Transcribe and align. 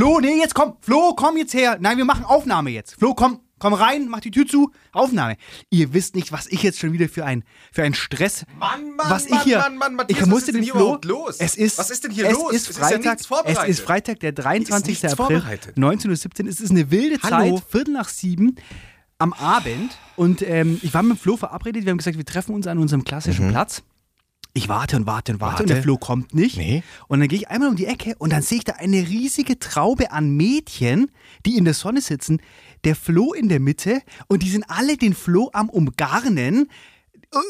Flo, 0.00 0.18
nee, 0.18 0.38
jetzt 0.38 0.54
komm. 0.54 0.78
Flo, 0.80 1.12
komm 1.14 1.36
jetzt 1.36 1.52
her. 1.52 1.76
Nein, 1.78 1.98
wir 1.98 2.06
machen 2.06 2.24
Aufnahme 2.24 2.70
jetzt. 2.70 2.94
Flo, 2.94 3.12
komm. 3.12 3.40
Komm 3.58 3.74
rein, 3.74 4.08
mach 4.08 4.20
die 4.20 4.30
Tür 4.30 4.46
zu. 4.46 4.70
Aufnahme. 4.92 5.36
Ihr 5.68 5.92
wisst 5.92 6.14
nicht, 6.14 6.32
was 6.32 6.46
ich 6.46 6.62
jetzt 6.62 6.78
schon 6.78 6.94
wieder 6.94 7.10
für 7.10 7.26
ein 7.26 7.44
für 7.70 7.82
einen 7.82 7.92
Stress. 7.92 8.46
Mann, 8.58 8.96
Mann, 8.96 9.10
was 9.10 9.28
Mann, 9.28 9.40
ich 9.40 9.44
hier, 9.44 9.58
Mann, 9.58 9.76
Mann, 9.76 9.94
Matthias, 9.96 10.16
ich 10.16 10.22
was 10.22 10.28
musste 10.30 10.52
ist 10.52 10.54
denn 10.54 10.54
den 10.54 10.64
hier 10.64 10.72
Flo. 10.72 10.80
überhaupt 10.84 11.04
los? 11.04 11.36
Es 11.38 11.54
ist. 11.54 11.76
Was 11.76 11.90
ist 11.90 12.02
denn 12.04 12.12
hier 12.12 12.28
es 12.28 12.32
los? 12.32 12.50
Ist 12.50 12.62
Es 12.62 12.70
ist 12.70 12.78
ja 12.78 12.86
Freitag. 12.86 13.18
es 13.44 13.68
ist 13.68 13.80
Freitag, 13.82 14.20
der 14.20 14.32
23. 14.32 14.88
nichts 14.88 15.04
April, 15.04 15.38
vorbereitet. 15.38 15.76
19.17 15.76 16.44
Uhr. 16.44 16.48
Es 16.48 16.60
ist 16.60 16.70
eine 16.70 16.90
wilde 16.90 17.18
Hallo. 17.22 17.58
Zeit, 17.58 17.70
Viertel 17.70 17.92
nach 17.92 18.08
sieben 18.08 18.56
am 19.18 19.34
Abend. 19.34 19.98
Und 20.16 20.40
ähm, 20.40 20.80
ich 20.82 20.94
war 20.94 21.02
mit 21.02 21.18
Flo 21.18 21.36
verabredet. 21.36 21.84
Wir 21.84 21.90
haben 21.90 21.98
gesagt, 21.98 22.16
wir 22.16 22.24
treffen 22.24 22.54
uns 22.54 22.66
an 22.66 22.78
unserem 22.78 23.04
klassischen 23.04 23.50
Platz. 23.50 23.82
Ich 24.52 24.68
warte 24.68 24.96
und 24.96 25.06
warte 25.06 25.32
und 25.32 25.40
warte. 25.40 25.52
Warte. 25.52 25.62
und 25.62 25.68
der 25.70 25.82
Flo 25.82 25.96
kommt 25.96 26.34
nicht. 26.34 26.56
Nee. 26.56 26.82
Und 27.06 27.20
dann 27.20 27.28
gehe 27.28 27.38
ich 27.38 27.48
einmal 27.48 27.68
um 27.68 27.76
die 27.76 27.86
Ecke 27.86 28.14
und 28.18 28.32
dann 28.32 28.42
sehe 28.42 28.58
ich 28.58 28.64
da 28.64 28.74
eine 28.74 28.96
riesige 28.96 29.58
Traube 29.58 30.10
an 30.10 30.30
Mädchen, 30.30 31.10
die 31.46 31.56
in 31.56 31.64
der 31.64 31.74
Sonne 31.74 32.00
sitzen. 32.00 32.40
Der 32.84 32.96
Flo 32.96 33.32
in 33.32 33.48
der 33.48 33.60
Mitte 33.60 34.02
und 34.26 34.42
die 34.42 34.50
sind 34.50 34.64
alle 34.68 34.96
den 34.96 35.14
Flo 35.14 35.50
am 35.52 35.68
Umgarnen. 35.68 36.68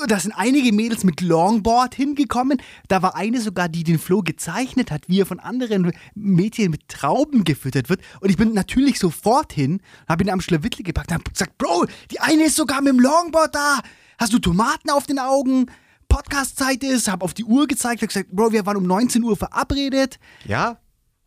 Da 0.08 0.20
sind 0.20 0.32
einige 0.32 0.74
Mädels 0.74 1.04
mit 1.04 1.22
Longboard 1.22 1.94
hingekommen. 1.94 2.60
Da 2.88 3.00
war 3.00 3.16
eine 3.16 3.40
sogar, 3.40 3.70
die 3.70 3.82
den 3.82 3.98
Flo 3.98 4.20
gezeichnet 4.20 4.90
hat, 4.90 5.08
wie 5.08 5.20
er 5.20 5.26
von 5.26 5.40
anderen 5.40 5.92
Mädchen 6.14 6.70
mit 6.70 6.86
Trauben 6.88 7.44
gefüttert 7.44 7.88
wird. 7.88 8.02
Und 8.20 8.28
ich 8.28 8.36
bin 8.36 8.52
natürlich 8.52 8.98
sofort 8.98 9.54
hin, 9.54 9.80
habe 10.06 10.22
ihn 10.22 10.28
am 10.28 10.42
Schlawittli 10.42 10.82
gepackt 10.82 11.10
und 11.12 11.14
habe 11.14 11.30
gesagt, 11.30 11.56
Bro, 11.56 11.86
die 12.10 12.20
eine 12.20 12.44
ist 12.44 12.56
sogar 12.56 12.82
mit 12.82 12.92
dem 12.92 13.00
Longboard 13.00 13.54
da. 13.54 13.80
Hast 14.18 14.34
du 14.34 14.38
Tomaten 14.38 14.90
auf 14.90 15.06
den 15.06 15.18
Augen? 15.18 15.70
Podcast-Zeit 16.10 16.82
ist, 16.82 17.08
habe 17.08 17.24
auf 17.24 17.32
die 17.32 17.44
Uhr 17.44 17.66
gezeigt, 17.66 18.02
habe 18.02 18.08
gesagt, 18.08 18.30
Bro, 18.30 18.52
wir 18.52 18.66
waren 18.66 18.76
um 18.76 18.84
19 18.84 19.22
Uhr 19.22 19.36
verabredet. 19.36 20.18
Ja? 20.44 20.76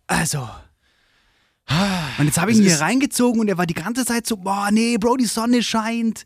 Also. 0.05 0.47
Und 2.19 2.25
jetzt 2.25 2.39
habe 2.39 2.51
ich 2.51 2.57
ihn 2.57 2.63
hier 2.63 2.79
reingezogen 2.79 3.39
und 3.39 3.47
er 3.47 3.57
war 3.57 3.65
die 3.65 3.73
ganze 3.73 4.05
Zeit 4.05 4.27
so, 4.27 4.37
boah, 4.37 4.69
nee, 4.69 4.97
Bro, 4.97 5.17
die 5.17 5.25
Sonne 5.25 5.63
scheint. 5.63 6.25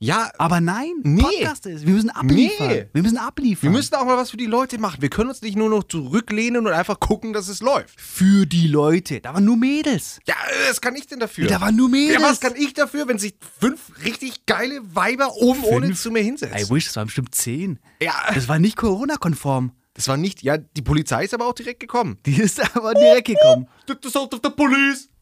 Ja, 0.00 0.30
Aber 0.38 0.60
nein, 0.60 0.92
Nee. 1.02 1.22
Podcast 1.22 1.66
ist. 1.66 1.84
Wir 1.84 1.92
müssen 1.92 2.10
abliefern. 2.10 2.68
Nee. 2.68 2.86
Wir 2.92 3.02
müssen 3.02 3.18
abliefern. 3.18 3.62
wir 3.64 3.76
müssen 3.76 3.96
auch 3.96 4.04
mal 4.04 4.16
was 4.16 4.30
für 4.30 4.36
die 4.36 4.46
Leute 4.46 4.78
machen. 4.78 5.02
Wir 5.02 5.10
können 5.10 5.28
uns 5.28 5.42
nicht 5.42 5.56
nur 5.56 5.68
noch 5.68 5.82
zurücklehnen 5.82 6.68
und 6.68 6.72
einfach 6.72 7.00
gucken, 7.00 7.32
dass 7.32 7.48
es 7.48 7.60
läuft. 7.60 8.00
für 8.00 8.46
die 8.46 8.68
Leute. 8.68 9.20
Da 9.20 9.34
waren 9.34 9.44
nur 9.44 9.56
Mädels. 9.56 10.20
Ja, 10.26 10.34
äh, 10.34 10.70
was 10.70 10.80
kann 10.80 10.94
ich 10.94 11.08
denn 11.08 11.18
dafür? 11.18 11.48
Da 11.48 11.60
waren 11.60 11.74
nur 11.74 11.88
Mädels. 11.88 12.22
Ja, 12.22 12.28
was 12.28 12.38
kann 12.38 12.54
ich 12.54 12.74
dafür, 12.74 13.08
wenn 13.08 13.18
sich 13.18 13.34
fünf 13.60 13.80
richtig 14.04 14.46
geile 14.46 14.78
Weiber 14.94 15.34
oben 15.34 15.64
ohne 15.64 15.86
Fünf? 15.86 16.00
zu 16.00 16.12
mir 16.12 16.22
hinsetzen? 16.22 16.56
I 16.56 16.70
wish, 16.72 16.84
das 16.86 16.94
waren 16.94 17.06
bestimmt 17.06 17.34
zehn. 17.34 17.80
Ja, 18.00 18.14
Das 18.32 18.46
war 18.46 18.60
nicht 18.60 18.76
Corona-konform. 18.76 19.72
das 19.94 20.06
war 20.06 20.16
nicht, 20.16 20.44
ja, 20.44 20.58
die 20.58 20.82
Polizei 20.82 21.24
ist 21.24 21.34
aber 21.34 21.46
auch 21.46 21.54
direkt 21.54 21.80
gekommen. 21.80 22.18
Die 22.24 22.40
ist 22.40 22.60
aber 22.76 22.94
direkt 22.94 23.26
gekommen. 23.26 23.66
Das 23.86 23.96
ist 24.04 24.16
out 24.16 24.32
of 24.32 24.40
the 24.44 24.50
police. 24.50 25.08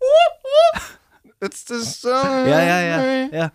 Das, 1.39 1.65
das, 1.67 2.03
äh, 2.05 2.09
Ja, 2.09 2.63
ja, 2.63 2.81
ja. 2.81 3.27
ja. 3.31 3.53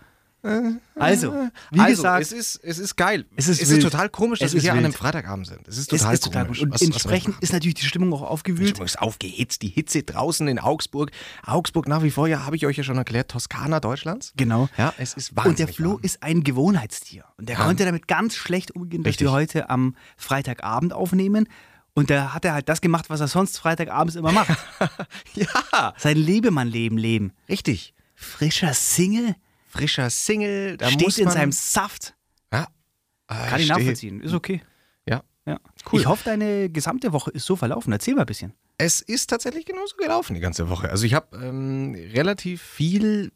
Also, 0.95 1.33
wie 1.71 1.79
also, 1.79 2.01
gesagt, 2.01 2.21
es 2.23 2.31
ist, 2.31 2.55
es 2.63 2.79
ist 2.79 2.95
geil. 2.95 3.25
Es 3.35 3.47
ist 3.47 3.61
es 3.61 3.69
ist 3.69 3.81
total 3.83 4.09
komisch, 4.09 4.39
dass 4.39 4.49
Es 4.49 4.53
wir 4.55 4.61
hier 4.61 4.71
an 4.71 4.77
wild. 4.77 4.85
einem 4.85 4.93
Freitagabend 4.93 5.45
sind. 5.47 5.67
Es 5.67 5.77
ist 5.77 5.93
es 5.93 5.99
total 6.01 6.13
ist 6.15 6.23
total 6.23 6.45
komisch. 6.45 6.61
Und 6.61 6.71
Was- 6.71 6.81
was 6.81 6.87
entsprechend 6.87 7.29
machen. 7.35 7.43
ist 7.43 7.53
natürlich 7.53 7.75
die 7.75 7.85
Stimmung 7.85 8.11
auch 8.13 8.21
Die 8.21 8.25
aufgewühlt. 8.25 8.69
Stimmung 8.69 8.85
ist 8.87 8.99
aufgehitzt, 8.99 9.61
die 9.61 9.67
Hitze 9.67 10.01
draußen 10.03 10.47
in 10.47 10.57
Augsburg. 10.59 11.11
Augsburg 11.45 11.87
nach 11.87 12.01
wie 12.01 12.09
vor, 12.11 12.27
ja, 12.27 12.45
habe 12.45 12.55
ich 12.55 12.65
euch 12.65 12.77
ja 12.77 12.83
schon 12.83 12.97
erklärt, 12.97 13.29
Toskana 13.29 13.79
Deutschlands. 13.79 14.33
Genau. 14.35 14.67
Ja, 14.77 14.93
es 14.97 15.13
ist 15.13 15.31
Und 15.31 15.37
wahnsinnig 15.37 15.57
der 15.57 15.67
Flo 15.75 15.89
warm. 15.91 15.99
ist 16.01 16.23
ein 16.23 16.43
Gewohnheitstier. 16.43 17.25
Und 17.37 17.47
der 17.47 17.57
Ja. 17.57 17.65
konnte 17.65 17.85
damit 17.85 18.07
ganz 18.07 18.35
schlecht 18.35 18.71
umgehen, 18.71 19.03
dass 19.03 19.11
Richtig. 19.11 19.27
wir 19.27 19.31
heute 19.31 19.69
am 19.69 19.95
Freitagabend 20.17 20.93
aufnehmen. 20.93 21.47
Und 21.93 22.09
da 22.09 22.33
hat 22.33 22.45
er 22.45 22.53
halt 22.53 22.69
das 22.69 22.79
gemacht, 22.81 23.09
was 23.09 23.19
er 23.19 23.27
sonst 23.27 23.57
Freitagabends 23.59 24.15
immer 24.15 24.31
macht. 24.31 24.57
Ja, 25.35 25.93
Sein 25.97 26.17
Lebemann-Leben 26.17 26.97
leben. 26.97 27.31
richtig. 27.49 27.93
Frischer 28.15 28.73
Single, 28.73 29.35
Frischer 29.71 30.09
Single, 30.09 30.77
da 30.77 30.89
steht 30.91 31.17
in 31.17 31.29
seinem 31.29 31.51
Saft. 31.51 32.13
Ja, 32.51 32.67
Kann 33.27 33.59
ich 33.61 33.69
nachvollziehen. 33.69 34.19
Ist 34.21 34.33
okay. 34.33 34.61
Ja. 35.07 35.23
Ja. 35.45 35.59
Cool. 35.91 36.01
Ich 36.01 36.05
hoffe, 36.07 36.23
deine 36.25 36.69
gesamte 36.69 37.13
Woche 37.13 37.31
ist 37.31 37.45
so 37.45 37.55
verlaufen. 37.55 37.91
Erzähl 37.93 38.13
mal 38.15 38.21
ein 38.21 38.25
bisschen. 38.27 38.53
Es 38.77 38.99
ist 39.01 39.29
tatsächlich 39.29 39.65
genauso 39.65 39.95
gelaufen 39.95 40.33
die 40.33 40.39
ganze 40.41 40.69
Woche. 40.69 40.89
Also 40.89 41.05
ich 41.05 41.13
habe 41.13 41.37
ähm, 41.37 41.95
relativ 42.13 42.61
viel, 42.61 43.31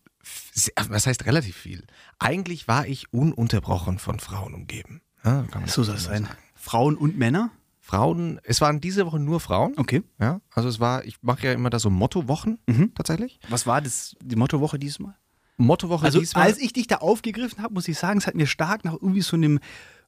was 0.89 1.07
heißt 1.07 1.25
relativ 1.25 1.55
viel? 1.55 1.85
Eigentlich 2.19 2.67
war 2.67 2.85
ich 2.87 3.13
ununterbrochen 3.13 3.97
von 3.99 4.19
Frauen 4.19 4.53
umgeben. 4.53 5.01
Ja, 5.23 5.45
So 5.67 5.83
soll 5.83 5.95
es 5.95 6.05
mal 6.07 6.13
sein. 6.13 6.23
sagen. 6.25 6.37
Frauen 6.55 6.97
und 6.97 7.17
Männer? 7.17 7.51
Frauen, 7.79 8.39
es 8.43 8.61
waren 8.61 8.81
diese 8.81 9.05
Woche 9.05 9.19
nur 9.19 9.39
Frauen. 9.39 9.73
Okay. 9.77 10.01
Ja, 10.19 10.41
also 10.51 10.67
es 10.67 10.79
war, 10.79 11.05
ich 11.05 11.21
mache 11.21 11.45
ja 11.45 11.53
immer 11.53 11.69
da 11.69 11.77
so 11.79 11.91
Mottowochen 11.91 12.57
Mhm. 12.67 12.93
tatsächlich. 12.95 13.39
Was 13.47 13.67
war 13.67 13.79
das, 13.81 14.15
die 14.23 14.35
Mottowoche 14.35 14.79
diesmal? 14.79 15.15
Mottowoche 15.57 16.05
Also, 16.05 16.19
diesmal. 16.19 16.45
als 16.47 16.57
ich 16.59 16.73
dich 16.73 16.87
da 16.87 16.97
aufgegriffen 16.97 17.61
habe, 17.63 17.73
muss 17.73 17.87
ich 17.87 17.97
sagen, 17.97 18.17
es 18.19 18.27
hat 18.27 18.35
mir 18.35 18.47
stark 18.47 18.83
nach 18.85 18.93
irgendwie 18.93 19.21
so 19.21 19.35
einem 19.35 19.59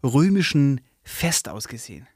römischen 0.03 0.81
Fest 1.03 1.47
ausgesehen. 1.49 2.07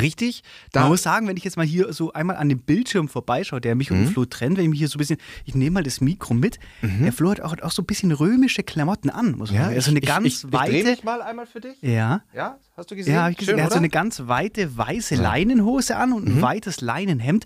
richtig, 0.00 0.42
Man 0.74 0.84
da 0.84 0.88
muss 0.88 1.02
sagen, 1.02 1.28
wenn 1.28 1.36
ich 1.36 1.44
jetzt 1.44 1.56
mal 1.56 1.66
hier 1.66 1.92
so 1.92 2.12
einmal 2.14 2.36
an 2.36 2.48
dem 2.48 2.60
Bildschirm 2.60 3.08
vorbeischaue, 3.08 3.60
der 3.60 3.74
mich 3.74 3.90
und 3.90 3.98
den 3.98 4.08
Flo 4.08 4.24
trennt, 4.24 4.56
wenn 4.56 4.64
ich 4.64 4.70
mich 4.70 4.78
hier 4.78 4.88
so 4.88 4.96
ein 4.96 4.98
bisschen, 4.98 5.18
ich 5.44 5.54
nehme 5.54 5.74
mal 5.74 5.82
das 5.82 6.00
Mikro 6.00 6.34
mit, 6.34 6.58
der 6.82 7.12
Flo 7.12 7.30
hat 7.30 7.40
auch, 7.40 7.54
auch 7.62 7.70
so 7.70 7.82
ein 7.82 7.86
bisschen 7.86 8.10
römische 8.10 8.62
Klamotten 8.62 9.10
an, 9.10 9.32
muss 9.32 9.52
man 9.52 9.62
sagen. 9.64 9.74
Also 9.74 9.90
eine 9.90 10.00
ganz 10.00 10.26
ich, 10.26 10.34
ich, 10.38 10.44
ich 10.44 10.52
weite. 10.52 10.72
dreh 10.72 10.84
mich 10.84 11.04
mal 11.04 11.20
einmal 11.22 11.46
für 11.46 11.60
dich. 11.60 11.76
ja. 11.82 12.22
Ja, 12.34 12.58
hast 12.76 12.90
du 12.90 12.96
gesehen? 12.96 13.14
Ja, 13.14 13.28
ich 13.28 13.36
gesehen. 13.36 13.52
Schön, 13.52 13.58
er 13.58 13.64
hat 13.66 13.72
so 13.72 13.78
eine 13.78 13.90
ganz 13.90 14.22
weite 14.26 14.76
weiße 14.76 15.14
Leinenhose 15.14 15.96
an 15.96 16.12
und 16.14 16.26
ein 16.26 16.42
weites 16.42 16.80
Leinenhemd. 16.80 17.44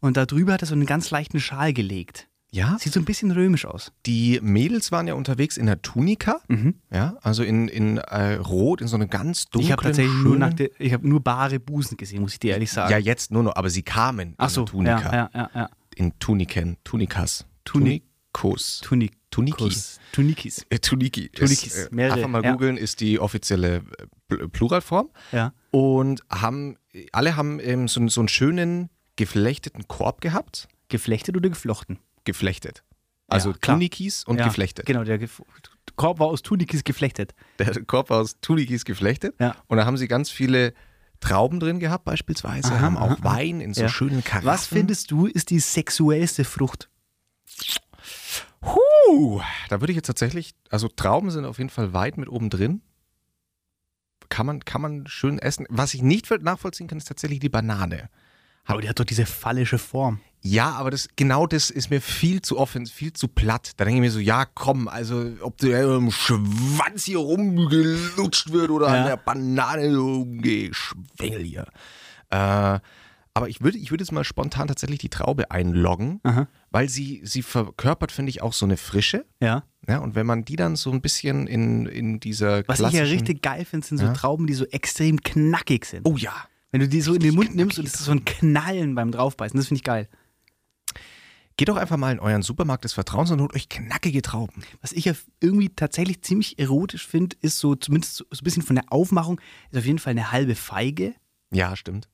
Und 0.00 0.16
darüber 0.16 0.52
hat 0.52 0.62
er 0.62 0.66
so 0.66 0.74
einen 0.74 0.86
ganz 0.86 1.10
leichten 1.10 1.40
Schal 1.40 1.72
gelegt. 1.72 2.27
Ja, 2.50 2.76
Sieht 2.80 2.92
so 2.92 3.00
ein 3.00 3.04
bisschen 3.04 3.30
römisch 3.30 3.64
aus. 3.66 3.92
die 4.06 4.40
Mädels 4.42 4.90
waren 4.90 5.06
ja 5.06 5.14
unterwegs 5.14 5.56
in 5.56 5.66
der 5.66 5.82
Tunika. 5.82 6.40
Ja, 6.90 7.16
also 7.22 7.42
in, 7.42 7.68
in 7.68 7.98
äh, 7.98 8.34
Rot, 8.34 8.80
in 8.80 8.88
so 8.88 8.96
eine 8.96 9.06
ganz 9.08 9.46
dunklen, 9.46 9.66
Ich 9.66 9.72
habe 9.72 9.82
tatsächlich 9.82 10.14
nur, 10.22 10.36
nach 10.38 10.54
der, 10.54 10.70
ich 10.78 10.92
hab 10.92 11.02
nur 11.04 11.20
bare 11.22 11.60
Busen 11.60 11.96
gesehen, 11.96 12.22
muss 12.22 12.32
ich 12.34 12.40
dir 12.40 12.52
ehrlich 12.52 12.72
sagen. 12.72 12.90
Ja, 12.90 12.98
jetzt 12.98 13.30
nur 13.30 13.42
noch, 13.42 13.56
aber 13.56 13.68
sie 13.70 13.82
kamen 13.82 14.34
Ach 14.38 14.48
so, 14.50 14.62
in 14.62 14.66
Tunika. 14.66 15.00
ja, 15.02 15.12
ja, 15.12 15.30
ja, 15.34 15.50
ja. 15.54 15.70
In 15.96 16.18
Tuniken, 16.18 16.76
Tunikas. 16.84 17.44
Tuni- 17.64 18.02
Tunikos. 18.32 18.80
Tunik 18.82 19.12
Tunikis. 19.30 19.98
Tunikis. 20.12 20.66
Äh, 20.70 20.78
Tuniki. 20.78 21.28
Tunikis, 21.28 21.76
Ist, 21.76 21.92
äh, 21.92 22.10
einfach 22.10 22.28
mal 22.28 22.42
googeln, 22.42 22.76
ist 22.78 23.00
die 23.00 23.18
offizielle 23.18 23.76
äh, 23.76 23.82
Pl- 24.34 24.48
Pluralform. 24.48 25.10
Ja. 25.32 25.52
Und 25.70 26.22
haben, 26.30 26.76
alle 27.12 27.36
haben 27.36 27.58
ähm, 27.60 27.88
so, 27.88 28.06
so 28.08 28.20
einen 28.22 28.28
schönen 28.28 28.88
geflechteten 29.16 29.86
Korb 29.88 30.20
gehabt. 30.22 30.68
Geflechtet 30.88 31.36
oder 31.36 31.48
geflochten? 31.50 31.98
Geflechtet. 32.28 32.84
Also 33.26 33.52
Ja. 33.52 33.56
Tunikis 33.60 34.22
und 34.24 34.38
ja, 34.38 34.44
geflechtet. 34.46 34.84
Genau, 34.84 35.02
der 35.02 35.16
Gef 35.16 35.40
Korb 35.96 36.18
war 36.18 36.26
aus 36.26 36.42
Tunikis 36.42 36.84
geflechtet. 36.84 37.34
Der 37.58 37.72
Korb 37.84 38.10
war 38.10 38.20
aus 38.20 38.38
Tunikis 38.42 38.84
geflechtet. 38.84 39.34
Ja. 39.40 39.56
Und 39.66 39.78
da 39.78 39.86
haben 39.86 39.96
sie 39.96 40.08
ganz 40.08 40.30
viele 40.30 40.74
Trauben 41.20 41.58
drin 41.58 41.80
gehabt, 41.80 42.04
beispielsweise. 42.04 42.68
Aha, 42.74 42.80
haben 42.80 42.96
auch 42.98 43.10
aha, 43.12 43.16
aha. 43.22 43.36
Wein 43.36 43.60
in 43.62 43.72
so 43.72 43.80
Ja. 43.82 43.88
schönen 43.88 44.22
Karaffen. 44.22 44.46
Was 44.46 44.66
findest 44.66 45.10
du, 45.10 45.26
ist 45.26 45.48
die 45.48 45.58
sexuellste 45.58 46.44
Frucht? 46.44 46.90
Huh, 48.62 49.40
da 49.70 49.80
würde 49.80 49.92
ich 49.92 49.96
jetzt 49.96 50.06
tatsächlich, 50.06 50.54
also 50.68 50.88
Trauben 50.88 51.30
sind 51.30 51.44
auf 51.46 51.58
jeden 51.58 51.70
Fall 51.70 51.92
weit 51.94 52.18
mit 52.18 52.28
oben 52.28 52.50
drin. 52.50 52.82
Kann 54.28 54.44
man, 54.46 54.64
kann 54.64 54.82
man 54.82 55.06
schön 55.06 55.38
essen. 55.38 55.64
Was 55.70 55.94
ich 55.94 56.02
nicht 56.02 56.30
nachvollziehen 56.42 56.86
kann, 56.86 56.98
ist 56.98 57.08
tatsächlich 57.08 57.40
die 57.40 57.48
Banane. 57.48 58.10
Aber 58.66 58.82
die 58.82 58.88
hat 58.88 59.00
doch 59.00 59.04
diese 59.06 59.24
phallische 59.24 59.78
Form. 59.78 60.20
Ja, 60.40 60.70
aber 60.72 60.90
das, 60.90 61.08
genau 61.16 61.46
das 61.46 61.68
ist 61.70 61.90
mir 61.90 62.00
viel 62.00 62.42
zu 62.42 62.58
offen, 62.58 62.86
viel 62.86 63.12
zu 63.12 63.26
platt. 63.28 63.72
Da 63.76 63.84
denke 63.84 63.98
ich 63.98 64.00
mir 64.02 64.10
so, 64.12 64.20
ja 64.20 64.44
komm, 64.46 64.86
also 64.88 65.32
ob 65.40 65.56
der 65.58 65.96
im 65.96 66.10
Schwanz 66.10 67.04
hier 67.04 67.18
rumgelutscht 67.18 68.52
wird 68.52 68.70
oder 68.70 68.86
Ja. 68.88 69.00
an 69.02 69.06
der 69.06 69.16
Banane 69.16 69.92
so 69.92 70.24
geschwengel 70.26 71.42
hier. 71.42 71.66
Äh, 72.30 72.78
aber 73.34 73.48
ich 73.48 73.60
würde 73.62 73.78
ich 73.78 73.90
würde 73.90 74.02
jetzt 74.02 74.10
mal 74.12 74.24
spontan 74.24 74.66
tatsächlich 74.68 74.98
die 74.98 75.10
Traube 75.10 75.50
einloggen, 75.50 76.20
Aha. 76.24 76.48
weil 76.70 76.88
sie, 76.88 77.20
sie 77.24 77.42
verkörpert, 77.42 78.10
finde 78.10 78.30
ich, 78.30 78.42
auch 78.42 78.52
so 78.52 78.64
eine 78.66 78.76
Frische. 78.76 79.26
Ja. 79.40 79.64
Ja, 79.88 79.98
und 79.98 80.14
wenn 80.14 80.26
man 80.26 80.44
die 80.44 80.56
dann 80.56 80.76
so 80.76 80.90
ein 80.90 81.00
bisschen 81.00 81.46
in, 81.46 81.86
in 81.86 82.20
dieser 82.20 82.62
Was 82.68 82.80
ich 82.80 82.92
ja 82.92 83.04
richtig 83.04 83.42
geil 83.42 83.64
finde, 83.64 83.86
sind 83.86 83.98
so 83.98 84.06
Ja. 84.06 84.12
Trauben, 84.12 84.46
die 84.46 84.54
so 84.54 84.64
extrem 84.66 85.20
knackig 85.22 85.84
sind. 85.86 86.04
Oh 86.06 86.16
ja. 86.16 86.32
Wenn 86.72 86.80
du 86.80 86.88
die 86.88 87.00
so 87.00 87.14
in 87.14 87.20
den 87.20 87.34
Mund 87.34 87.54
nimmst 87.54 87.78
und 87.78 87.86
es 87.86 87.94
ist 87.94 88.04
so 88.04 88.12
ein 88.12 88.24
Knallen 88.24 88.94
beim 88.94 89.10
Draufbeißen, 89.12 89.56
das 89.56 89.68
finde 89.68 89.78
ich 89.78 89.84
geil. 89.84 90.08
Geht 91.58 91.68
doch 91.68 91.76
einfach 91.76 91.96
mal 91.96 92.12
in 92.12 92.20
euren 92.20 92.42
Supermarkt 92.42 92.84
des 92.84 92.92
Vertrauens 92.92 93.32
und 93.32 93.40
holt 93.40 93.52
euch 93.52 93.68
knackige 93.68 94.22
Trauben. 94.22 94.62
Was 94.80 94.92
ich 94.92 95.06
ja 95.06 95.12
irgendwie 95.40 95.68
tatsächlich 95.70 96.22
ziemlich 96.22 96.56
erotisch 96.60 97.04
finde, 97.04 97.36
ist 97.40 97.58
so 97.58 97.74
zumindest 97.74 98.14
so, 98.16 98.24
ein 98.30 98.38
bisschen 98.44 98.62
von 98.62 98.76
der 98.76 98.84
Aufmachung, 98.92 99.40
ist 99.72 99.78
auf 99.78 99.84
jeden 99.84 99.98
Fall 99.98 100.12
eine 100.12 100.30
halbe 100.30 100.54
Feige. 100.54 101.14
Ja, 101.50 101.74
stimmt. 101.74 102.08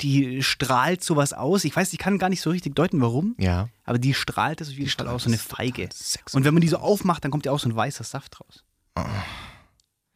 Die 0.00 0.42
strahlt 0.42 1.04
sowas 1.04 1.34
aus. 1.34 1.64
Ich 1.64 1.76
weiß, 1.76 1.92
ich 1.92 1.98
kann 1.98 2.18
gar 2.18 2.30
nicht 2.30 2.40
so 2.40 2.48
richtig 2.48 2.74
deuten, 2.74 3.02
warum, 3.02 3.34
Ja. 3.38 3.68
aber 3.84 3.98
die 3.98 4.14
strahlt 4.14 4.62
das 4.62 4.68
auf 4.68 4.74
jeden 4.74 4.86
Fall 4.86 4.92
strahlt 4.92 5.10
aus, 5.10 5.24
so 5.24 5.28
eine 5.28 5.36
Feige. 5.38 5.90
Und 6.32 6.44
wenn 6.46 6.54
man 6.54 6.62
die 6.62 6.68
so 6.68 6.78
aufmacht, 6.78 7.22
dann 7.22 7.30
kommt 7.30 7.44
ja 7.44 7.52
auch 7.52 7.60
so 7.60 7.68
ein 7.68 7.76
weißer 7.76 8.02
Saft 8.04 8.40
raus. 8.40 8.64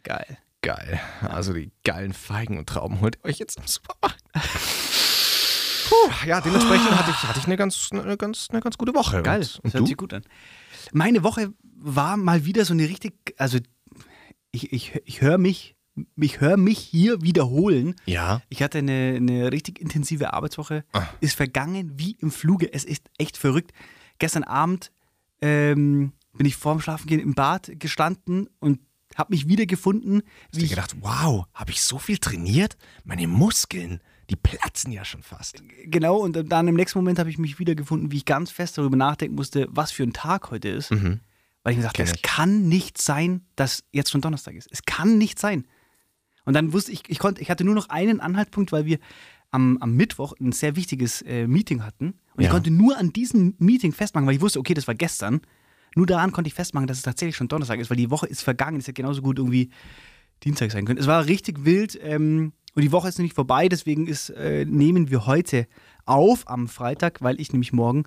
Geil. 0.05 0.39
Geil. 0.63 1.01
Also 1.21 1.53
die 1.53 1.71
geilen 1.85 2.15
Feigen 2.15 2.57
und 2.57 2.67
Trauben 2.69 3.03
holt 3.03 3.17
ihr 3.17 3.25
euch 3.27 3.39
jetzt 3.39 3.59
im 3.59 3.67
Supermarkt. 3.67 4.23
ja, 6.27 6.41
dementsprechend 6.41 6.91
hatte 6.91 7.11
ich, 7.11 7.17
hatte 7.25 7.39
ich 7.39 7.47
eine, 7.47 7.57
ganz, 7.57 7.89
eine, 7.93 8.17
ganz, 8.17 8.49
eine 8.51 8.61
ganz 8.61 8.77
gute 8.79 8.95
Woche. 8.95 9.23
Geil, 9.23 9.41
Und, 9.41 9.45
das 9.45 9.59
und 9.59 9.73
hört 9.75 9.83
du? 9.83 9.87
sich 9.87 9.97
gut 9.97 10.15
an. 10.15 10.23
Meine 10.93 11.23
Woche 11.23 11.53
war 11.63 12.17
mal 12.17 12.45
wieder 12.45 12.65
so 12.65 12.73
eine 12.75 12.89
richtig, 12.89 13.15
also 13.39 13.59
ich, 14.53 14.73
ich, 14.73 15.01
ich 15.05 15.21
höre 15.21 15.39
mich, 15.39 15.77
ich 16.17 16.41
höre 16.41 16.57
mich 16.57 16.79
hier 16.79 17.23
wiederholen. 17.23 17.95
Ja. 18.07 18.43
Ich 18.49 18.63
hatte 18.63 18.79
eine, 18.79 19.15
eine 19.17 19.53
richtig 19.53 19.81
intensive 19.81 20.33
Arbeitswoche, 20.33 20.85
Ah. 20.93 21.07
ist 21.21 21.37
vergangen 21.37 21.93
wie 21.97 22.13
im 22.21 22.31
Fluge. 22.31 22.73
Es 22.73 22.85
ist 22.85 23.03
echt 23.19 23.37
verrückt. 23.37 23.73
Gestern 24.19 24.45
Abend 24.45 24.91
ähm, 25.43 26.13
bin 26.35 26.47
ich 26.47 26.57
vorm 26.57 26.81
Schlafengehen 26.81 27.21
im 27.21 27.35
Bad 27.35 27.71
gestanden 27.79 28.49
und 28.61 28.81
habe 29.17 29.33
mich 29.35 29.49
wiedergefunden, 29.49 30.23
wie 30.53 30.65
ich 30.65 30.71
gedacht, 30.71 30.95
wow, 31.01 31.47
habe 31.55 31.71
ich 31.73 31.83
so 31.83 31.99
viel 31.99 32.19
trainiert? 32.19 32.77
Meine 33.05 33.27
Muskeln, 33.27 34.01
die 34.31 34.37
platzen 34.37 34.93
ja 34.93 35.05
schon 35.05 35.23
fast. 35.23 35.63
Genau, 35.87 36.19
und 36.19 36.51
dann 36.53 36.69
im 36.69 36.77
nächsten 36.77 36.99
Moment 36.99 37.19
habe 37.19 37.29
ich 37.31 37.39
mich 37.39 37.59
wiedergefunden, 37.59 38.13
wie 38.13 38.19
ich 38.19 38.25
ganz 38.25 38.51
fest 38.51 38.79
darüber 38.79 38.97
nachdenken 38.97 39.35
musste, 39.35 39.67
was 39.71 39.91
für 39.93 40.05
ein 40.05 40.13
Tag 40.13 40.51
heute 40.51 40.69
ist. 40.69 40.91
Mhm. 40.93 41.21
Weil 41.63 41.73
ich 41.73 41.79
mir 41.79 41.85
dachte, 41.85 42.03
es 42.03 42.13
ich. 42.15 42.23
kann 42.23 42.69
nicht 42.69 43.01
sein, 43.03 43.43
dass 43.57 43.85
jetzt 43.93 44.11
schon 44.11 44.21
Donnerstag 44.23 44.55
ist. 44.55 44.69
Es 44.71 44.85
kann 44.85 45.19
nicht 45.19 45.39
sein. 45.39 45.67
Und 46.47 46.55
dann 46.55 46.73
wusste 46.73 46.91
ich, 46.93 47.03
ich 47.09 47.19
konnte, 47.19 47.43
ich 47.43 47.51
hatte 47.51 47.65
nur 47.65 47.75
noch 47.75 47.91
einen 47.91 48.21
Anhaltspunkt, 48.21 48.73
weil 48.73 48.87
wir 48.87 48.99
am, 49.51 49.77
am 49.79 49.95
Mittwoch 49.95 50.33
ein 50.41 50.53
sehr 50.53 50.75
wichtiges 50.77 51.23
äh, 51.23 51.47
Meeting 51.47 51.85
hatten. 51.85 52.15
Und 52.35 52.41
ich 52.41 52.47
Ja. 52.47 52.53
konnte 52.53 52.71
nur 52.71 52.97
an 52.97 53.13
diesem 53.13 53.57
Meeting 53.59 53.93
festmachen, 53.93 54.27
weil 54.27 54.37
ich 54.37 54.41
wusste, 54.41 54.59
okay, 54.59 54.73
das 54.75 54.87
war 54.87 54.95
gestern. 54.95 55.41
Nur 55.97 56.07
daran 56.07 56.33
konnte 56.33 56.49
ich 56.49 56.55
festmachen, 56.55 56.87
dass 56.87 56.99
es 56.99 57.03
tatsächlich 57.03 57.37
schon 57.37 57.49
Donnerstag 57.49 57.79
ist, 57.81 57.91
weil 57.91 57.97
die 57.97 58.11
Woche 58.11 58.27
ist 58.27 58.43
vergangen. 58.43 58.79
Es 58.79 58.85
hätte 58.87 58.95
genauso 59.03 59.21
gut 59.23 59.39
irgendwie 59.39 59.71
Dienstag 60.45 60.71
sein 60.73 60.87
können. 60.87 60.99
Es 60.99 61.07
war 61.07 61.27
richtig 61.27 61.65
wild 61.67 61.99
ähm, 62.01 62.53
und 62.75 62.83
die 62.83 62.93
Woche 62.93 63.09
ist 63.09 63.19
noch 63.19 63.23
nicht 63.25 63.35
vorbei. 63.35 63.69
Deswegen 63.69 64.07
ist, 64.07 64.31
äh, 64.31 64.65
nehmen 64.65 65.11
wir 65.11 65.27
heute 65.27 65.67
auf 66.07 66.49
am 66.49 66.69
Freitag, 66.69 67.21
weil 67.23 67.41
ich 67.41 67.53
nämlich 67.53 67.73
morgen 67.73 68.05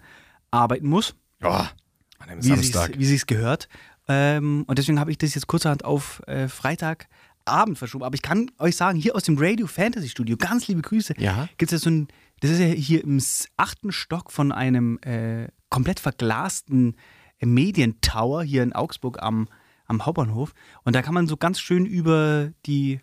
arbeiten 0.52 0.88
muss 0.88 1.16
Ja, 1.42 1.72
an 2.20 2.30
einem 2.30 2.44
wie 2.44 2.48
Samstag. 2.50 2.88
sich's- 2.88 3.00
wie 3.00 3.06
sich's 3.06 3.26
gehört. 3.26 3.68
Ähm, 4.08 4.66
und 4.68 4.78
deswegen 4.80 5.00
habe 5.00 5.12
ich 5.12 5.18
das 5.18 5.34
jetzt 5.36 5.48
kurzerhand 5.48 5.86
auf 5.86 6.22
äh, 6.28 6.48
Freitagabend 6.50 7.78
verschoben. 7.78 8.04
Aber 8.04 8.16
ich 8.16 8.22
kann 8.22 8.52
euch 8.60 8.76
sagen, 8.76 9.00
hier 9.00 9.16
aus 9.16 9.24
dem 9.24 9.38
Radio 9.38 9.68
Fantasy 9.68 10.10
Studio, 10.10 10.36
ganz 10.38 10.68
liebe 10.68 10.82
Grüße, 10.82 11.14
Ja. 11.18 11.48
gibt 11.58 11.72
es 11.72 11.80
ja 11.82 11.84
so 11.84 11.90
ein, 11.90 12.08
das 12.42 12.52
ist 12.52 12.60
ja 12.60 12.66
hier 12.68 13.04
im 13.04 13.22
achten 13.58 13.92
Stock 13.92 14.32
von 14.32 14.52
einem 14.52 14.98
äh, 15.00 15.48
komplett 15.70 16.00
verglasten 16.00 16.96
äh, 17.40 17.46
Medientower 17.46 18.44
hier 18.44 18.64
in 18.64 18.74
Augsburg 18.74 19.22
am, 19.22 19.48
am 19.86 20.06
Hauptbahnhof. 20.06 20.54
Und 20.84 20.96
da 20.96 21.02
kann 21.02 21.14
man 21.14 21.28
so 21.28 21.38
ganz 21.38 21.60
schön 21.60 21.86
über 21.86 22.52
die, 22.66 23.00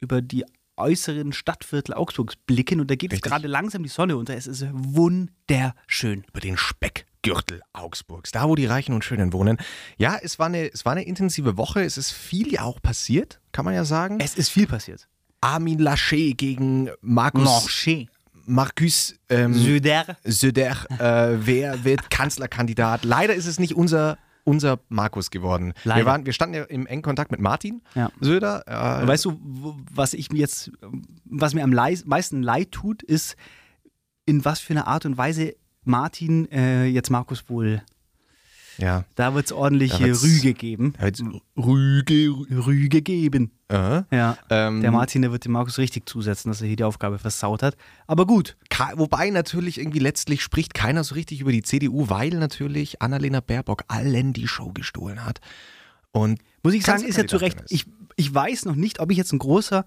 über 0.00 0.22
die 0.22 0.44
äußeren 0.76 1.32
Stadtviertel 1.32 1.94
Augsburgs 1.94 2.34
blicken. 2.36 2.80
Und 2.80 2.90
da 2.90 2.96
geht 2.96 3.12
Richtig. 3.12 3.26
es 3.26 3.30
gerade 3.30 3.48
langsam 3.48 3.82
die 3.82 3.88
Sonne 3.88 4.16
unter. 4.16 4.36
Es 4.36 4.46
ist 4.46 4.66
wunderschön. 4.72 6.24
über 6.28 6.40
den 6.40 6.56
Speckgürtel 6.56 7.62
Augsburgs, 7.72 8.32
da 8.32 8.48
wo 8.48 8.54
die 8.54 8.66
Reichen 8.66 8.92
und 8.92 9.04
Schönen 9.04 9.32
wohnen. 9.32 9.58
Ja, 9.96 10.18
es 10.20 10.38
war 10.38 10.46
eine, 10.46 10.72
es 10.72 10.84
war 10.84 10.92
eine 10.92 11.04
intensive 11.04 11.56
Woche. 11.56 11.82
Es 11.82 11.96
ist 11.96 12.12
viel 12.12 12.52
ja 12.52 12.62
auch 12.62 12.80
passiert, 12.82 13.40
kann 13.52 13.64
man 13.64 13.74
ja 13.74 13.84
sagen. 13.84 14.18
Es 14.20 14.34
ist 14.34 14.48
viel 14.48 14.66
passiert. 14.66 15.08
Armin 15.40 15.78
Laschet 15.78 16.36
gegen 16.36 16.90
Markus 17.00 17.48
Marché. 17.48 18.08
Marcus 18.46 19.14
ähm, 19.28 19.54
Söder. 19.54 20.16
Söder. 20.24 20.76
Äh, 20.98 21.38
wer 21.46 21.84
wird 21.84 22.10
Kanzlerkandidat? 22.10 23.04
Leider 23.04 23.34
ist 23.34 23.46
es 23.46 23.58
nicht 23.58 23.74
unser, 23.74 24.18
unser 24.44 24.78
Markus 24.88 25.30
geworden. 25.30 25.72
Wir, 25.82 25.90
Leider. 25.90 26.06
waren, 26.06 26.26
wir 26.26 26.32
standen 26.32 26.54
ja 26.54 26.64
im 26.64 26.86
engen 26.86 27.02
Kontakt 27.02 27.30
mit 27.30 27.40
Martin 27.40 27.82
Ja. 27.94 28.10
Söder. 28.20 28.62
Äh, 28.66 29.06
Weißt 29.06 29.24
du, 29.24 29.38
was 29.92 30.14
ich 30.14 30.30
mir 30.30 30.38
jetzt, 30.38 30.70
was 31.24 31.54
mir 31.54 31.64
am 31.64 31.70
meisten 31.70 32.42
leid 32.42 32.70
tut, 32.72 33.02
ist, 33.02 33.36
in 34.26 34.44
was 34.44 34.60
für 34.60 34.72
einer 34.74 34.86
Art 34.86 35.06
und 35.06 35.16
Weise 35.18 35.54
Martin 35.84 36.50
äh, 36.50 36.86
jetzt 36.86 37.10
Markus 37.10 37.48
wohl, 37.48 37.82
ja. 38.78 39.04
da 39.14 39.34
wird 39.34 39.46
es 39.46 39.52
ordentlich 39.52 40.00
Rüge 40.00 40.54
geben. 40.54 40.94
Rüge. 41.56 42.30
Rüge 42.66 43.02
geben. 43.02 43.52
Äh, 43.68 44.02
Ja. 44.10 44.36
ähm, 44.50 44.80
Der 44.80 44.90
Martin, 44.90 45.22
der 45.22 45.32
wird 45.32 45.44
dem 45.44 45.52
Markus 45.52 45.78
richtig 45.78 46.08
zusetzen, 46.08 46.50
dass 46.50 46.60
er 46.60 46.66
hier 46.66 46.76
die 46.76 46.84
Aufgabe 46.84 47.18
versaut 47.18 47.62
hat. 47.62 47.76
Aber 48.06 48.26
gut, 48.26 48.56
Wobei 48.94 49.30
natürlich 49.30 49.78
irgendwie 49.78 50.00
letztlich 50.00 50.42
spricht 50.42 50.74
keiner 50.74 51.04
so 51.04 51.14
richtig 51.14 51.40
über 51.40 51.52
die 51.52 51.62
CDU, 51.62 52.08
weil 52.08 52.30
natürlich 52.30 53.00
Annalena 53.00 53.40
Baerbock 53.40 53.84
allen 53.88 54.32
die 54.32 54.48
Show 54.48 54.72
gestohlen 54.72 55.24
hat. 55.24 55.40
Und 56.10 56.40
muss 56.62 56.74
ich 56.74 56.84
sagen, 56.84 57.04
ist 57.04 57.16
ja 57.18 57.26
zu 57.26 57.36
Recht. 57.36 57.62
Ich, 57.68 57.86
ich 58.16 58.32
weiß 58.34 58.64
noch 58.64 58.74
nicht, 58.74 59.00
ob 59.00 59.10
ich 59.10 59.16
jetzt 59.16 59.32
ein 59.32 59.38
großer 59.38 59.84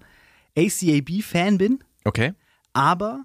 ACAB-Fan 0.56 1.58
bin. 1.58 1.84
okay. 2.04 2.32
Aber 2.72 3.24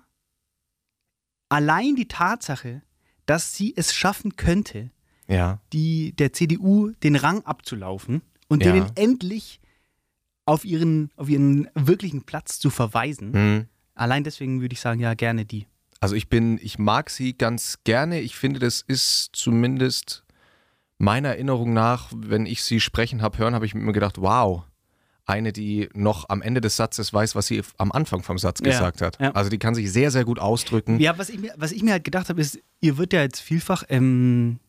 allein 1.49 1.95
die 1.95 2.07
Tatsache, 2.07 2.81
dass 3.25 3.53
sie 3.55 3.73
es 3.75 3.93
schaffen 3.93 4.35
könnte, 4.35 4.89
Ja. 5.33 5.59
die, 5.73 6.13
der 6.15 6.31
CDU 6.33 6.91
den 7.03 7.15
Rang 7.15 7.43
abzulaufen 7.45 8.21
und 8.47 8.63
Ja. 8.63 8.71
denen 8.71 8.91
endlich 8.95 9.59
auf 10.45 10.65
ihren, 10.65 11.11
auf 11.15 11.29
ihren 11.29 11.69
wirklichen 11.75 12.23
Platz 12.23 12.59
zu 12.59 12.69
verweisen. 12.69 13.33
Hm. 13.33 13.65
Allein 13.95 14.23
deswegen 14.23 14.61
würde 14.61 14.73
ich 14.73 14.81
sagen, 14.81 14.99
ja, 14.99 15.13
gerne 15.13 15.45
die. 15.45 15.67
Also 15.99 16.15
ich 16.15 16.27
bin, 16.27 16.59
ich 16.61 16.77
mag 16.79 17.09
sie 17.09 17.37
ganz 17.37 17.79
gerne. 17.85 18.19
Ich 18.19 18.35
finde, 18.35 18.59
das 18.59 18.81
ist 18.81 19.29
zumindest 19.33 20.23
meiner 20.97 21.29
Erinnerung 21.29 21.73
nach, 21.73 22.09
wenn 22.15 22.45
ich 22.45 22.63
sie 22.63 22.79
sprechen 22.79 23.21
habe, 23.21 23.37
hören, 23.37 23.55
habe 23.55 23.65
ich 23.65 23.73
mir 23.73 23.93
gedacht, 23.93 24.17
wow, 24.19 24.63
eine, 25.25 25.53
die 25.53 25.87
noch 25.93 26.27
am 26.27 26.41
Ende 26.41 26.59
des 26.59 26.75
Satzes 26.75 27.13
weiß, 27.13 27.35
was 27.35 27.47
sie 27.47 27.61
am 27.77 27.93
Anfang 27.93 28.21
vom 28.23 28.37
Satz 28.37 28.59
Ja, 28.59 28.65
gesagt 28.71 29.01
hat. 29.01 29.17
ja. 29.21 29.31
Also 29.31 29.49
die 29.49 29.59
kann 29.59 29.75
sich 29.75 29.89
sehr, 29.93 30.11
sehr 30.11 30.25
gut 30.25 30.39
ausdrücken. 30.39 30.99
Ja, 30.99 31.17
was 31.17 31.29
ich 31.29 31.39
mir, 31.39 31.53
was 31.55 31.71
ich 31.71 31.83
mir 31.83 31.93
halt 31.93 32.03
gedacht 32.03 32.27
habe, 32.27 32.41
ist, 32.41 32.59
ihr 32.81 32.97
wird 32.97 33.13
ja 33.13 33.21
jetzt 33.21 33.39
vielfach 33.39 33.83
ähm, 33.87 34.59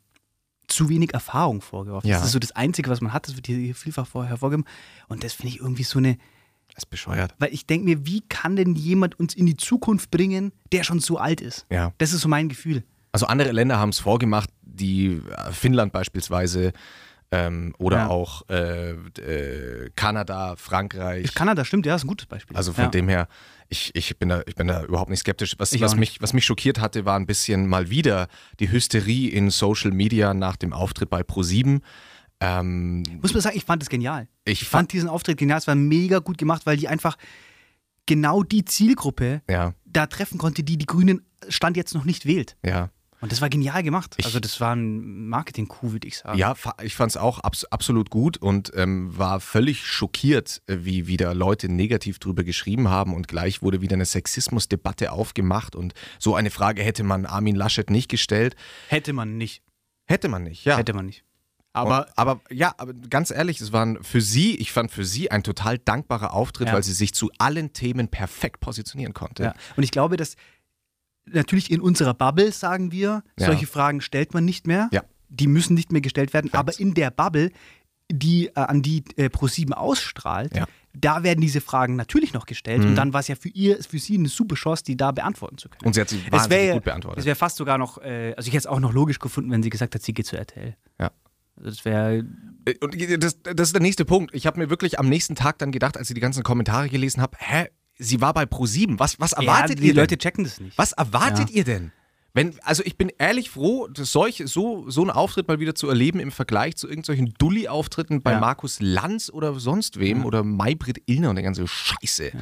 zu 0.68 0.88
wenig 0.88 1.12
Erfahrung 1.14 1.60
vorgeworfen. 1.60 2.06
Ja. 2.08 2.16
Das 2.16 2.26
ist 2.26 2.32
so 2.32 2.38
das 2.38 2.52
Einzige, 2.52 2.90
was 2.90 3.00
man 3.00 3.12
hat, 3.12 3.28
das 3.28 3.36
wird 3.36 3.46
hier 3.46 3.74
vielfach 3.74 4.06
vorher 4.06 4.30
hervorgegeben. 4.30 4.68
Und 5.08 5.24
das 5.24 5.32
finde 5.34 5.48
ich 5.54 5.60
irgendwie 5.60 5.82
so 5.84 5.98
eine, 5.98 6.16
Das 6.68 6.78
ist 6.84 6.90
bescheuert. 6.90 7.34
weil 7.38 7.52
ich 7.52 7.66
denke 7.66 7.84
mir, 7.84 8.06
wie 8.06 8.20
kann 8.22 8.56
denn 8.56 8.74
jemand 8.74 9.18
uns 9.18 9.34
in 9.34 9.46
die 9.46 9.56
Zukunft 9.56 10.10
bringen, 10.10 10.52
der 10.72 10.84
schon 10.84 11.00
so 11.00 11.18
alt 11.18 11.40
ist? 11.40 11.66
Ja. 11.70 11.92
Das 11.98 12.12
ist 12.12 12.20
so 12.22 12.28
mein 12.28 12.48
Gefühl. 12.48 12.82
Also 13.12 13.26
andere 13.26 13.52
Länder 13.52 13.78
haben 13.78 13.90
es 13.90 13.98
vorgemacht, 14.00 14.50
die 14.62 15.20
äh, 15.46 15.52
Finnland 15.52 15.92
beispielsweise 15.92 16.72
ähm, 17.30 17.74
oder 17.78 17.96
Ja. 17.98 18.08
auch 18.08 18.48
äh, 18.48 18.90
äh, 18.92 19.90
Kanada, 19.96 20.56
Frankreich. 20.56 21.32
Kanada 21.34 21.64
stimmt, 21.64 21.86
ja, 21.86 21.94
ist 21.94 22.04
ein 22.04 22.08
gutes 22.08 22.26
Beispiel. 22.26 22.56
Also 22.56 22.72
von 22.72 22.84
ja. 22.84 22.90
dem 22.90 23.08
her, 23.08 23.28
ich, 23.68 23.94
ich, 23.94 24.18
bin 24.18 24.28
da, 24.28 24.42
ich 24.46 24.54
bin 24.54 24.68
da 24.68 24.84
überhaupt 24.84 25.10
nicht 25.10 25.20
skeptisch. 25.20 25.54
Was, 25.58 25.78
was, 25.80 25.96
mich, 25.96 26.20
was 26.20 26.32
mich 26.32 26.44
schockiert 26.44 26.80
hatte, 26.80 27.04
war 27.04 27.18
ein 27.18 27.26
bisschen 27.26 27.66
mal 27.66 27.90
wieder 27.90 28.28
die 28.60 28.70
Hysterie 28.70 29.28
in 29.28 29.50
Social 29.50 29.90
Media 29.90 30.34
nach 30.34 30.56
dem 30.56 30.72
Auftritt 30.72 31.10
bei 31.10 31.22
Pro7. 31.22 31.80
Ähm, 32.40 33.02
Muss 33.22 33.32
man 33.32 33.42
sagen, 33.42 33.56
ich 33.56 33.64
fand 33.64 33.82
es 33.82 33.88
genial. 33.88 34.28
ich 34.44 34.62
Ich 34.62 34.68
fand 34.68 34.92
diesen 34.92 35.08
Auftritt 35.08 35.38
genial. 35.38 35.58
Es 35.58 35.66
war 35.66 35.74
mega 35.74 36.18
gut 36.18 36.38
gemacht, 36.38 36.66
weil 36.66 36.76
die 36.76 36.88
einfach 36.88 37.16
genau 38.06 38.42
die 38.42 38.64
Zielgruppe 38.64 39.42
ja, 39.48 39.74
da 39.84 40.06
treffen 40.06 40.38
konnte, 40.38 40.62
die 40.62 40.76
die 40.76 40.86
Grünen 40.86 41.22
Stand 41.48 41.76
jetzt 41.76 41.94
noch 41.94 42.04
nicht 42.04 42.26
wählt. 42.26 42.56
ja. 42.64 42.90
Und 43.24 43.32
das 43.32 43.40
war 43.40 43.48
genial 43.48 43.82
gemacht. 43.82 44.14
Ich- 44.18 44.24
also 44.26 44.38
das 44.38 44.60
war 44.60 44.76
ein 44.76 45.26
Marketing-Coup, 45.28 45.90
würde 45.92 46.06
ich 46.06 46.18
sagen. 46.18 46.38
Ja, 46.38 46.54
ich 46.82 46.94
fand 46.94 47.10
es 47.10 47.16
auch 47.16 47.40
abs 47.40 47.64
absolut 47.64 48.10
gut 48.10 48.36
und 48.36 48.70
ähm, 48.76 49.16
war 49.18 49.40
völlig 49.40 49.84
schockiert, 49.86 50.62
äh, 50.66 50.76
wie 50.82 51.06
wieder 51.08 51.34
Leute 51.34 51.68
negativ 51.68 52.18
drüber 52.18 52.44
geschrieben 52.44 52.88
haben 52.88 53.14
und 53.14 53.26
gleich 53.26 53.62
wurde 53.62 53.80
wieder 53.80 53.94
eine 53.94 54.04
Sexismusdebatte 54.04 55.10
aufgemacht 55.10 55.74
und 55.74 55.94
so 56.18 56.34
eine 56.36 56.50
Frage 56.50 56.82
hätte 56.82 57.02
man 57.02 57.26
Armin 57.26 57.56
Laschet 57.56 57.90
nicht 57.90 58.08
gestellt. 58.08 58.54
Hätte 58.88 59.12
man 59.12 59.36
nicht. 59.38 59.62
Hätte 60.06 60.28
man 60.28 60.44
nicht, 60.44 60.64
ja. 60.64 60.76
Hätte 60.76 60.92
man 60.92 61.06
nicht. 61.06 61.24
Aber 61.72 62.06
und, 62.06 62.18
aber 62.18 62.40
ja, 62.50 62.72
aber 62.78 62.92
ganz 62.94 63.32
ehrlich, 63.32 63.60
es 63.60 63.72
waren 63.72 64.00
für 64.04 64.20
sie, 64.20 64.54
ich 64.56 64.70
fand 64.70 64.92
für 64.92 65.04
sie 65.04 65.30
ein 65.32 65.42
total 65.42 65.78
dankbarer 65.78 66.32
Auftritt, 66.32 66.68
Ja. 66.68 66.74
weil 66.74 66.84
sie 66.84 66.92
sich 66.92 67.14
zu 67.14 67.30
allen 67.38 67.72
Themen 67.72 68.06
perfekt 68.08 68.60
positionieren 68.60 69.12
konnte. 69.14 69.42
Ja. 69.42 69.54
Und 69.76 69.82
ich 69.82 69.90
glaube, 69.90 70.16
dass 70.16 70.36
natürlich 71.26 71.70
in 71.70 71.80
unserer 71.80 72.14
Bubble, 72.14 72.52
sagen 72.52 72.92
wir, 72.92 73.22
Ja. 73.38 73.46
solche 73.46 73.66
Fragen 73.66 74.00
stellt 74.00 74.34
man 74.34 74.44
nicht 74.44 74.66
mehr. 74.66 74.88
Ja. 74.92 75.02
Die 75.28 75.46
müssen 75.46 75.74
nicht 75.74 75.90
mehr 75.92 76.00
gestellt 76.00 76.32
werden. 76.32 76.50
Facts. 76.50 76.58
Aber 76.58 76.80
in 76.80 76.94
der 76.94 77.10
Bubble, 77.10 77.50
die, 78.12 78.48
äh, 78.48 78.52
an 78.54 78.82
die 78.82 79.02
äh, 79.16 79.28
ProSieben 79.30 79.72
ausstrahlt, 79.72 80.54
Ja. 80.56 80.66
da 80.92 81.22
werden 81.22 81.40
diese 81.40 81.60
Fragen 81.60 81.96
natürlich 81.96 82.34
noch 82.34 82.46
gestellt. 82.46 82.82
Mhm. 82.82 82.90
Und 82.90 82.94
dann 82.96 83.12
war 83.12 83.20
es 83.20 83.28
ja 83.28 83.34
für, 83.34 83.48
ihr, 83.48 83.82
für 83.82 83.98
sie 83.98 84.18
eine 84.18 84.28
super 84.28 84.54
Chance, 84.54 84.84
die 84.84 84.96
da 84.96 85.10
beantworten 85.10 85.58
zu 85.58 85.68
können. 85.68 85.86
Und 85.86 85.94
sie 85.94 86.00
hat 86.02 86.08
sie 86.10 86.18
es 86.24 86.30
wahnsinnig 86.30 86.50
wäre 86.50 86.74
gut 86.74 86.84
beantwortet. 86.84 87.20
es 87.20 87.24
wäre 87.26 87.36
fast 87.36 87.56
sogar 87.56 87.78
noch, 87.78 87.98
äh, 87.98 88.34
also 88.36 88.46
ich 88.46 88.52
hätte 88.52 88.58
es 88.58 88.66
auch 88.66 88.80
noch 88.80 88.92
logisch 88.92 89.18
gefunden, 89.18 89.50
wenn 89.50 89.62
sie 89.62 89.70
gesagt 89.70 89.94
hat, 89.94 90.02
sie 90.02 90.12
geht 90.12 90.26
zu 90.26 90.36
RTL. 90.36 90.76
Ja. 91.00 91.10
Also 91.56 91.70
das 91.70 91.84
wäre, 91.84 92.24
Äh, 92.66 92.74
Und 92.80 93.22
das, 93.22 93.40
das 93.42 93.68
ist 93.68 93.74
der 93.74 93.82
nächste 93.82 94.04
Punkt. 94.04 94.34
Ich 94.34 94.46
habe 94.46 94.58
mir 94.58 94.70
wirklich 94.70 94.98
am 94.98 95.08
nächsten 95.08 95.34
Tag 95.34 95.58
dann 95.58 95.70
gedacht, 95.72 95.96
als 95.96 96.08
ich 96.10 96.14
die 96.14 96.20
ganzen 96.20 96.42
Kommentare 96.42 96.88
gelesen 96.88 97.20
habe, 97.22 97.36
hä, 97.38 97.66
sie 97.98 98.20
war 98.20 98.32
bei 98.34 98.44
Pro7. 98.44 98.98
Was, 98.98 99.18
was 99.20 99.32
erwartet 99.32 99.78
ja, 99.78 99.82
die 99.82 99.88
ihr 99.88 99.94
Leute 99.94 100.16
denn? 100.16 100.18
checken 100.20 100.44
das 100.44 100.60
nicht. 100.60 100.76
Was 100.78 100.92
erwartet 100.92 101.50
ihr 101.50 101.64
denn? 101.64 101.92
Wenn, 102.36 102.58
also 102.64 102.82
ich 102.84 102.96
bin 102.96 103.12
ehrlich 103.18 103.48
froh, 103.50 103.88
solch, 103.96 104.42
so, 104.46 104.90
so 104.90 105.02
einen 105.02 105.10
Auftritt 105.10 105.46
mal 105.46 105.60
wieder 105.60 105.76
zu 105.76 105.88
erleben 105.88 106.18
im 106.18 106.32
Vergleich 106.32 106.74
zu 106.76 106.88
irgendwelchen 106.88 107.32
Dulli-Auftritten 107.38 108.22
bei 108.22 108.32
Ja. 108.32 108.40
Markus 108.40 108.78
Lanz 108.80 109.30
oder 109.30 109.54
sonst 109.60 110.00
wem 110.00 110.24
oder 110.24 110.42
Maybrit 110.42 111.00
Illner 111.06 111.30
und 111.30 111.36
der 111.36 111.44
ganze 111.44 111.64
Scheiße. 111.68 112.30
Ja, 112.34 112.40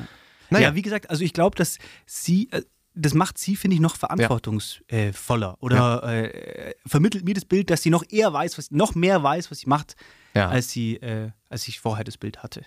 Naja, 0.49 0.75
wie 0.75 0.81
gesagt, 0.83 1.11
also 1.11 1.23
ich 1.25 1.35
glaube, 1.35 1.57
dass 1.57 1.77
sie, 2.07 2.49
äh, 2.53 2.63
das 2.95 3.13
macht 3.13 3.37
sie, 3.37 3.55
finde 3.55 3.75
ich, 3.75 3.81
noch 3.83 3.97
verantwortungsvoller 3.97 5.57
oder 5.61 6.03
äh, 6.05 6.75
vermittelt 6.87 7.25
mir 7.25 7.35
das 7.35 7.45
Bild, 7.45 7.71
dass 7.71 7.83
sie 7.83 7.91
noch 7.91 8.05
eher 8.09 8.33
weiß, 8.33 8.59
was, 8.59 8.71
noch 8.71 8.95
mehr 8.95 9.23
weiß, 9.23 9.51
was 9.51 9.59
sie 9.59 9.69
macht, 9.69 9.97
Ja. 10.35 10.49
als 10.49 10.71
sie, 10.71 10.97
äh, 10.97 11.31
als 11.49 11.69
ich 11.69 11.81
vorher 11.81 12.05
das 12.05 12.17
Bild 12.19 12.43
hatte. 12.43 12.65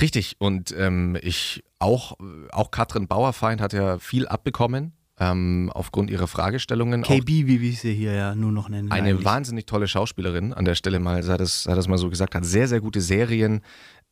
Richtig. 0.00 0.36
Und 0.38 0.74
ähm, 0.76 1.16
ich 1.20 1.62
auch, 1.78 2.16
auch 2.50 2.70
Katrin 2.70 3.06
Bauerfeind 3.06 3.60
hat 3.60 3.72
ja 3.72 3.98
viel 3.98 4.26
abbekommen 4.26 4.92
ähm, 5.18 5.70
aufgrund 5.72 6.10
ihrer 6.10 6.26
Fragestellungen. 6.26 7.02
KB, 7.02 7.46
wie 7.46 7.60
wir 7.60 7.72
sie 7.72 7.94
hier 7.94 8.12
ja 8.12 8.34
nur 8.34 8.52
noch 8.52 8.68
nennen. 8.68 8.90
eine 8.90 9.10
eigentlich. 9.10 9.24
wahnsinnig 9.24 9.66
tolle 9.66 9.86
Schauspielerin 9.86 10.52
an 10.52 10.64
der 10.64 10.74
Stelle 10.74 10.98
mal, 10.98 11.22
sei 11.22 11.36
das, 11.36 11.64
sei 11.64 11.74
das 11.74 11.88
mal 11.88 11.98
so 11.98 12.10
gesagt, 12.10 12.34
hat 12.34 12.44
sehr, 12.44 12.68
sehr 12.68 12.80
gute 12.80 13.00
Serien. 13.00 13.60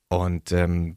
Und 0.08 0.52
ähm, 0.52 0.94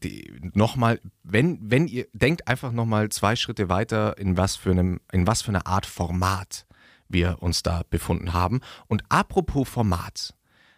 nochmal, 0.53 0.99
wenn, 1.23 1.57
wenn 1.61 1.87
ihr 1.87 2.05
denkt 2.11 2.47
einfach 2.47 2.73
nochmal 2.73 3.09
zwei 3.09 3.35
Schritte 3.35 3.69
weiter, 3.69 4.17
in 4.17 4.35
was 4.35 4.57
für 4.57 4.71
einem, 4.71 4.99
in 5.11 5.25
was 5.25 5.41
für 5.41 5.49
eine 5.49 5.65
Art 5.65 5.85
Format 5.85 6.65
wir 7.07 7.37
uns 7.39 7.63
da 7.63 7.83
befunden 7.89 8.33
haben. 8.33 8.59
Und 8.87 9.03
apropos 9.09 9.69
Format, 9.69 10.33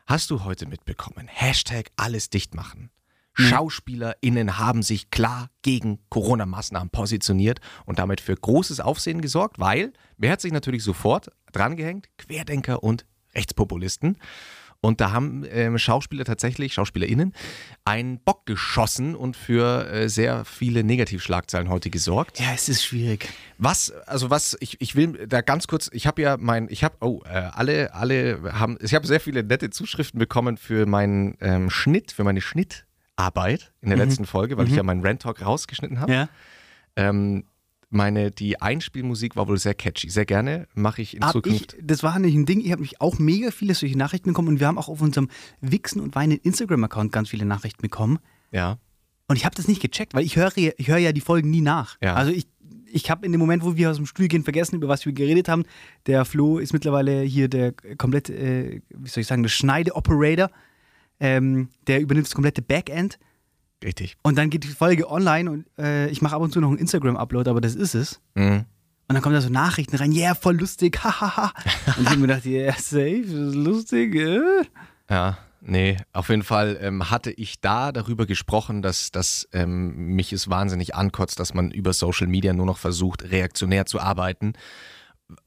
hast 0.06 0.30
du 0.30 0.44
heute 0.44 0.68
mitbekommen? 0.68 1.28
Hashtag 1.28 1.90
alles 1.96 2.30
dicht 2.30 2.54
machen. 2.54 2.92
SchauspielerInnen 3.38 4.58
haben 4.58 4.84
sich 4.84 5.12
klar 5.12 5.50
gegen 5.62 6.00
Corona-Maßnahmen 6.10 6.90
positioniert 6.90 7.60
und 7.86 8.00
damit 8.00 8.22
für 8.22 8.36
großes 8.36 8.80
Aufsehen 8.80 9.22
gesorgt, 9.22 9.60
weil 9.60 9.94
wer 10.18 10.32
hat 10.32 10.42
sich 10.42 10.52
natürlich 10.52 10.84
sofort 10.84 11.30
drangehängt? 11.52 12.08
Querdenker 12.18 12.84
und 12.84 13.06
Rechtspopulisten. 13.36 14.18
Und 14.80 15.02
da 15.02 15.12
haben 15.12 15.44
ähm, 15.50 15.78
Schauspieler 15.78 16.24
tatsächlich, 16.24 16.74
SchauspielerInnen, 16.74 17.34
einen 17.84 18.20
Bock 18.20 18.46
geschossen 18.46 19.16
und 19.16 19.36
für 19.36 19.90
äh, 19.90 20.08
sehr 20.08 20.46
viele 20.46 20.84
Negativschlagzeilen 20.84 21.70
heute 21.70 21.90
gesorgt. 21.90 22.40
Ja, 22.40 22.54
es 22.54 22.70
ist 22.70 22.86
schwierig. 22.86 23.28
Was, 23.58 23.92
also 24.06 24.30
was, 24.30 24.56
ich, 24.60 24.80
ich 24.80 24.96
will 24.96 25.26
da 25.28 25.42
ganz 25.42 25.68
kurz, 25.68 25.90
ich 25.92 26.06
habe 26.06 26.22
ja 26.22 26.38
mein, 26.40 26.68
ich 26.70 26.84
habe, 26.84 26.96
oh, 27.02 27.22
äh, 27.26 27.30
alle, 27.30 27.94
alle 27.96 28.54
haben, 28.54 28.78
ich 28.80 28.94
habe 28.94 29.08
sehr 29.08 29.20
viele 29.20 29.44
nette 29.44 29.72
Zuschriften 29.72 30.20
bekommen 30.20 30.58
für 30.58 30.86
meinen 30.86 31.36
ähm, 31.42 31.72
Schnitt, 31.72 32.12
für 32.12 32.24
meine 32.24 32.42
Schnittarbeit 33.28 33.72
in 33.82 33.90
der 33.90 33.98
letzten 33.98 34.26
Folge, 34.26 34.58
weil 34.58 34.68
ich 34.68 34.76
ja 34.76 34.84
meinen 34.84 35.06
Rant 35.06 35.22
Talk 35.24 35.44
rausgeschnitten 35.46 36.00
habe. 36.00 36.14
Ja. 36.14 36.30
Ähm, 36.96 37.46
meine, 37.90 38.32
die 38.32 38.62
Einspielmusik 38.62 39.36
war 39.36 39.48
wohl 39.48 39.58
sehr 39.58 39.74
catchy. 39.74 40.10
Sehr 40.10 40.26
gerne 40.26 40.68
mache 40.74 41.02
ich 41.02 41.16
in 41.16 41.24
Hab 41.24 41.32
Zukunft. 41.32 41.74
ich, 41.74 41.80
das 41.86 42.04
war 42.04 42.20
nicht 42.20 42.36
ein 42.36 42.46
Ding, 42.46 42.60
ich 42.60 42.72
habe 42.72 42.82
mich 42.82 43.00
auch 43.02 43.18
mega 43.18 43.50
viele 43.50 43.74
solche 43.76 43.98
Nachrichten 43.98 44.30
bekommen 44.32 44.50
und 44.50 44.60
wir 44.60 44.68
haben 44.68 44.78
auch 44.78 44.90
auf 44.90 45.02
unserem 45.02 45.30
Wichsen 45.62 46.02
und 46.02 46.14
Weinen 46.16 46.38
Instagram-Account 46.38 47.12
ganz 47.12 47.30
viele 47.30 47.46
Nachrichten 47.46 47.82
bekommen. 47.82 48.20
ja. 48.52 48.78
Und 49.30 49.36
ich 49.36 49.44
habe 49.44 49.56
das 49.58 49.68
nicht 49.68 49.82
gecheckt, 49.82 50.14
weil 50.14 50.24
ich 50.24 50.38
höre 50.38 50.58
ja- 50.58 50.72
ich 50.78 50.88
höre 50.88 51.00
ja 51.00 51.12
die 51.12 51.20
Folgen 51.20 51.50
nie 51.50 51.60
nach. 51.60 51.98
Ja. 52.02 52.14
Also 52.14 52.32
ich, 52.32 52.48
ich 52.90 53.12
habe 53.12 53.26
in 53.26 53.34
dem 53.34 53.40
Moment, 53.40 53.62
wo 53.62 53.76
wir 53.76 53.92
aus 53.92 53.98
dem 53.98 54.06
Stuhl 54.06 54.30
gehen, 54.30 54.46
vergessen, 54.46 54.78
über 54.78 54.88
was 54.88 55.06
wir 55.06 55.12
geredet 55.12 55.50
haben. 55.50 55.64
Der 56.06 56.24
Flo 56.24 56.60
ist 56.60 56.72
mittlerweile 56.72 57.24
hier 57.24 57.50
der 57.50 57.74
komplette, 57.98 58.34
äh, 58.34 58.82
wie 58.96 59.10
soll 59.10 59.20
ich 59.20 59.28
sagen, 59.28 59.44
der 59.44 59.50
Schneide-Operator. 59.50 60.50
Ähm, 61.20 61.70
der 61.88 62.00
übernimmt 62.02 62.28
das 62.28 62.34
komplette 62.36 62.62
Backend. 62.62 63.18
Richtig. 63.84 64.18
Und 64.24 64.38
dann 64.38 64.50
geht 64.50 64.64
die 64.64 64.70
Folge 64.70 65.10
online 65.10 65.50
und 65.52 65.66
äh, 65.78 66.08
ich 66.10 66.22
mache 66.22 66.36
ab 66.36 66.42
und 66.42 66.52
zu 66.52 66.60
noch 66.60 66.70
einen 66.70 66.80
Instagram-Upload, 66.80 67.50
aber 67.50 67.62
das 67.62 67.76
ist 67.76 67.96
es. 67.96 68.20
Mhm. 68.36 68.66
Und 69.10 69.14
dann 69.14 69.22
kommen 69.22 69.36
da 69.36 69.42
so 69.42 69.50
Nachrichten 69.50 69.96
rein, 69.96 70.12
yeah, 70.12 70.36
voll 70.36 70.58
lustig, 70.58 71.00
hahaha. 71.04 71.54
und 71.98 72.04
ich 72.04 72.10
habe 72.10 72.18
mir 72.20 72.28
gedacht, 72.28 72.46
yeah, 72.46 72.74
safe, 72.74 73.24
lustig. 73.28 74.16
Äh. 74.16 74.42
Ja, 75.10 75.38
nee, 75.62 75.98
auf 76.12 76.30
jeden 76.30 76.44
Fall 76.44 76.78
ähm, 76.82 77.10
hatte 77.10 77.32
ich 77.32 77.62
da 77.62 77.92
darüber 77.92 78.26
gesprochen, 78.26 78.82
dass, 78.82 79.12
dass 79.12 79.48
ähm, 79.54 79.96
mich 80.16 80.34
es 80.34 80.50
wahnsinnig 80.50 80.94
ankotzt, 80.96 81.40
dass 81.40 81.54
man 81.54 81.72
über 81.72 81.94
Social 81.94 82.28
Media 82.28 82.54
nur 82.54 82.66
noch 82.66 82.78
versucht, 82.80 83.24
reaktionär 83.32 83.86
zu 83.86 84.00
arbeiten. 84.02 84.54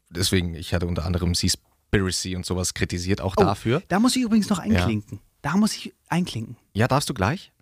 Deswegen, 0.08 0.54
ich 0.54 0.72
hatte 0.72 0.86
unter 0.86 1.04
anderem 1.04 1.34
Seaspiracy 1.34 2.36
und 2.36 2.46
sowas 2.46 2.74
kritisiert, 2.74 3.20
auch 3.20 3.34
Oh, 3.36 3.42
dafür. 3.42 3.82
Da 3.88 4.00
muss 4.00 4.16
ich 4.16 4.22
übrigens 4.22 4.48
noch 4.48 4.58
einklinken. 4.58 5.20
Da 5.42 5.56
muss 5.56 5.74
ich 5.76 5.94
einklinken. 6.08 6.56
Ja, 6.74 6.88
darfst 6.88 7.08
du 7.08 7.14
gleich? 7.14 7.52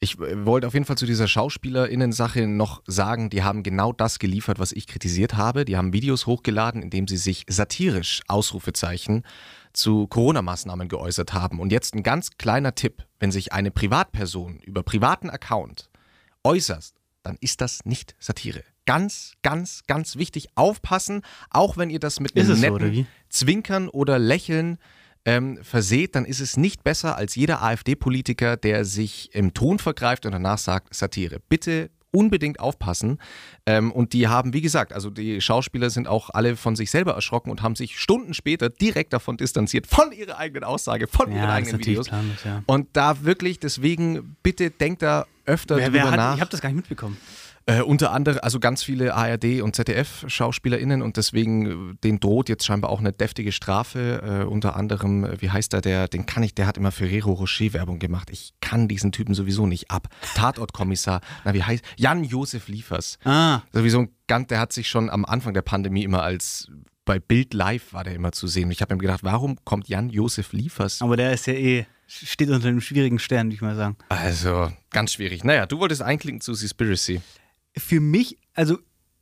Ich 0.00 0.18
äh, 0.20 0.46
wollte 0.46 0.66
auf 0.66 0.74
jeden 0.74 0.86
Fall 0.86 0.96
zu 0.96 1.06
dieser 1.06 1.26
SchauspielerInnen-Sache 1.26 2.46
noch 2.46 2.82
sagen, 2.86 3.30
die 3.30 3.42
haben 3.42 3.62
genau 3.62 3.92
das 3.92 4.18
geliefert, 4.18 4.58
was 4.58 4.72
ich 4.72 4.86
kritisiert 4.86 5.34
habe. 5.34 5.64
Die 5.64 5.76
haben 5.76 5.92
Videos 5.92 6.26
hochgeladen, 6.26 6.82
in 6.82 6.90
dem 6.90 7.08
sie 7.08 7.16
sich 7.16 7.44
satirisch 7.48 8.22
Ausrufezeichen 8.28 9.24
zu 9.72 10.06
Corona-Maßnahmen 10.06 10.88
geäußert 10.88 11.32
haben. 11.32 11.60
Und 11.60 11.72
jetzt 11.72 11.94
ein 11.94 12.02
ganz 12.02 12.30
kleiner 12.38 12.74
Tipp, 12.74 13.06
wenn 13.18 13.32
sich 13.32 13.52
eine 13.52 13.70
Privatperson 13.70 14.60
über 14.60 14.82
privaten 14.82 15.30
Account 15.30 15.90
äußerst, 16.44 16.94
dann 17.22 17.36
ist 17.40 17.60
das 17.60 17.84
nicht 17.84 18.14
Satire. 18.18 18.62
Ganz, 18.86 19.34
ganz, 19.42 19.82
ganz 19.86 20.16
wichtig, 20.16 20.48
aufpassen, 20.54 21.22
auch 21.50 21.76
wenn 21.76 21.90
ihr 21.90 22.00
das 22.00 22.20
mit 22.20 22.36
einem 22.36 22.46
so, 22.46 22.54
netten 22.54 22.74
oder 22.74 22.92
wie? 22.92 23.06
Zwinkern 23.28 23.88
oder 23.88 24.18
Lächeln 24.18 24.78
ähm, 25.28 25.58
verseht, 25.62 26.14
dann 26.14 26.24
ist 26.24 26.40
es 26.40 26.56
nicht 26.56 26.84
besser 26.84 27.16
als 27.16 27.34
jeder 27.34 27.62
AfD-Politiker, 27.62 28.56
der 28.56 28.86
sich 28.86 29.34
im 29.34 29.52
Ton 29.52 29.78
vergreift 29.78 30.24
und 30.24 30.32
danach 30.32 30.56
sagt 30.56 30.94
Satire. 30.94 31.38
Bitte 31.50 31.90
unbedingt 32.10 32.60
aufpassen. 32.60 33.18
Ähm, 33.66 33.92
und 33.92 34.14
die 34.14 34.26
haben, 34.26 34.54
wie 34.54 34.62
gesagt, 34.62 34.94
also 34.94 35.10
die 35.10 35.42
Schauspieler 35.42 35.90
sind 35.90 36.08
auch 36.08 36.30
alle 36.30 36.56
von 36.56 36.76
sich 36.76 36.90
selber 36.90 37.12
erschrocken 37.12 37.50
und 37.50 37.60
haben 37.60 37.76
sich 37.76 37.98
Stunden 37.98 38.32
später 38.32 38.70
direkt 38.70 39.12
davon 39.12 39.36
distanziert, 39.36 39.86
von 39.86 40.12
ihrer 40.12 40.38
eigenen 40.38 40.64
Aussage, 40.64 41.06
von 41.06 41.30
ihren 41.30 41.42
das 41.42 41.50
ist 41.50 41.54
eigenen 41.56 41.78
Videos. 41.80 42.08
planlos, 42.08 42.44
ja. 42.44 42.62
Und 42.64 42.88
da 42.94 43.22
wirklich, 43.24 43.60
deswegen, 43.60 44.38
bitte 44.42 44.70
denkt 44.70 45.02
da 45.02 45.26
öfter 45.44 45.76
Wer, 45.76 45.90
drüber 45.90 45.98
wer 45.98 46.10
hat, 46.10 46.16
nach. 46.16 46.34
ich 46.36 46.40
habe 46.40 46.50
das 46.50 46.62
gar 46.62 46.70
nicht 46.70 46.76
mitbekommen. 46.76 47.18
Äh, 47.68 47.82
unter 47.82 48.12
anderem, 48.12 48.40
also 48.42 48.60
ganz 48.60 48.82
viele 48.82 49.14
ARD 49.14 49.60
und 49.60 49.76
ZDF-SchauspielerInnen 49.76 51.02
und 51.02 51.18
deswegen, 51.18 51.66
äh, 51.66 51.94
den 52.02 52.18
droht 52.18 52.48
jetzt 52.48 52.64
scheinbar 52.64 52.90
auch 52.90 53.00
eine 53.00 53.12
deftige 53.12 53.52
Strafe. 53.52 54.22
Äh, 54.22 54.44
unter 54.46 54.74
anderem, 54.74 55.24
äh, 55.24 55.42
wie 55.42 55.50
heißt 55.50 55.74
er, 55.74 55.82
der, 55.82 56.08
den 56.08 56.24
kann 56.24 56.42
ich, 56.42 56.54
der 56.54 56.66
hat 56.66 56.78
immer 56.78 56.92
Ferrero 56.92 57.32
Rocher 57.32 57.74
Werbung 57.74 57.98
gemacht. 57.98 58.30
Ich 58.30 58.54
kann 58.62 58.88
diesen 58.88 59.12
Typen 59.12 59.34
sowieso 59.34 59.66
nicht 59.66 59.90
ab. 59.90 60.08
Tatortkommissar, 60.34 61.20
na 61.44 61.52
wie 61.52 61.62
heißt, 61.62 61.84
Jan-Josef 61.98 62.68
Liefers. 62.68 63.18
Ah, 63.24 63.60
Sowieso 63.70 63.98
ein 63.98 64.08
ganz, 64.28 64.48
der 64.48 64.60
hat 64.60 64.72
sich 64.72 64.88
schon 64.88 65.10
am 65.10 65.26
Anfang 65.26 65.52
der 65.52 65.60
Pandemie 65.60 66.04
immer 66.04 66.22
als, 66.22 66.68
bei 67.04 67.18
Bild 67.18 67.52
Live 67.52 67.92
war 67.92 68.02
der 68.02 68.14
immer 68.14 68.32
zu 68.32 68.46
sehen. 68.46 68.66
Und 68.66 68.70
ich 68.70 68.80
habe 68.80 68.94
mir 68.94 69.00
gedacht, 69.00 69.24
warum 69.24 69.62
kommt 69.66 69.88
Jan-Josef 69.88 70.54
Liefers? 70.54 71.02
aber 71.02 71.18
der 71.18 71.34
ist 71.34 71.46
ja 71.46 71.52
eh, 71.52 71.84
steht 72.06 72.48
unter 72.48 72.68
einem 72.68 72.80
schwierigen 72.80 73.18
Stern, 73.18 73.48
würde 73.48 73.56
ich 73.56 73.60
mal 73.60 73.76
sagen. 73.76 73.98
Also, 74.08 74.72
ganz 74.88 75.12
schwierig. 75.12 75.44
Naja, 75.44 75.66
du 75.66 75.78
wolltest 75.80 76.00
einklinken 76.00 76.40
zu 76.40 76.54
Seaspiracy. 76.54 77.20
Für 77.78 78.00
mich, 78.00 78.38
also 78.54 78.78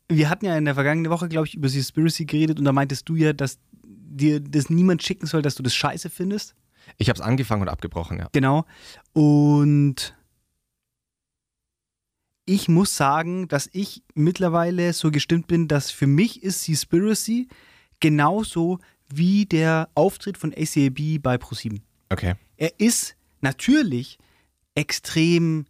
wir 0.09 0.31
hatten 0.31 0.47
ja 0.47 0.57
in 0.57 0.65
der 0.65 0.75
vergangenen 0.75 1.11
Woche, 1.11 1.29
glaube 1.29 1.47
ich, 1.47 1.55
über 1.55 1.69
Seaspiracy 1.69 2.25
geredet 2.25 2.59
und 2.59 2.65
da 2.65 2.73
meintest 2.73 3.09
du 3.09 3.17
ja, 3.17 3.33
dass 3.33 3.59
dir 3.85 4.41
das 4.41 4.71
niemand 4.71 5.03
schicken 5.03 5.27
soll, 5.27 5.43
dass 5.43 5.55
du 5.55 5.63
das 5.63 5.75
scheiße 5.75 6.11
findest. 6.11 6.55
Ich 6.99 7.09
habe 7.09 7.19
es 7.19 7.25
angefangen 7.25 7.63
und 7.63 7.69
abgebrochen, 7.69 8.19
ja. 8.19 8.29
Genau. 8.33 8.65
Und 9.13 10.15
ich 12.45 12.69
muss 12.69 12.97
sagen, 12.97 13.49
dass 13.49 13.69
ich 13.73 14.05
mittlerweile 14.15 14.93
so 14.93 15.11
gestimmt 15.11 15.49
bin, 15.49 15.67
dass 15.67 15.91
für 15.91 16.07
mich 16.07 16.43
ist 16.43 16.63
Seaspiracy 16.63 17.49
genauso 18.01 18.79
wie 19.09 19.47
der 19.47 19.89
Auftritt 19.95 20.39
von 20.39 20.55
ACAB 20.55 21.21
bei 21.21 21.39
ProSieben. 21.39 21.83
Okay. 22.09 22.35
Er 22.57 22.79
ist 22.79 23.17
natürlich 23.41 24.19
extrem 24.75 25.67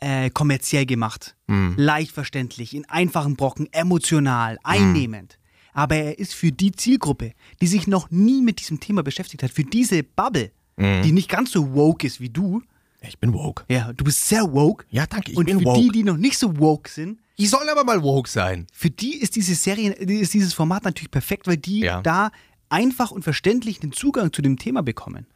äh, 0.00 0.30
kommerziell 0.30 0.86
gemacht, 0.86 1.36
Hm. 1.48 1.74
leicht 1.76 2.12
verständlich, 2.12 2.74
in 2.74 2.84
einfachen 2.88 3.36
Brocken, 3.36 3.68
emotional, 3.72 4.58
einnehmend. 4.62 5.38
Aber 5.72 5.96
er 5.96 6.18
ist 6.18 6.34
für 6.34 6.50
die 6.52 6.72
Zielgruppe, 6.72 7.32
die 7.60 7.66
sich 7.66 7.86
noch 7.86 8.10
nie 8.10 8.42
mit 8.42 8.60
diesem 8.60 8.80
Thema 8.80 9.02
beschäftigt 9.02 9.42
hat, 9.42 9.50
für 9.50 9.64
diese 9.64 10.02
Bubble, 10.02 10.50
Mhm. 10.76 11.02
die 11.02 11.12
nicht 11.12 11.28
ganz 11.28 11.50
so 11.52 11.72
woke 11.74 12.06
ist 12.06 12.20
wie 12.20 12.30
du. 12.30 12.62
Ich 13.00 13.18
bin 13.18 13.32
woke. 13.32 13.64
Ja, 13.68 13.92
du 13.92 14.04
bist 14.04 14.26
sehr 14.28 14.52
woke. 14.52 14.84
Ja, 14.90 15.06
danke, 15.06 15.30
ich 15.32 15.36
Und 15.38 15.46
bin 15.46 15.58
für 15.60 15.64
woke. 15.66 15.80
die, 15.80 15.88
die 15.90 16.02
noch 16.04 16.16
nicht 16.16 16.36
so 16.38 16.58
woke 16.58 16.90
sind, 16.90 17.20
Die 17.38 17.46
sollen 17.46 17.68
aber 17.68 17.84
mal 17.84 18.02
woke 18.02 18.28
sein. 18.28 18.66
für 18.72 18.90
die 18.90 19.16
ist 19.16 19.36
diese 19.36 19.54
Serie, 19.54 19.92
ist 19.92 20.34
dieses 20.34 20.54
Format 20.54 20.84
natürlich 20.84 21.10
perfekt, 21.10 21.46
weil 21.46 21.56
die 21.58 21.80
Ja. 21.80 22.02
da 22.02 22.30
einfach 22.68 23.10
und 23.12 23.22
verständlich 23.22 23.78
den 23.80 23.92
Zugang 23.92 24.32
zu 24.32 24.42
dem 24.42 24.58
Thema 24.58 24.82
bekommen. 24.82 25.26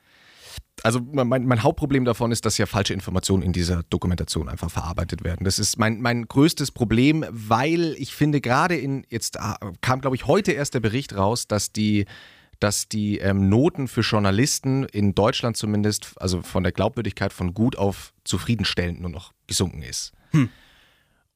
Also 0.82 1.00
mein, 1.00 1.46
mein 1.46 1.62
Hauptproblem 1.62 2.04
davon 2.04 2.32
ist, 2.32 2.44
dass 2.44 2.58
ja 2.58 2.66
falsche 2.66 2.94
Informationen 2.94 3.42
in 3.42 3.52
dieser 3.52 3.82
Dokumentation 3.84 4.48
einfach 4.48 4.70
verarbeitet 4.70 5.22
werden. 5.22 5.44
Das 5.44 5.58
ist 5.58 5.78
mein, 5.78 6.00
mein 6.00 6.26
größtes 6.26 6.72
Problem, 6.72 7.24
weil 7.30 7.94
ich 7.98 8.14
finde, 8.14 8.40
gerade 8.40 8.76
in, 8.76 9.06
jetzt 9.08 9.38
ah, 9.38 9.58
kam, 9.80 10.00
glaube 10.00 10.16
ich, 10.16 10.26
heute 10.26 10.52
erst 10.52 10.74
der 10.74 10.80
Bericht 10.80 11.14
raus, 11.14 11.46
dass 11.46 11.72
die 11.72 12.06
dass 12.58 12.86
die 12.86 13.18
ähm, 13.18 13.48
Noten 13.48 13.88
für 13.88 14.02
Journalisten 14.02 14.84
in 14.84 15.16
Deutschland 15.16 15.56
zumindest, 15.56 16.12
also 16.20 16.42
von 16.42 16.62
der 16.62 16.70
Glaubwürdigkeit 16.70 17.32
von 17.32 17.54
gut 17.54 17.76
auf 17.76 18.14
zufriedenstellend 18.22 19.00
nur 19.00 19.10
noch 19.10 19.32
gesunken 19.48 19.82
ist. 19.82 20.12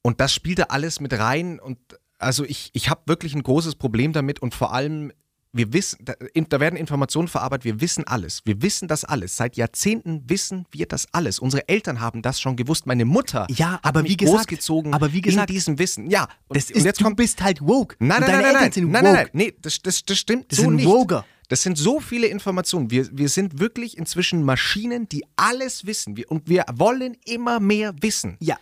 Und 0.01 0.21
das 0.21 0.33
spielt 0.33 0.59
da 0.59 0.63
alles 0.69 1.01
mit 1.01 1.11
rein 1.11 1.59
und 1.59 1.79
also 2.17 2.45
ich, 2.45 2.69
ich 2.73 2.89
habe 2.89 3.01
wirklich 3.07 3.35
ein 3.35 3.43
großes 3.43 3.75
Problem 3.75 4.13
damit 4.13 4.41
und 4.41 4.55
vor 4.55 4.73
allem 4.73 5.11
wir 5.57 5.73
wissen, 5.73 5.99
da, 6.03 6.13
da, 6.33 6.59
werden 6.59 6.75
Informationen 6.75 7.27
verarbeitet, 7.27 7.65
wir 7.65 7.81
wissen 7.81 8.05
alles. 8.05 8.41
Wir 8.45 8.61
wissen 8.61 8.87
das 8.87 9.03
alles. 9.03 9.35
Seit 9.35 9.57
Jahrzehnten 9.57 10.23
wissen 10.27 10.65
wir 10.71 10.85
das 10.85 11.07
alles. 11.11 11.39
Unsere 11.39 11.67
Eltern 11.67 11.99
haben 11.99 12.21
das 12.21 12.39
schon 12.39 12.55
gewusst. 12.55 12.85
Meine 12.85 13.05
Mutter 13.05 13.47
ja, 13.49 13.79
aber 13.83 14.03
wie 14.03 14.17
gesagt, 14.17 14.37
großgezogen 14.37 14.93
aber 14.93 15.13
wie 15.13 15.21
gesagt, 15.21 15.49
in 15.49 15.55
diesem 15.55 15.79
Wissen. 15.79 16.09
Ja, 16.09 16.27
und, 16.47 16.57
ist, 16.57 16.73
und 16.73 16.83
jetzt 16.83 16.99
du 16.99 17.05
kommt, 17.05 17.17
bist 17.17 17.41
halt 17.41 17.61
woke. 17.61 17.95
Nein, 17.99 18.21
nein, 18.21 18.29
nein, 18.29 18.41
nein, 18.41 18.53
nein, 18.53 18.71
nein, 18.75 19.03
nein, 19.03 19.13
nein, 19.13 19.29
nee, 19.33 19.53
das, 19.61 19.81
das, 19.81 20.03
das 20.03 20.17
stimmt 20.17 20.51
das 20.51 20.57
so 20.57 20.63
sind 20.65 20.75
nicht. 20.75 20.85
Woger. 20.87 21.25
Das 21.49 21.61
sind 21.61 21.77
so 21.77 21.99
viele 21.99 22.27
Informationen. 22.27 22.91
Wir, 22.91 23.07
wir 23.11 23.29
sind 23.29 23.59
wirklich 23.59 23.97
inzwischen 23.97 24.43
Maschinen, 24.43 25.07
die 25.07 25.25
alles 25.37 25.85
wissen. 25.85 26.17
Wir, 26.17 26.29
und 26.29 26.49
wir 26.49 26.65
wollen 26.73 27.15
immer 27.25 27.59
mehr 27.59 27.93
wissen. 28.01 28.37
Ja, 28.41 28.57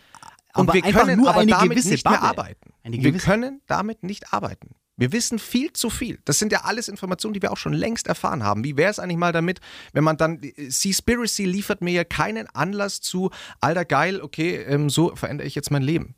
und 0.55 0.69
aber 0.69 0.73
wir 0.73 0.81
können 0.83 1.17
nur 1.17 1.29
aber 1.29 1.45
damit 1.45 1.75
nicht 1.75 1.87
mehr 1.89 1.97
Bubble. 1.97 2.21
arbeiten. 2.21 2.73
Eine 2.83 3.03
Wir 3.03 3.13
können 3.13 3.61
damit 3.67 4.03
nicht 4.03 4.31
arbeiten. 4.31 4.75
Wir 4.97 5.11
wissen 5.11 5.39
viel 5.39 5.73
zu 5.73 5.89
viel. 5.89 6.19
Das 6.23 6.39
sind 6.39 6.51
ja 6.51 6.61
alles 6.61 6.87
Informationen, 6.87 7.33
die 7.33 7.41
wir 7.41 7.51
auch 7.51 7.57
schon 7.57 7.73
längst 7.73 8.07
erfahren 8.07 8.43
haben. 8.43 8.63
Wie 8.63 8.77
wäre 8.77 8.89
es 8.89 8.99
eigentlich 8.99 9.17
mal 9.17 9.33
damit, 9.33 9.59
wenn 9.91 10.03
man 10.03 10.15
dann, 10.17 10.39
Seaspiracy 10.55 11.45
liefert 11.45 11.81
mir 11.81 11.91
ja 11.91 12.03
keinen 12.03 12.47
Anlass 12.47 13.01
zu, 13.01 13.29
alter 13.59 13.83
geil, 13.83 14.21
okay, 14.21 14.55
ähm, 14.55 14.89
so 14.89 15.15
verändere 15.15 15.47
ich 15.47 15.55
jetzt 15.55 15.71
mein 15.71 15.83
Leben. 15.83 16.15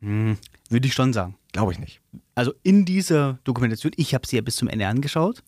Würde 0.00 0.86
ich 0.86 0.94
schon 0.94 1.12
sagen. 1.12 1.36
Glaube 1.52 1.72
ich 1.72 1.78
nicht. 1.78 2.00
Also 2.34 2.52
in 2.62 2.84
dieser 2.84 3.38
Dokumentation, 3.44 3.92
ich 3.96 4.14
habe 4.14 4.26
sie 4.26 4.36
ja 4.36 4.42
bis 4.42 4.56
zum 4.56 4.68
Ende 4.68 4.86
angeschaut, 4.86 5.42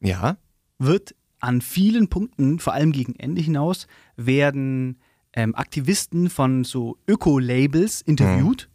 Ja, 0.00 0.36
wird 0.78 1.14
an 1.38 1.60
vielen 1.60 2.08
Punkten, 2.08 2.58
vor 2.58 2.72
allem 2.72 2.92
gegen 2.92 3.14
Ende 3.16 3.40
hinaus, 3.40 3.86
werden 4.16 4.98
ähm, 5.32 5.54
Aktivisten 5.54 6.28
von 6.28 6.64
so 6.64 6.98
Öko-Labels 7.06 8.02
interviewt 8.02 8.68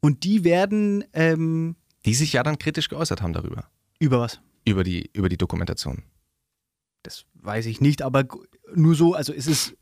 und 0.00 0.24
die 0.24 0.44
werden 0.44 1.04
ähm, 1.12 1.76
die 2.04 2.14
sich 2.14 2.32
ja 2.34 2.42
dann 2.42 2.58
kritisch 2.58 2.88
geäußert 2.88 3.22
haben 3.22 3.32
darüber. 3.32 3.68
über 3.98 4.20
was? 4.20 4.40
Über 4.66 4.84
die, 4.84 5.10
über 5.12 5.28
die 5.28 5.36
Dokumentation. 5.36 6.02
Das 7.02 7.24
weiß 7.34 7.66
ich 7.66 7.80
nicht, 7.80 8.02
aber 8.02 8.24
nur 8.74 8.94
so, 8.94 9.14
also 9.14 9.32
es 9.32 9.46
ist. 9.46 9.76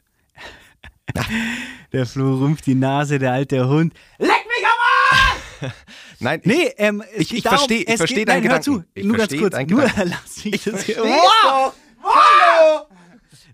der 1.93 2.07
Flo 2.07 2.37
rümpft 2.39 2.67
die 2.67 2.75
Nase, 2.75 3.19
der 3.19 3.33
alte 3.33 3.69
Hund. 3.69 3.95
Leck 4.19 4.29
mich 4.31 4.65
am 4.67 5.21
Arsch! 5.69 5.73
Nein, 6.21 6.41
Nee, 6.45 6.73
ähm, 6.79 7.03
Ich- 7.17 7.33
ich 7.35 7.43
darum, 7.43 7.59
versteh- 7.59 7.85
ich 7.89 7.97
versteh 7.97 8.25
deinen 8.25 8.43
nein, 8.43 8.51
hör 8.53 8.59
Gedanken. 8.61 8.85
zu, 8.85 8.91
Ich 8.95 9.05
nur 9.05 9.17
ganz 9.17 9.31
kurz, 9.37 9.55
nur 9.71 9.83
Gedanken. 9.83 10.09
lass 10.11 10.45
mich 10.45 10.55
Ich 10.55 10.65
das 10.65 10.85
versteh's 10.85 10.97
Wow! 10.99 11.75
Hallo! 12.03 12.87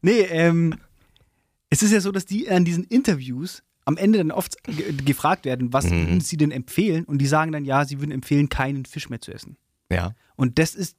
Nee, 0.00 0.20
ähm, 0.20 0.74
es 1.70 1.82
ist 1.82 1.92
ja 1.92 2.00
so, 2.00 2.12
dass 2.12 2.24
die 2.24 2.48
an 2.48 2.64
diesen 2.64 2.84
Interviews 2.84 3.62
am 3.88 3.96
Ende 3.96 4.18
dann 4.18 4.30
oft 4.30 4.62
ge 4.64 4.92
gefragt 5.04 5.46
werden, 5.46 5.72
was 5.72 5.86
Mhm. 5.86 5.90
würden 5.98 6.20
sie 6.20 6.36
denn 6.36 6.50
empfehlen? 6.50 7.04
Und 7.04 7.18
die 7.18 7.26
sagen 7.26 7.52
dann, 7.52 7.64
ja, 7.64 7.84
sie 7.86 7.98
würden 8.00 8.10
empfehlen, 8.12 8.48
keinen 8.50 8.84
Fisch 8.84 9.08
mehr 9.08 9.20
zu 9.20 9.32
essen. 9.32 9.56
ja. 9.90 10.14
Und 10.36 10.58
das 10.58 10.74
ist, 10.76 10.96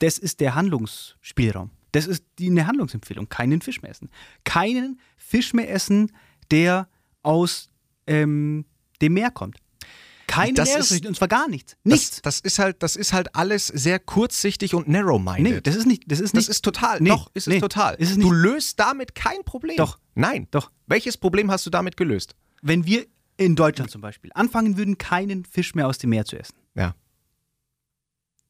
das 0.00 0.18
ist 0.18 0.40
der 0.40 0.54
Handlungsspielraum. 0.54 1.70
Das 1.92 2.06
ist 2.06 2.22
die, 2.38 2.50
eine 2.50 2.66
Handlungsempfehlung. 2.66 3.28
Keinen 3.30 3.62
Fisch 3.62 3.80
mehr 3.82 3.90
essen. 3.92 4.10
Keinen 4.44 5.00
Fisch 5.16 5.54
mehr 5.54 5.70
essen, 5.70 6.12
der 6.50 6.88
aus 7.22 7.70
ähm, 8.06 8.64
dem 9.00 9.14
Meer 9.14 9.30
kommt. 9.30 9.56
Keine 10.40 10.54
Das 10.54 10.68
Meeresfrüchte, 10.68 11.04
ist- 11.04 11.08
und 11.08 11.14
zwar 11.16 11.28
gar 11.28 11.48
nichts. 11.48 11.76
Das, 11.84 11.92
Nichts. 11.92 12.22
das, 12.22 12.40
ist 12.40 12.58
halt, 12.58 12.82
das 12.82 12.96
ist 12.96 13.12
halt 13.12 13.34
alles 13.34 13.66
sehr 13.68 13.98
kurzsichtig 13.98 14.74
und 14.74 14.88
narrow-minded. 14.88 15.42
nee, 15.54 15.60
das 15.60 15.76
ist 15.76 15.86
nicht. 15.86 16.04
Das 16.06 16.20
ist 16.20 16.34
nicht. 16.34 16.48
Das 16.48 16.56
ist 16.56 16.62
total. 16.62 17.00
Nee, 17.00 17.10
Doch, 17.10 17.30
ist 17.34 17.46
es 17.48 17.54
nee, 17.54 17.60
total. 17.60 17.94
ist 17.96 18.10
es 18.10 18.16
du 18.18 18.32
nicht. 18.32 18.42
löst 18.42 18.80
damit 18.80 19.14
kein 19.14 19.42
Problem. 19.44 19.76
Doch. 19.76 19.98
Nein. 20.14 20.48
Doch. 20.50 20.70
Welches 20.86 21.16
Problem 21.16 21.50
hast 21.50 21.64
du 21.66 21.70
damit 21.70 21.96
gelöst? 21.96 22.34
Wenn 22.62 22.86
wir 22.86 23.06
in 23.36 23.54
Deutschland 23.56 23.90
zum 23.90 24.00
Beispiel 24.00 24.30
anfangen 24.34 24.76
würden, 24.76 24.98
keinen 24.98 25.44
Fisch 25.44 25.74
mehr 25.74 25.86
aus 25.86 25.98
dem 25.98 26.10
Meer 26.10 26.24
zu 26.24 26.36
essen, 26.38 26.56
Ja. 26.74 26.94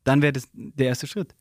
dann 0.04 0.22
wäre 0.22 0.32
das 0.32 0.44
der 0.52 0.86
erste 0.86 1.06
Schritt. 1.06 1.34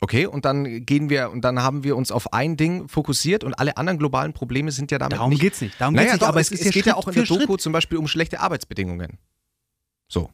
Okay, 0.00 0.26
und 0.26 0.44
dann 0.44 0.84
gehen 0.84 1.08
wir 1.08 1.30
und 1.30 1.40
dann 1.42 1.62
haben 1.62 1.82
wir 1.82 1.96
uns 1.96 2.10
auf 2.10 2.32
ein 2.34 2.56
Ding 2.58 2.86
fokussiert 2.88 3.44
und 3.44 3.54
alle 3.54 3.76
anderen 3.78 3.98
globalen 3.98 4.34
Probleme 4.34 4.70
sind 4.70 4.90
ja 4.90 4.98
damit 4.98 5.16
Darum 5.18 5.30
nicht. 5.30 5.40
geht's 5.40 5.60
nicht. 5.62 5.80
Darum 5.80 5.94
naja, 5.94 6.04
geht's 6.06 6.14
nicht. 6.14 6.22
doch, 6.22 6.28
aber 6.28 6.40
es, 6.40 6.50
es, 6.50 6.58
es 6.58 6.64
geht 6.64 6.72
Schritt 6.74 6.86
ja 6.86 6.96
auch 6.96 7.08
in 7.08 7.14
der 7.14 7.24
Doku 7.24 7.44
Schritt. 7.52 7.60
zum 7.62 7.72
Beispiel 7.72 7.96
um 7.96 8.06
schlechte 8.06 8.40
Arbeitsbedingungen. 8.40 9.18
So. 10.08 10.30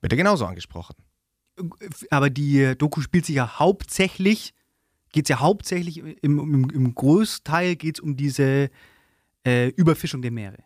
Wird 0.00 0.12
ja 0.12 0.16
genauso 0.16 0.46
angesprochen. 0.46 0.96
aber 2.10 2.30
die 2.30 2.60
äh, 2.60 2.76
Doku 2.76 3.00
spielt 3.00 3.26
sich 3.26 3.36
ja 3.36 3.58
hauptsächlich, 3.58 4.54
geht 5.12 5.26
es 5.26 5.28
ja 5.28 5.40
hauptsächlich 5.40 5.98
im, 5.98 6.16
im, 6.22 6.70
im 6.70 6.94
Großteil 6.94 7.76
geht 7.76 7.98
es 7.98 8.00
um 8.00 8.16
diese 8.16 8.70
äh, 9.46 9.68
Überfischung 9.68 10.22
der 10.22 10.30
Meere. 10.30 10.58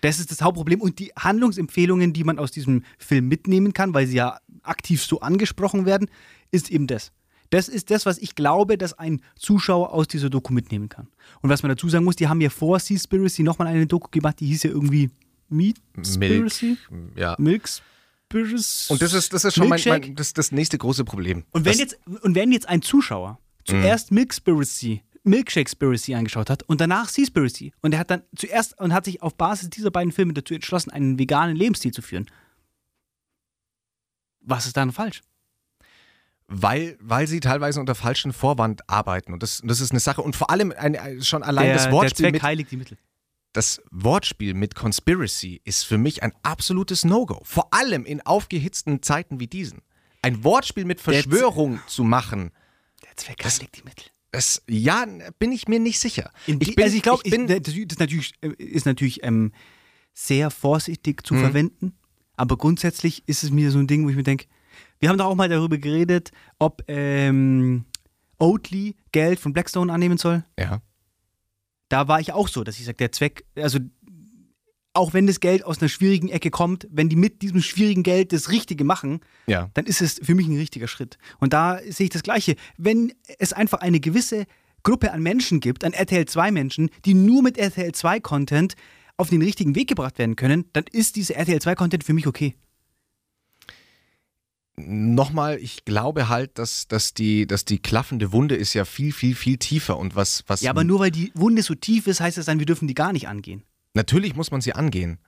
Das 0.00 0.18
ist 0.18 0.30
das 0.30 0.42
Hauptproblem 0.42 0.80
und 0.80 0.98
die 0.98 1.12
Handlungsempfehlungen, 1.16 2.12
die 2.12 2.24
man 2.24 2.38
aus 2.38 2.50
diesem 2.50 2.82
Film 2.98 3.28
mitnehmen 3.28 3.72
kann, 3.72 3.94
weil 3.94 4.06
sie 4.06 4.16
ja 4.16 4.38
aktiv 4.62 5.02
so 5.02 5.20
angesprochen 5.20 5.86
werden, 5.86 6.10
ist 6.50 6.70
eben 6.70 6.86
das. 6.86 7.12
Das 7.50 7.68
ist 7.68 7.90
das, 7.90 8.06
was 8.06 8.18
ich 8.18 8.34
glaube, 8.34 8.78
dass 8.78 8.98
ein 8.98 9.20
Zuschauer 9.36 9.92
aus 9.92 10.08
dieser 10.08 10.30
Doku 10.30 10.52
mitnehmen 10.52 10.88
kann. 10.88 11.08
Und 11.40 11.50
was 11.50 11.62
man 11.62 11.70
dazu 11.70 11.88
sagen 11.88 12.04
muss, 12.04 12.16
die 12.16 12.26
haben 12.26 12.40
ja 12.40 12.50
vor 12.50 12.80
Seaspiracy 12.80 13.42
nochmal 13.42 13.68
eine 13.68 13.86
Doku 13.86 14.08
gemacht, 14.10 14.40
die 14.40 14.46
hieß 14.46 14.62
ja 14.62 14.70
irgendwie 14.70 15.10
Meat 15.52 15.76
Spiracy? 16.04 16.78
Ja. 17.14 17.36
Milk 17.38 17.68
Spiracy? 17.68 18.92
Und 18.92 19.02
das 19.02 19.12
ist, 19.12 19.32
das 19.32 19.44
ist 19.44 19.54
schon 19.54 19.68
mein, 19.68 19.80
mein 19.86 20.14
das, 20.14 20.32
das 20.32 20.52
nächste 20.52 20.78
große 20.78 21.04
Problem. 21.04 21.44
Und 21.50 21.64
wenn 21.64 21.72
das, 21.72 21.78
jetzt, 21.78 21.98
und 22.22 22.34
wenn 22.34 22.52
jetzt 22.52 22.68
ein 22.68 22.82
Zuschauer 22.82 23.38
zuerst 23.64 24.10
Milkspiracy, 24.10 25.02
Milkshake-Spiracy 25.24 26.14
angeschaut 26.14 26.50
hat 26.50 26.64
und 26.64 26.80
danach 26.80 27.08
Seaspiracy 27.08 27.72
und 27.80 27.92
er 27.94 28.00
hat 28.00 28.10
dann 28.10 28.22
zuerst 28.34 28.78
und 28.80 28.92
hat 28.92 29.04
sich 29.04 29.22
auf 29.22 29.36
Basis 29.36 29.70
dieser 29.70 29.92
beiden 29.92 30.10
Filme 30.10 30.32
dazu 30.32 30.54
entschlossen, 30.54 30.90
einen 30.90 31.18
veganen 31.18 31.54
Lebensstil 31.54 31.92
zu 31.92 32.02
führen. 32.02 32.28
Was 34.40 34.66
ist 34.66 34.76
dann 34.76 34.90
falsch? 34.90 35.22
weil, 36.52 36.96
weil 37.00 37.26
sie 37.26 37.40
teilweise 37.40 37.80
unter 37.80 37.94
falschen 37.94 38.32
Vorwand 38.32 38.88
arbeiten. 38.88 39.32
Und 39.32 39.42
das, 39.42 39.62
das 39.64 39.80
ist 39.80 39.90
eine 39.90 40.00
Sache. 40.00 40.22
Und 40.22 40.36
vor 40.36 40.50
allem 40.50 40.72
ein, 40.76 41.22
schon 41.22 41.42
allein 41.42 41.66
der, 41.66 41.74
das 41.74 41.84
der 41.84 41.92
Wortspiel 41.92 42.24
Zweck 42.24 42.34
mit 42.34 42.42
heiligt 42.42 42.70
die 42.70 42.76
Mittel. 42.76 42.98
Das 43.52 43.80
Wortspiel 43.90 44.54
mit 44.54 44.74
Conspiracy 44.74 45.60
ist 45.64 45.84
für 45.84 45.98
mich 45.98 46.22
ein 46.22 46.32
absolutes 46.42 47.04
No-Go. 47.04 47.40
Vor 47.44 47.72
allem 47.74 48.04
in 48.04 48.20
aufgehitzten 48.22 49.02
Zeiten 49.02 49.40
wie 49.40 49.46
diesen. 49.46 49.82
Ein 50.22 50.42
Wortspiel 50.44 50.84
mit 50.84 50.98
Der 51.06 51.12
Verschwörung 51.14 51.80
zu 51.86 52.04
machen, 52.04 52.50
Der 53.04 53.16
Zweck 53.16 53.38
Das- 53.42 53.56
heiligt 53.58 53.76
die 53.78 53.82
Mittel. 53.84 54.06
das, 54.30 54.62
ja, 54.68 55.04
bin 55.38 55.52
ich 55.52 55.68
mir 55.68 55.80
nicht 55.80 55.98
sicher. 55.98 56.30
Die, 56.46 56.56
ich 56.60 56.74
bin, 56.74 56.84
also 56.84 56.96
ich 56.96 57.02
glaube, 57.02 57.22
das 57.24 57.74
ist 57.74 57.98
natürlich, 58.00 58.32
ist 58.58 58.86
natürlich 58.86 59.22
ähm, 59.24 59.52
sehr 60.14 60.50
vorsichtig 60.50 61.26
zu 61.26 61.34
Mhm. 61.34 61.40
verwenden, 61.40 61.98
aber 62.36 62.56
grundsätzlich 62.56 63.22
ist 63.28 63.42
es 63.44 63.50
mir 63.50 63.70
so 63.70 63.78
ein 63.78 63.86
Ding, 63.86 64.04
wo 64.04 64.08
ich 64.10 64.16
mir 64.16 64.22
denke, 64.22 64.46
wir 65.00 65.08
haben 65.10 65.18
doch 65.18 65.26
auch 65.26 65.34
mal 65.34 65.48
darüber 65.48 65.76
geredet, 65.76 66.30
ob 66.58 66.82
ähm, 66.88 67.84
Oatly 68.38 68.96
Geld 69.12 69.38
von 69.40 69.52
Blackstone 69.52 69.92
annehmen 69.92 70.16
soll. 70.16 70.44
ja, 70.58 70.80
Da 71.92 72.08
war 72.08 72.20
ich 72.20 72.32
auch 72.32 72.48
so, 72.48 72.64
dass 72.64 72.78
ich 72.78 72.86
sage, 72.86 72.96
der 72.96 73.12
Zweck, 73.12 73.44
also 73.54 73.78
auch 74.94 75.12
wenn 75.12 75.26
das 75.26 75.40
Geld 75.40 75.62
aus 75.62 75.82
einer 75.82 75.90
schwierigen 75.90 76.30
Ecke 76.30 76.50
kommt, 76.50 76.88
wenn 76.90 77.10
die 77.10 77.16
mit 77.16 77.42
diesem 77.42 77.60
schwierigen 77.60 78.02
Geld 78.02 78.32
das 78.32 78.50
Richtige 78.50 78.82
machen, 78.84 79.20
ja. 79.46 79.68
dann 79.74 79.84
ist 79.84 80.00
es 80.00 80.18
für 80.22 80.34
mich 80.34 80.46
ein 80.48 80.56
richtiger 80.56 80.88
Schritt. 80.88 81.18
Und 81.38 81.52
da 81.52 81.80
sehe 81.86 82.04
ich 82.04 82.10
das 82.10 82.22
Gleiche. 82.22 82.56
Wenn 82.78 83.12
es 83.38 83.52
einfach 83.52 83.80
eine 83.80 84.00
gewisse 84.00 84.46
Gruppe 84.82 85.12
an 85.12 85.22
Menschen 85.22 85.60
gibt, 85.60 85.84
an 85.84 85.92
RTL 85.92 86.24
2 86.24 86.50
Menschen, 86.50 86.88
die 87.04 87.12
nur 87.12 87.42
mit 87.42 87.58
RTL 87.58 87.92
2 87.92 88.20
Content 88.20 88.74
auf 89.18 89.28
den 89.28 89.42
richtigen 89.42 89.74
Weg 89.74 89.88
gebracht 89.88 90.18
werden 90.18 90.36
können, 90.36 90.64
dann 90.72 90.84
ist 90.90 91.16
dieser 91.16 91.36
RTL 91.36 91.60
2 91.60 91.74
Content 91.74 92.04
für 92.04 92.14
mich 92.14 92.26
okay. 92.26 92.54
Nochmal, 94.76 95.58
ich 95.58 95.84
glaube 95.84 96.28
halt, 96.28 96.58
dass, 96.58 96.88
dass, 96.88 97.12
die, 97.12 97.46
dass 97.46 97.64
die 97.66 97.78
klaffende 97.78 98.32
Wunde 98.32 98.56
ist 98.56 98.72
ja 98.72 98.84
viel, 98.86 99.12
viel, 99.12 99.34
viel 99.34 99.58
tiefer. 99.58 99.98
Und 99.98 100.16
was, 100.16 100.44
was 100.46 100.62
Ja, 100.62 100.70
aber 100.70 100.82
nur 100.82 101.00
weil 101.00 101.10
die 101.10 101.30
Wunde 101.34 101.62
so 101.62 101.74
tief 101.74 102.06
ist, 102.06 102.20
heißt 102.20 102.38
das 102.38 102.46
dann, 102.46 102.58
wir 102.58 102.66
dürfen 102.66 102.88
die 102.88 102.94
gar 102.94 103.12
nicht 103.12 103.28
angehen. 103.28 103.62
natürlich 103.94 104.34
muss 104.34 104.50
man 104.50 104.60
sie 104.62 104.72
angehen. 104.72 105.18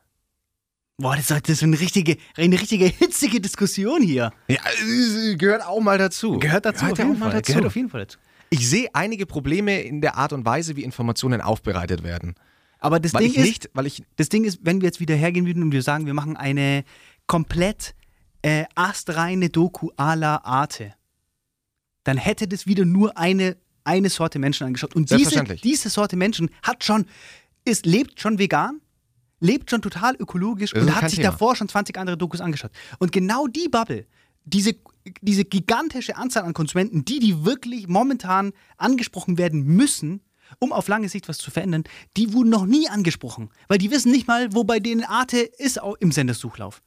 Boah, 0.97 1.17
das 1.17 1.31
ist, 1.49 1.63
eine 1.63 1.79
richtige, 1.79 2.17
eine 2.37 2.59
richtige 2.59 2.87
hitzige 2.87 3.41
Diskussion 3.41 4.01
hier. 4.01 4.33
Ja, 4.49 4.59
äh, 4.89 5.35
gehört 5.37 5.67
auch 5.67 5.81
mal 5.81 5.99
dazu. 5.99 6.39
Gehört 6.39 6.65
dazu, 6.65 6.87
auf 6.87 6.97
ja 6.97 7.05
jeden 7.05 7.19
Fall. 7.19 7.33
dazu. 7.33 7.53
Gehört 7.53 7.67
auf 7.67 7.77
jeden 7.77 7.89
Fall 7.89 8.01
dazu. 8.03 8.19
Ich 8.51 8.69
sehe 8.69 8.89
einige 8.93 9.27
Probleme 9.27 9.83
in 9.83 10.01
der 10.01 10.17
Art 10.17 10.33
und 10.33 10.47
Weise, 10.47 10.77
wie 10.77 10.85
Informationen 10.85 11.41
aufbereitet 11.41 12.05
werden. 12.05 12.37
Aber 12.79 13.01
das 13.01 13.13
Weil 13.13 13.23
Ding 13.23 13.35
ist, 13.35 13.45
nicht, 13.45 13.71
weil 13.75 13.87
ich 13.87 14.05
Das 14.17 14.29
Ding 14.29 14.45
ist, 14.45 14.61
wenn 14.63 14.81
wir 14.81 14.87
jetzt 14.87 15.01
wieder 15.01 15.17
hergehen 15.17 15.47
würden 15.47 15.63
und 15.63 15.73
wir 15.73 15.83
sagen, 15.83 16.07
wir 16.07 16.15
machen 16.15 16.37
eine 16.37 16.85
komplett 17.27 17.95
äh, 18.45 18.67
astreine 18.75 19.49
Doku 19.49 19.89
à 19.97 20.15
la 20.15 20.37
Arte, 20.45 20.93
dann 22.05 22.19
hätte 22.19 22.47
das 22.47 22.67
wieder 22.67 22.85
nur 22.85 23.17
eine, 23.17 23.57
eine 23.85 24.11
Sorte 24.11 24.39
Menschen 24.39 24.67
angeschaut. 24.67 24.95
Und 24.95 25.11
diese, 25.11 25.43
diese 25.43 25.89
Sorte 25.89 26.17
Menschen 26.17 26.51
hat 26.63 26.85
schon, 26.85 27.07
ist, 27.65 27.87
lebt 27.87 28.21
schon 28.21 28.39
vegan, 28.39 28.83
lebt 29.41 29.71
schon 29.71 29.81
total 29.81 30.15
ökologisch 30.17 30.73
Das 30.73 30.83
und 30.83 30.95
hat 30.95 31.09
sich 31.09 31.21
Thema. 31.21 31.31
davor 31.31 31.57
schon 31.57 31.71
20 31.71 31.97
andere 31.97 32.19
Dokus 32.19 32.43
angeschaut. 32.43 32.71
Und 32.99 33.13
genau 33.13 33.47
die 33.47 33.71
Bubble, 33.71 34.07
diese, 34.45 34.75
diese 35.23 35.47
gigantische 35.47 36.17
Anzahl 36.17 36.45
an 36.45 36.53
Konsumenten, 36.53 37.07
die, 37.07 37.21
die 37.21 37.47
wirklich 37.47 37.89
momentan 37.89 38.53
angesprochen 38.77 39.39
werden 39.39 39.65
müssen, 39.65 40.21
um 40.59 40.71
auf 40.71 40.89
lange 40.89 41.09
Sicht 41.09 41.31
was 41.31 41.39
zu 41.39 41.51
verändern, 41.51 41.85
die 42.19 42.35
wurden 42.35 42.51
noch 42.51 42.67
nie 42.67 42.91
angesprochen. 42.91 43.49
Weil 43.69 43.79
die 43.79 43.91
wissen 43.91 44.13
nicht 44.13 44.29
mal, 44.29 44.53
wo 44.53 44.65
bei 44.65 44.81
denen 44.81 45.03
Arte 45.03 45.39
ist 45.39 45.81
im 46.01 46.13
Sendersuchlauf. 46.13 46.83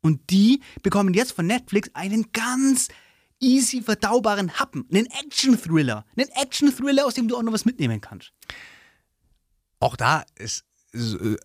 Und 0.00 0.30
die 0.30 0.60
bekommen 0.82 1.14
jetzt 1.14 1.32
von 1.32 1.46
Netflix 1.46 1.90
einen 1.94 2.30
ganz 2.32 2.88
easy 3.40 3.82
verdaubaren 3.82 4.58
Happen, 4.58 4.86
einen 4.92 5.06
Action-Thriller, 5.06 6.04
einen 6.16 6.28
Action-Thriller, 6.30 7.06
aus 7.06 7.14
dem 7.14 7.28
du 7.28 7.36
auch 7.36 7.42
noch 7.42 7.52
was 7.52 7.64
mitnehmen 7.64 8.00
kannst. 8.00 8.32
Auch 9.80 9.96
da 9.96 10.24
ist 10.36 10.64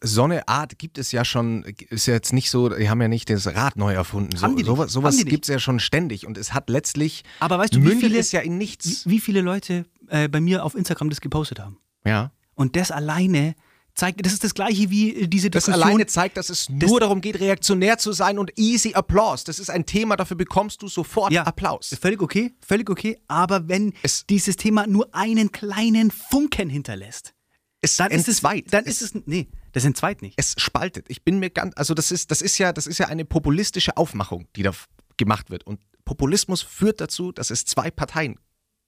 so 0.02 0.24
eine 0.24 0.48
Art 0.48 0.80
gibt 0.80 0.98
es 0.98 1.12
ja 1.12 1.26
schon, 1.26 1.64
ist 1.90 2.06
ja 2.06 2.14
jetzt 2.14 2.32
nicht 2.32 2.50
so, 2.50 2.70
die 2.70 2.90
haben 2.90 3.02
ja 3.02 3.10
nicht 3.10 3.30
das 3.30 3.46
Rad 3.48 3.76
neu 3.76 3.94
erfunden. 3.94 4.36
So, 4.38 4.44
Haben 4.44 4.56
die 4.56 4.64
sowas 4.64 4.92
sowas 4.92 5.18
gibt 5.26 5.46
es 5.46 5.50
ja 5.50 5.60
schon 5.60 5.80
ständig 5.80 6.26
und 6.26 6.38
es 6.38 6.54
hat 6.54 6.70
letztlich, 6.70 7.24
Aber 7.42 7.60
weißt 7.60 7.76
du, 7.76 7.84
wie 7.84 7.96
viele, 7.96 8.20
es 8.20 8.32
ja 8.32 8.40
in 8.40 8.58
nichts. 8.58 9.06
wie, 9.06 9.12
wie 9.12 9.20
viele 9.20 9.42
Leute 9.42 9.86
äh, 10.08 10.30
bei 10.30 10.40
mir 10.40 10.64
auf 10.64 10.76
Instagram 10.76 11.10
das 11.10 11.20
gepostet 11.20 11.60
haben? 11.60 11.78
Ja. 12.06 12.32
Und 12.56 12.76
das 12.78 12.92
alleine 12.92 13.56
zeigt, 13.96 14.26
das 14.26 14.34
ist 14.34 14.44
das 14.44 14.54
gleiche 14.54 14.90
wie 14.90 15.16
äh, 15.24 15.28
diese 15.28 15.50
Das 15.50 15.66
Diskussion. 15.66 15.84
alleine 15.88 16.06
zeigt, 16.08 16.38
dass 16.38 16.50
es 16.50 16.70
nur 16.70 17.00
darum 17.00 17.22
geht, 17.22 17.40
reaktionär 17.40 17.98
zu 17.98 18.12
sein 18.12 18.40
und 18.40 18.58
easy 18.58 18.94
Applaus. 18.94 19.44
Das 19.44 19.60
ist 19.60 19.70
ein 19.70 19.86
Thema, 19.86 20.16
dafür 20.16 20.38
bekommst 20.38 20.82
du 20.82 20.88
sofort 20.88 21.32
ja, 21.32 21.44
Applaus. 21.44 21.96
Völlig 22.02 22.22
okay, 22.22 22.54
völlig 22.66 22.90
okay. 22.90 23.20
Aber 23.28 23.68
wenn 23.68 23.94
Es- 24.02 24.26
dieses 24.28 24.56
Thema 24.56 24.88
nur 24.88 25.14
einen 25.14 25.52
kleinen 25.52 26.12
Funken 26.12 26.70
hinterlässt, 26.70 27.34
Es 27.82 27.98
dann 27.98 28.12
ist 28.12 28.22
es, 28.28 28.38
entzweit. 28.38 28.66
dann 28.72 28.86
ist 28.86 29.02
es, 29.02 29.14
nee, 29.26 29.50
das 29.74 29.86
entzweit 29.86 30.22
nicht. 30.22 30.36
es 30.38 30.56
spaltet. 30.58 31.06
Ich 31.10 31.24
bin 31.24 31.40
mir 31.40 31.50
ganz, 31.50 31.74
also 31.76 31.94
das 31.94 32.12
ist, 32.12 32.32
das 32.32 32.42
ist 32.42 32.58
ja, 32.58 32.74
das 32.74 32.88
ist 32.88 32.98
ja 32.98 33.08
eine 33.08 33.26
populistische 33.26 33.96
Aufmachung, 33.98 34.48
die 34.56 34.64
da 34.64 34.72
gemacht 35.18 35.50
wird. 35.52 35.66
Und 35.68 35.80
Populismus 36.06 36.62
führt 36.62 37.00
dazu, 37.00 37.32
dass 37.32 37.50
es 37.52 37.66
zwei 37.66 37.92
Parteien 37.92 38.40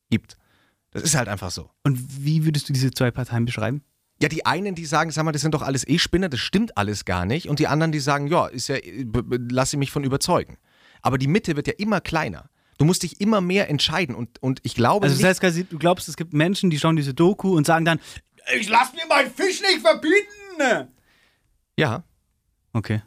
gibt. 0.09 0.37
Das 0.91 1.03
ist 1.03 1.15
halt 1.15 1.27
einfach 1.27 1.51
so. 1.51 1.69
Und 1.83 1.99
wie 2.25 2.45
würdest 2.45 2.69
du 2.69 2.73
diese 2.73 2.89
zwei 2.91 3.11
Parteien 3.11 3.45
beschreiben? 3.45 3.83
Ja, 4.21 4.29
die 4.29 4.45
einen, 4.45 4.75
die 4.75 4.85
sagen, 4.85 5.11
sag 5.11 5.23
mal, 5.25 5.31
das 5.33 5.41
sind 5.41 5.53
doch 5.53 5.61
alles 5.61 5.85
eh 5.87 5.97
Spinner, 5.99 6.29
das 6.29 6.39
stimmt 6.39 6.77
alles 6.77 7.03
gar 7.05 7.25
nicht. 7.25 7.49
Und 7.49 7.59
die 7.59 7.67
anderen, 7.67 7.91
die 7.91 7.99
sagen, 7.99 8.27
ja, 8.27 8.47
ist 8.47 8.69
ja, 8.69 8.77
b- 8.77 9.37
lass 9.51 9.71
sie 9.71 9.77
mich 9.77 9.91
von 9.91 10.03
überzeugen. 10.05 10.57
Aber 11.01 11.17
die 11.17 11.27
Mitte 11.27 11.55
wird 11.57 11.67
ja 11.67 11.73
immer 11.77 11.99
kleiner. 12.01 12.49
Du 12.77 12.85
musst 12.85 13.03
dich 13.03 13.19
immer 13.21 13.41
mehr 13.41 13.69
entscheiden. 13.69 14.15
Und, 14.15 14.41
und 14.41 14.59
ich 14.63 14.73
glaube 14.75 15.05
Also 15.07 15.21
das 15.21 15.41
heißt 15.43 15.71
du 15.71 15.77
glaubst, 15.77 16.07
es 16.09 16.15
gibt 16.17 16.33
Menschen, 16.33 16.69
die 16.69 16.79
schauen 16.79 16.95
diese 16.95 17.13
Doku 17.13 17.55
und 17.55 17.65
sagen 17.67 17.83
dann, 17.85 17.99
ich 18.57 18.69
lass 18.69 18.93
mir 18.93 19.05
meinen 19.09 19.31
Fisch 19.31 19.61
nicht 19.61 19.81
verbieten. 19.81 20.87
ja, 21.77 22.03
Okay. 22.73 23.01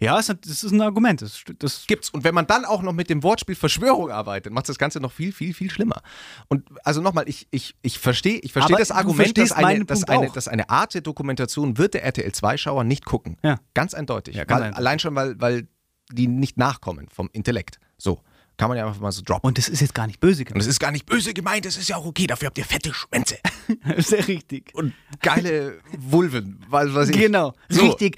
Ja, 0.00 0.16
das 0.16 0.28
ist 0.28 0.70
ein 0.70 0.80
Argument. 0.80 1.22
Das, 1.22 1.42
das 1.58 1.86
gibt's. 1.86 2.10
Und 2.10 2.24
wenn 2.24 2.34
man 2.34 2.46
dann 2.46 2.64
auch 2.64 2.82
noch 2.82 2.92
mit 2.92 3.10
dem 3.10 3.22
Wortspiel 3.22 3.54
Verschwörung 3.54 4.10
arbeitet, 4.10 4.52
macht 4.52 4.68
das 4.68 4.78
Ganze 4.78 5.00
noch 5.00 5.12
viel, 5.12 5.32
viel, 5.32 5.54
viel 5.54 5.70
schlimmer. 5.70 6.02
Und 6.48 6.64
also 6.84 7.00
nochmal, 7.00 7.28
ich, 7.28 7.48
ich, 7.50 7.74
ich 7.82 7.98
verstehe 7.98 8.38
ich 8.38 8.52
versteh 8.52 8.74
Aber 8.74 8.80
das 8.80 8.90
Argument, 8.90 9.36
dass 9.38 9.52
eine, 9.52 9.84
dass, 9.84 10.04
eine, 10.04 10.30
dass 10.30 10.48
eine 10.48 10.68
Art 10.70 10.94
der 10.94 11.00
Dokumentation 11.00 11.78
wird 11.78 11.94
der 11.94 12.04
RTL-2-Schauer 12.04 12.84
nicht 12.84 13.04
gucken. 13.04 13.36
Ja. 13.42 13.58
Ganz 13.74 13.94
eindeutig. 13.94 14.36
Ja, 14.36 14.44
ganz 14.44 14.60
weil, 14.60 14.66
eindeutig. 14.68 14.78
Allein 14.78 14.98
schon, 14.98 15.14
weil, 15.14 15.40
weil 15.40 15.68
die 16.12 16.28
nicht 16.28 16.56
nachkommen 16.56 17.08
vom 17.08 17.30
Intellekt. 17.32 17.78
So. 17.98 18.22
Kann 18.58 18.70
man 18.70 18.78
ja 18.78 18.86
einfach 18.86 19.00
mal 19.00 19.12
so 19.12 19.20
droppen. 19.22 19.46
und 19.46 19.58
das 19.58 19.68
ist 19.68 19.80
jetzt 19.80 19.94
gar 19.94 20.06
nicht 20.06 20.18
böse 20.18 20.40
Und 20.40 20.46
gemeint. 20.46 20.62
es 20.62 20.68
ist 20.68 20.80
gar 20.80 20.90
nicht 20.90 21.04
böse 21.04 21.34
gemeint, 21.34 21.66
es 21.66 21.76
ist 21.76 21.88
ja 21.88 21.96
auch 21.96 22.06
okay, 22.06 22.26
dafür 22.26 22.46
habt 22.46 22.56
ihr 22.56 22.64
fette 22.64 22.94
Schwänze 22.94 23.36
Sehr 23.98 24.26
richtig. 24.26 24.74
und 24.74 24.94
geile 25.20 25.78
Vulven. 25.98 26.64
Was, 26.70 26.94
weiß 26.94 27.10
ich. 27.10 27.18
Genau. 27.18 27.52
So. 27.68 27.82
Richtig 27.82 28.16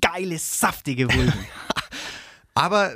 geile, 0.00 0.38
saftige 0.38 1.12
Vulven. 1.12 1.46
Aber 2.54 2.94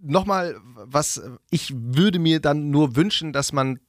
nochmal, 0.00 0.56
was 0.62 1.22
ich 1.50 1.72
würde 1.74 2.18
mir 2.18 2.40
dann 2.40 2.70
nur 2.70 2.96
wünschen, 2.96 3.32
dass 3.32 3.52
man 3.52 3.80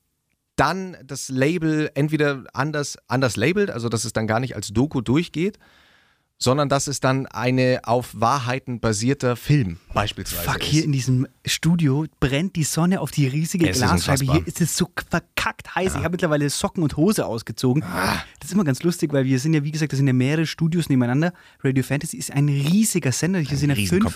dann 0.55 0.97
das 1.03 1.29
Label 1.29 1.91
entweder 1.95 2.43
anders, 2.53 2.97
anders 3.07 3.35
labelt, 3.35 3.69
also 3.69 3.89
dass 3.89 4.05
es 4.05 4.13
dann 4.13 4.27
gar 4.27 4.39
nicht 4.39 4.55
als 4.55 4.69
Doku 4.69 5.01
durchgeht, 5.01 5.59
sondern 6.37 6.67
dass 6.67 6.87
es 6.87 6.99
dann 6.99 7.25
eine 7.27 7.81
auf 7.83 8.09
Wahrheiten 8.13 8.79
basierter 8.79 9.35
Film 9.35 9.77
beispielsweise 9.93 10.43
Fuck, 10.49 10.61
ist. 10.61 10.65
hier 10.67 10.83
in 10.83 10.91
diesem 10.91 11.27
Studio 11.45 12.05
brennt 12.19 12.55
die 12.55 12.63
Sonne 12.65 12.99
auf 12.99 13.11
die 13.11 13.27
riesige 13.27 13.69
Es 13.69 13.77
ist 13.77 13.83
Glasscheibe. 13.83 14.11
unfassbar. 14.23 14.35
Hier 14.35 14.47
ist 14.47 14.61
es 14.61 14.75
so 14.75 14.89
verkackt 15.09 15.75
heiß. 15.75 15.93
Ich 15.95 15.99
habe 15.99 16.11
mittlerweile 16.11 16.49
Socken 16.49 16.83
und 16.83 16.97
Hose 16.97 17.25
ausgezogen. 17.25 17.83
Ah. 17.83 18.21
Das 18.39 18.49
ist 18.49 18.53
immer 18.53 18.65
ganz 18.65 18.83
lustig, 18.83 19.13
weil 19.13 19.25
wir 19.25 19.39
sind 19.39 19.53
ja, 19.53 19.63
wie 19.63 19.71
gesagt, 19.71 19.93
das 19.93 19.97
sind 19.97 20.07
ja 20.07 20.13
mehrere 20.13 20.45
Studios 20.45 20.89
nebeneinander. 20.89 21.33
Radio 21.63 21.83
Fantasy 21.83 22.17
ist 22.17 22.31
ein 22.31 22.49
riesiger 22.49 23.11
Sender. 23.13 23.39
Hier 23.39 23.57
sind 23.57 23.69
ja 23.69 23.87
fünf, 23.87 24.13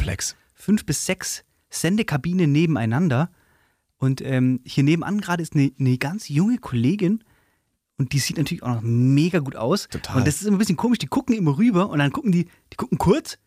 fünf 0.53 0.85
bis 0.85 1.05
sechs 1.05 1.43
Sendekabinen 1.69 2.51
nebeneinander. 2.51 3.31
Und 3.97 4.21
ähm, 4.21 4.59
hier 4.65 4.83
nebenan 4.83 5.21
gerade 5.21 5.41
ist 5.43 5.55
eine, 5.55 5.71
eine 5.79 5.97
ganz 5.97 6.29
junge 6.29 6.57
Kollegin. 6.57 7.23
Und 7.99 8.13
die 8.13 8.19
sieht 8.19 8.37
natürlich 8.37 8.63
auch 8.63 8.75
noch 8.75 8.81
mega 8.81 9.39
gut 9.39 9.55
aus. 9.55 9.87
Total. 9.89 10.17
Und 10.17 10.27
das 10.27 10.35
ist 10.35 10.47
immer 10.47 10.55
ein 10.55 10.59
bisschen 10.59 10.77
komisch. 10.77 10.97
Die 10.99 11.07
gucken 11.07 11.35
immer 11.35 11.57
rüber 11.57 11.89
und 11.89 11.99
dann 11.99 12.11
gucken 12.11 12.31
die, 12.31 12.45
die 12.71 12.77
gucken 12.77 12.97
kurz. 12.97 13.37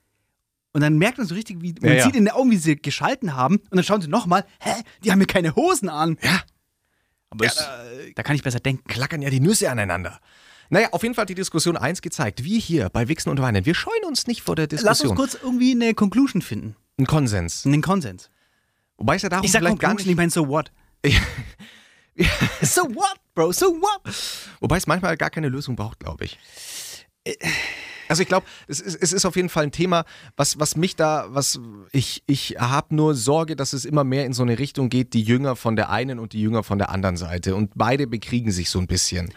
Und 0.74 0.82
dann 0.82 0.96
merkt 0.98 1.18
man 1.18 1.26
so 1.26 1.34
richtig, 1.34 1.60
wie 1.62 1.72
man 1.80 1.90
Ja, 1.90 1.96
ja. 1.96 2.04
sieht 2.04 2.14
in 2.14 2.26
den 2.26 2.34
Augen, 2.34 2.50
wie 2.50 2.56
sie 2.58 2.76
geschalten 2.76 3.34
haben. 3.34 3.56
Und 3.56 3.74
dann 3.76 3.82
schauen 3.84 4.00
sie 4.02 4.08
nochmal, 4.08 4.44
hä, 4.60 4.70
die 5.02 5.10
haben 5.10 5.18
mir 5.18 5.26
keine 5.26 5.56
Hosen 5.56 5.88
an. 5.88 6.16
Ja, 6.22 6.40
Aber 7.30 7.44
Ja, 7.46 7.50
es, 7.50 8.14
da 8.14 8.22
kann 8.22 8.36
ich 8.36 8.42
besser 8.42 8.60
denken. 8.60 8.84
klackern 8.86 9.22
ja 9.22 9.30
die 9.30 9.40
Nüsse 9.40 9.70
aneinander. 9.70 10.20
Naja, 10.70 10.88
auf 10.92 11.02
jeden 11.02 11.14
Fall 11.14 11.22
hat 11.22 11.28
die 11.30 11.34
Diskussion 11.34 11.76
eins 11.76 12.00
gezeigt. 12.00 12.44
Wir 12.44 12.58
hier 12.58 12.88
bei 12.90 13.08
Wichsen 13.08 13.28
und 13.30 13.40
Weinen, 13.40 13.66
wir 13.66 13.74
scheuen 13.74 14.04
uns 14.06 14.26
nicht 14.26 14.42
vor 14.42 14.54
der 14.56 14.68
Lass 14.70 14.80
Diskussion. 14.80 15.10
uns 15.10 15.18
kurz 15.18 15.34
irgendwie 15.42 15.72
eine 15.72 15.92
Conclusion 15.94 16.40
finden. 16.40 16.76
Ein 16.98 17.06
Konsens. 17.06 17.66
Einen 17.66 17.82
Konsens. 17.82 18.30
Wobei 18.96 19.16
es 19.16 19.22
ja 19.22 19.28
darum 19.28 19.44
Ich 19.44 19.52
sag 19.52 19.60
vielleicht 19.60 19.78
gar 19.80 19.94
nicht 19.94 20.06
ich 20.06 20.16
meine, 20.16 20.30
so 20.30 20.48
what? 20.48 20.70
so 22.62 22.82
what, 22.82 23.16
bro, 23.34 23.52
so 23.52 23.66
what? 23.66 24.14
Wobei 24.60 24.76
es 24.76 24.86
manchmal 24.86 25.16
gar 25.16 25.30
keine 25.30 25.48
Lösung 25.48 25.76
braucht, 25.76 26.00
glaube 26.00 26.24
ich. 26.24 26.38
Also 28.08 28.22
ich 28.22 28.28
glaube, 28.28 28.46
es 28.66 28.80
ist, 28.80 28.96
es 28.96 29.12
ist 29.12 29.24
auf 29.24 29.36
jeden 29.36 29.48
Fall 29.48 29.64
ein 29.64 29.72
Thema, 29.72 30.04
was, 30.36 30.58
was 30.58 30.76
mich 30.76 30.96
da, 30.96 31.26
was 31.30 31.58
ich, 31.92 32.22
ich 32.26 32.56
habe 32.58 32.94
nur 32.94 33.14
Sorge, 33.14 33.56
dass 33.56 33.72
es 33.72 33.84
immer 33.84 34.04
mehr 34.04 34.26
in 34.26 34.34
so 34.34 34.42
eine 34.42 34.58
Richtung 34.58 34.90
geht, 34.90 35.14
die 35.14 35.22
Jünger 35.22 35.56
von 35.56 35.76
der 35.76 35.88
einen 35.90 36.18
und 36.18 36.34
die 36.34 36.42
Jünger 36.42 36.62
von 36.62 36.78
der 36.78 36.90
anderen 36.90 37.16
Seite. 37.16 37.54
Und 37.54 37.70
beide 37.74 38.06
bekriegen 38.06 38.52
sich 38.52 38.68
so 38.68 38.78
ein 38.80 38.86
bisschen. 38.86 39.32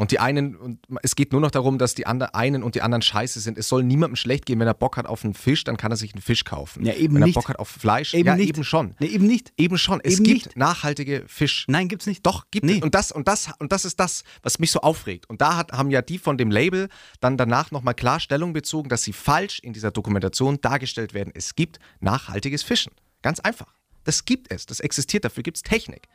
Und 0.00 0.12
die 0.12 0.18
einen, 0.18 0.56
und 0.56 0.80
es 1.02 1.14
geht 1.14 1.30
nur 1.32 1.42
noch 1.42 1.50
darum, 1.50 1.76
dass 1.76 1.94
die 1.94 2.06
andre, 2.06 2.34
einen 2.34 2.62
und 2.62 2.74
die 2.74 2.80
anderen 2.80 3.02
scheiße 3.02 3.38
sind. 3.38 3.58
Es 3.58 3.68
soll 3.68 3.82
niemandem 3.84 4.16
schlecht 4.16 4.46
gehen. 4.46 4.58
Wenn 4.58 4.66
er 4.66 4.72
Bock 4.72 4.96
hat 4.96 5.04
auf 5.06 5.24
einen 5.24 5.34
Fisch, 5.34 5.62
dann 5.64 5.76
kann 5.76 5.92
er 5.92 5.96
sich 5.96 6.14
einen 6.14 6.22
Fisch 6.22 6.44
kaufen. 6.44 6.86
Ja, 6.86 6.94
eben 6.94 7.14
Wenn 7.16 7.22
er 7.22 7.26
nicht. 7.26 7.34
Bock 7.34 7.50
hat 7.50 7.58
auf 7.58 7.68
Fleisch, 7.68 8.14
Eben 8.14 8.26
ja, 8.26 8.34
nicht. 8.34 8.48
eben 8.48 8.64
schon. 8.64 8.94
Nee, 8.98 9.08
eben 9.08 9.26
nicht. 9.26 9.52
Eben 9.58 9.76
schon. 9.76 10.00
Es 10.02 10.14
Eben 10.14 10.24
gibt 10.24 10.46
nicht. 10.46 10.56
nachhaltige 10.56 11.24
Fisch. 11.26 11.66
Nein, 11.68 11.88
gibt's 11.88 12.06
nicht. 12.06 12.24
Doch, 12.24 12.46
gibt 12.50 12.64
Nee. 12.64 12.76
es. 12.78 12.82
Und 12.82 12.94
das, 12.94 13.12
und, 13.12 13.28
das, 13.28 13.50
und 13.58 13.72
das 13.72 13.84
ist 13.84 14.00
das, 14.00 14.24
was 14.42 14.58
mich 14.58 14.70
so 14.70 14.80
aufregt. 14.80 15.28
Und 15.28 15.42
da 15.42 15.56
hat, 15.56 15.72
haben 15.72 15.90
ja 15.90 16.00
die 16.00 16.18
von 16.18 16.38
dem 16.38 16.50
Label 16.50 16.88
dann 17.20 17.36
danach 17.36 17.70
nochmal 17.70 17.94
klar 17.94 18.20
Stellung 18.20 18.54
bezogen, 18.54 18.88
dass 18.88 19.02
sie 19.02 19.12
falsch 19.12 19.58
in 19.60 19.74
dieser 19.74 19.90
Dokumentation 19.90 20.60
dargestellt 20.62 21.12
werden. 21.12 21.30
Es 21.34 21.54
gibt 21.56 21.78
nachhaltiges 22.00 22.62
Fischen. 22.62 22.92
Ganz 23.20 23.38
einfach. 23.40 23.74
Das 24.04 24.24
gibt 24.24 24.50
es. 24.50 24.64
Das 24.64 24.80
existiert. 24.80 25.26
Dafür 25.26 25.42
gibt 25.42 25.58
es 25.58 25.62
Technik. 25.62 26.08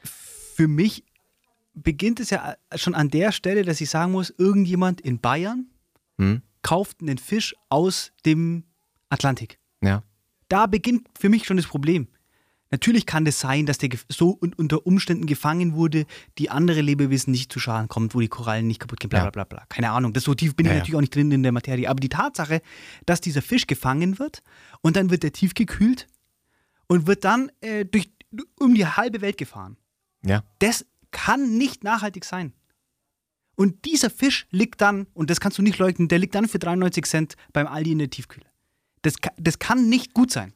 Für 0.56 0.68
mich 0.68 1.04
beginnt 1.76 2.20
es 2.20 2.30
ja 2.30 2.56
schon 2.76 2.96
an 2.96 3.10
der 3.10 3.32
Stelle, 3.32 3.64
dass 3.64 3.82
ich 3.82 3.90
sagen 3.90 4.12
muss, 4.12 4.34
irgendjemand 4.38 5.02
in 5.02 5.20
Bayern 5.20 5.68
Hm? 6.18 6.42
kauft 6.62 7.02
einen 7.02 7.18
Fisch 7.18 7.54
aus 7.70 8.12
dem 8.26 8.64
Atlantik. 9.10 9.60
Ja. 9.82 10.04
Da 10.48 10.66
beginnt 10.68 11.08
für 11.20 11.30
mich 11.30 11.46
schon 11.46 11.58
das 11.58 11.68
Problem. 11.68 12.08
Natürlich 12.72 13.06
kann 13.06 13.26
das 13.26 13.40
sein, 13.40 13.66
dass 13.66 13.78
der 13.78 13.90
so 14.10 14.38
un 14.42 14.54
unter 14.54 14.86
Umständen 14.88 15.28
gefangen 15.28 15.76
wurde, 15.76 16.06
die 16.40 16.50
andere 16.50 16.82
Lebewesen 16.82 17.32
nicht 17.32 17.52
zu 17.54 17.60
Schaden 17.60 17.88
kommt, 17.90 18.16
wo 18.16 18.20
die 18.20 18.28
Korallen 18.28 18.66
nicht 18.68 18.80
kaputt 18.80 19.00
gehen, 19.00 19.10
bla 19.10 19.20
Ja. 19.26 19.30
bla 19.30 19.44
bla 19.44 19.58
bla. 19.58 19.66
Keine 19.70 19.92
Ahnung, 19.92 20.14
das 20.14 20.24
so 20.24 20.34
tief 20.34 20.56
bin 20.56 20.66
Ja, 20.66 20.72
ich 20.72 20.76
ja. 20.76 20.80
natürlich 20.80 20.96
auch 20.96 21.02
nicht 21.02 21.16
drin 21.16 21.32
in 21.32 21.44
der 21.44 21.52
Materie. 21.52 21.90
Aber 21.90 22.00
die 22.00 22.10
Tatsache, 22.10 22.62
dass 23.06 23.22
dieser 23.22 23.42
Fisch 23.42 23.68
gefangen 23.68 24.18
wird 24.20 24.42
und 24.82 24.96
dann 24.96 25.10
wird 25.12 25.24
der 25.24 25.32
tiefgekühlt 25.34 26.08
und 26.88 27.06
wird 27.08 27.24
dann 27.24 27.52
äh, 27.62 27.86
durch, 27.86 28.10
um 28.60 28.74
die 28.74 28.86
halbe 28.86 29.22
Welt 29.22 29.38
gefahren. 29.38 29.78
Ja. 30.26 30.44
Das 30.60 30.86
kann 31.16 31.58
nicht 31.58 31.86
nachhaltig 31.86 32.26
sein. 32.26 32.52
Und 33.56 33.86
dieser 33.86 34.10
Fisch 34.10 34.48
liegt 34.52 34.82
dann, 34.82 35.08
und 35.14 35.30
das 35.30 35.40
kannst 35.40 35.58
du 35.58 35.62
nicht 35.62 35.80
leugnen, 35.80 36.10
der 36.10 36.20
liegt 36.20 36.36
dann 36.36 36.50
für 36.50 36.60
93 36.60 37.06
Cent 37.06 37.36
beim 37.54 37.68
Aldi 37.68 37.94
in 37.94 38.00
der 38.00 38.10
Tiefkühle. 38.10 38.46
Das, 39.02 39.16
das 39.38 39.58
kann 39.58 39.88
nicht 39.88 40.14
gut 40.14 40.30
sein. 40.30 40.54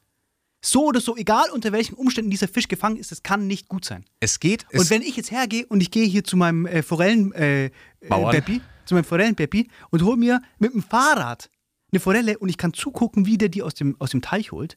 So 0.62 0.84
oder 0.84 1.00
so, 1.00 1.16
egal 1.16 1.48
unter 1.50 1.72
welchen 1.72 1.94
Umständen 1.94 2.30
dieser 2.30 2.46
Fisch 2.46 2.68
gefangen 2.68 2.98
ist, 2.98 3.10
das 3.10 3.22
kann 3.22 3.46
nicht 3.46 3.68
gut 3.68 3.86
sein. 3.86 4.04
Es 4.20 4.38
geht. 4.38 4.66
Es, 4.68 4.82
und 4.82 4.90
wenn 4.90 5.00
ich 5.00 5.16
jetzt 5.16 5.30
hergehe 5.30 5.64
und 5.66 5.80
ich 5.80 5.90
gehe 5.90 6.04
hier 6.04 6.24
zu 6.24 6.36
meinem 6.36 6.66
äh, 6.66 6.82
Forellen 6.82 7.32
äh, 7.32 7.66
äh. 7.66 7.70
Beppi, 8.00 8.60
zu 8.84 8.94
meinem 8.94 9.04
Forellenbeppi 9.04 9.70
und 9.88 10.02
hole 10.02 10.18
mir 10.18 10.42
mit 10.58 10.74
dem 10.74 10.82
Fahrrad 10.82 11.48
eine 11.90 12.00
Forelle 12.00 12.38
und 12.38 12.50
ich 12.50 12.58
kann 12.58 12.74
zugucken, 12.74 13.24
wie 13.24 13.38
der 13.38 13.48
die 13.48 13.62
aus 13.62 13.72
dem, 13.72 13.98
aus 13.98 14.10
dem 14.10 14.20
Teich 14.20 14.52
holt, 14.52 14.76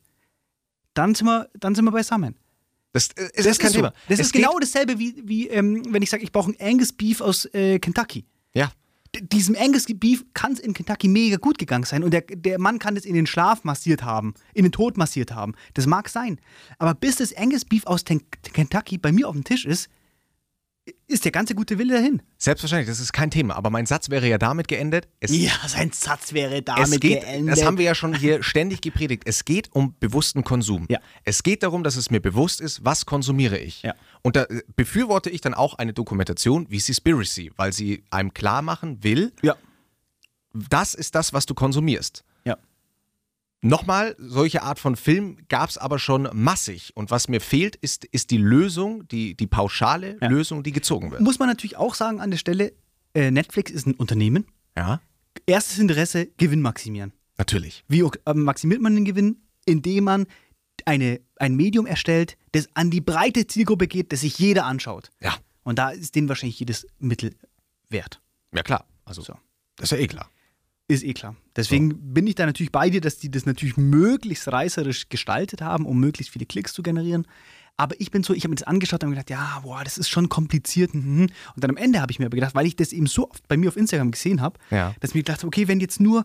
dann 0.94 1.14
sind 1.14 1.28
wir, 1.28 1.50
dann 1.60 1.76
sind 1.76 1.84
wir 1.84 1.92
beisammen. 1.92 2.36
Das, 2.94 3.10
äh, 3.10 3.30
es 3.34 3.46
ist 3.46 3.60
kein 3.60 3.72
so. 3.72 3.78
Thema. 3.78 3.94
Das 4.08 4.20
es 4.20 4.28
ist 4.28 4.34
genau 4.34 4.58
dasselbe 4.60 4.98
wie, 5.00 5.16
wie 5.26 5.48
ähm, 5.50 5.84
wenn 5.90 6.02
ich 6.02 6.10
sage, 6.10 6.24
ich 6.24 6.32
brauche 6.32 6.54
einen 6.58 6.74
Angus 6.74 6.94
Beef 6.94 7.20
aus 7.20 7.46
äh, 7.54 7.80
Kentucky. 7.80 8.26
Ja. 8.54 8.72
D 9.16 9.22
diesem 9.22 9.56
Angus 9.56 9.86
Beef 9.88 10.24
kann 10.34 10.54
es 10.54 10.60
in 10.60 10.74
Kentucky 10.74 11.08
mega 11.08 11.38
gut 11.38 11.58
gegangen 11.58 11.84
sein 11.84 12.04
und 12.04 12.12
der, 12.12 12.22
der 12.22 12.60
Mann 12.60 12.80
kann 12.80 12.96
das 12.96 13.06
in 13.06 13.16
den 13.16 13.28
Schlaf 13.28 13.64
massiert 13.64 14.04
haben, 14.04 14.34
in 14.54 14.64
den 14.64 14.72
Tod 14.72 14.98
massiert 14.98 15.34
haben. 15.34 15.54
Das 15.74 15.88
mag 15.88 16.08
sein. 16.08 16.40
Aber 16.78 16.94
bis 16.94 17.18
das 17.18 17.36
Angus 17.36 17.66
Beef 17.66 17.86
aus 17.86 18.04
Ten 18.04 18.22
Kentucky 18.54 18.98
bei 18.98 19.12
mir 19.12 19.28
auf 19.28 19.36
dem 19.36 19.44
Tisch 19.44 19.66
ist, 19.66 19.90
ist 21.08 21.24
der 21.24 21.32
ganze 21.32 21.56
gute 21.56 21.78
Wille 21.78 21.94
dahin. 21.94 22.22
Selbstverständlich, 22.38 22.90
das 22.90 23.00
ist 23.00 23.14
kein 23.14 23.32
Thema. 23.32 23.56
Aber 23.56 23.70
mein 23.70 23.86
Satz 23.86 24.10
wäre 24.10 24.28
ja 24.28 24.38
damit 24.38 24.68
geendet. 24.68 25.08
Es, 25.22 25.32
Ja, 25.32 25.52
sein 25.68 25.92
Satz 25.94 26.34
wäre 26.34 26.62
damit 26.62 26.86
es 26.86 27.00
geht, 27.00 27.22
geendet. 27.22 27.58
das 27.58 27.66
haben 27.66 27.78
wir 27.78 27.86
ja 27.86 27.96
schon 27.96 28.14
hier 28.14 28.44
ständig 28.44 28.82
gepredigt. 28.82 29.24
Es 29.26 29.46
geht 29.46 29.70
um 29.74 29.96
bewussten 30.00 30.44
Konsum. 30.44 30.86
Ja. 30.90 31.00
Es 31.24 31.44
geht 31.44 31.64
darum, 31.64 31.84
dass 31.84 31.96
es 31.96 32.12
mir 32.12 32.20
bewusst 32.20 32.60
ist, 32.60 32.84
was 32.84 33.06
konsumiere 33.06 33.58
ich. 33.58 33.84
Ja. 33.84 33.96
Und 34.24 34.36
da 34.36 34.44
äh, 34.44 34.62
befürworte 34.76 35.30
ich 35.30 35.40
dann 35.40 35.54
auch 35.54 35.76
eine 35.76 35.94
Dokumentation 35.94 36.66
wie 36.70 36.80
Seaspiracy, 36.80 37.52
weil 37.56 37.72
sie 37.72 38.04
einem 38.10 38.34
klar 38.34 38.62
machen 38.62 39.04
will, 39.04 39.32
ja, 39.42 39.56
das 40.54 40.94
ist 40.94 41.16
das, 41.16 41.34
was 41.34 41.46
du 41.46 41.54
konsumierst. 41.54 42.24
Nochmal, 43.64 44.16
solche 44.20 44.62
Art 44.64 44.78
von 44.80 44.96
Film 44.96 45.38
gab 45.48 45.70
es 45.70 45.78
aber 45.78 45.98
schon 45.98 46.30
massig. 46.34 46.92
Und 46.96 47.12
was 47.12 47.28
mir 47.30 47.40
fehlt, 47.42 47.76
ist, 47.78 48.06
ist 48.06 48.30
die 48.32 48.38
Lösung, 48.38 49.08
die, 49.08 49.36
die 49.36 49.48
pauschale 49.48 50.18
Ja. 50.22 50.28
Lösung, 50.28 50.64
die 50.64 50.72
gezogen 50.74 51.12
wird. 51.12 51.22
Muss 51.22 51.40
man 51.40 51.48
natürlich 51.48 51.78
auch 51.78 51.96
sagen 51.96 52.20
an 52.20 52.30
der 52.32 52.38
Stelle, 52.38 52.74
äh, 53.16 53.32
Netflix 53.32 53.72
ist 53.72 53.88
ein 53.88 53.94
Unternehmen. 53.96 54.46
Ja, 54.78 55.02
Erstes 55.46 55.80
Interesse, 55.80 56.28
Gewinn 56.38 56.62
maximieren. 56.62 57.12
natürlich. 57.38 57.84
Wie 57.88 58.02
äh, 58.02 58.34
maximiert 58.34 58.82
man 58.82 58.96
den 58.96 59.06
Gewinn? 59.06 59.42
Indem 59.66 60.04
man 60.04 60.26
eine, 60.86 61.22
ein 61.38 61.56
Medium 61.56 61.86
erstellt, 61.86 62.38
das 62.52 62.68
an 62.76 62.92
die 62.92 63.02
breite 63.02 63.48
Zielgruppe 63.48 63.88
geht, 63.88 64.12
das 64.12 64.22
sich 64.22 64.38
jeder 64.40 64.66
anschaut. 64.66 65.10
Ja, 65.22 65.36
Und 65.64 65.80
da 65.80 65.90
ist 65.92 66.16
denen 66.16 66.28
wahrscheinlich 66.30 66.60
jedes 66.60 66.86
Mittel 67.00 67.36
wert. 67.90 68.22
ja 68.54 68.62
klar. 68.64 68.86
Also, 69.06 69.22
So. 69.22 69.34
das 69.78 69.86
ist 69.86 69.98
ja 69.98 70.04
eh 70.04 70.08
klar. 70.08 70.30
Ist 70.88 71.04
eh 71.04 71.14
klar. 71.14 71.36
Deswegen 71.56 72.14
bin 72.14 72.28
ich 72.28 72.36
da 72.36 72.46
natürlich 72.46 72.72
bei 72.72 72.90
dir, 72.90 73.00
dass 73.02 73.18
die 73.18 73.32
das 73.32 73.46
natürlich 73.46 73.78
möglichst 73.78 74.48
reißerisch 74.52 75.08
gestaltet 75.10 75.62
haben, 75.62 75.86
um 75.86 76.00
möglichst 76.00 76.34
viele 76.34 76.46
Klicks 76.46 76.74
zu 76.74 76.84
generieren. 76.84 77.26
Aber 77.78 78.00
ich 78.00 78.12
bin 78.12 78.22
so, 78.24 78.34
ich 78.34 78.44
habe 78.44 78.50
mir 78.50 78.56
das 78.58 78.68
angeschaut 78.68 79.02
und 79.04 79.08
habe 79.08 79.16
gedacht, 79.16 79.30
ja, 79.30 79.60
boah, 79.62 79.84
das 79.84 79.98
ist 79.98 80.10
schon 80.10 80.30
kompliziert. 80.30 80.94
mhm. 80.94 81.30
Und 81.56 81.64
dann 81.64 81.72
am 81.72 81.78
Ende 81.78 82.02
habe 82.02 82.12
ich 82.12 82.20
mir 82.20 82.26
aber 82.28 82.36
gedacht, 82.36 82.54
weil 82.54 82.68
ich 82.68 82.76
das 82.76 82.92
eben 82.94 83.08
so 83.08 83.30
oft 83.32 83.48
bei 83.48 83.58
mir 83.58 83.70
auf 83.70 83.78
Instagram 83.78 84.12
gesehen 84.12 84.42
habe, 84.42 84.60
Ja. 84.70 84.94
dass 85.00 85.12
ich 85.12 85.16
mir 85.16 85.22
gedacht 85.24 85.40
habe, 85.40 85.48
okay, 85.48 85.68
wenn 85.68 85.80
jetzt 85.80 86.00
nur 86.00 86.24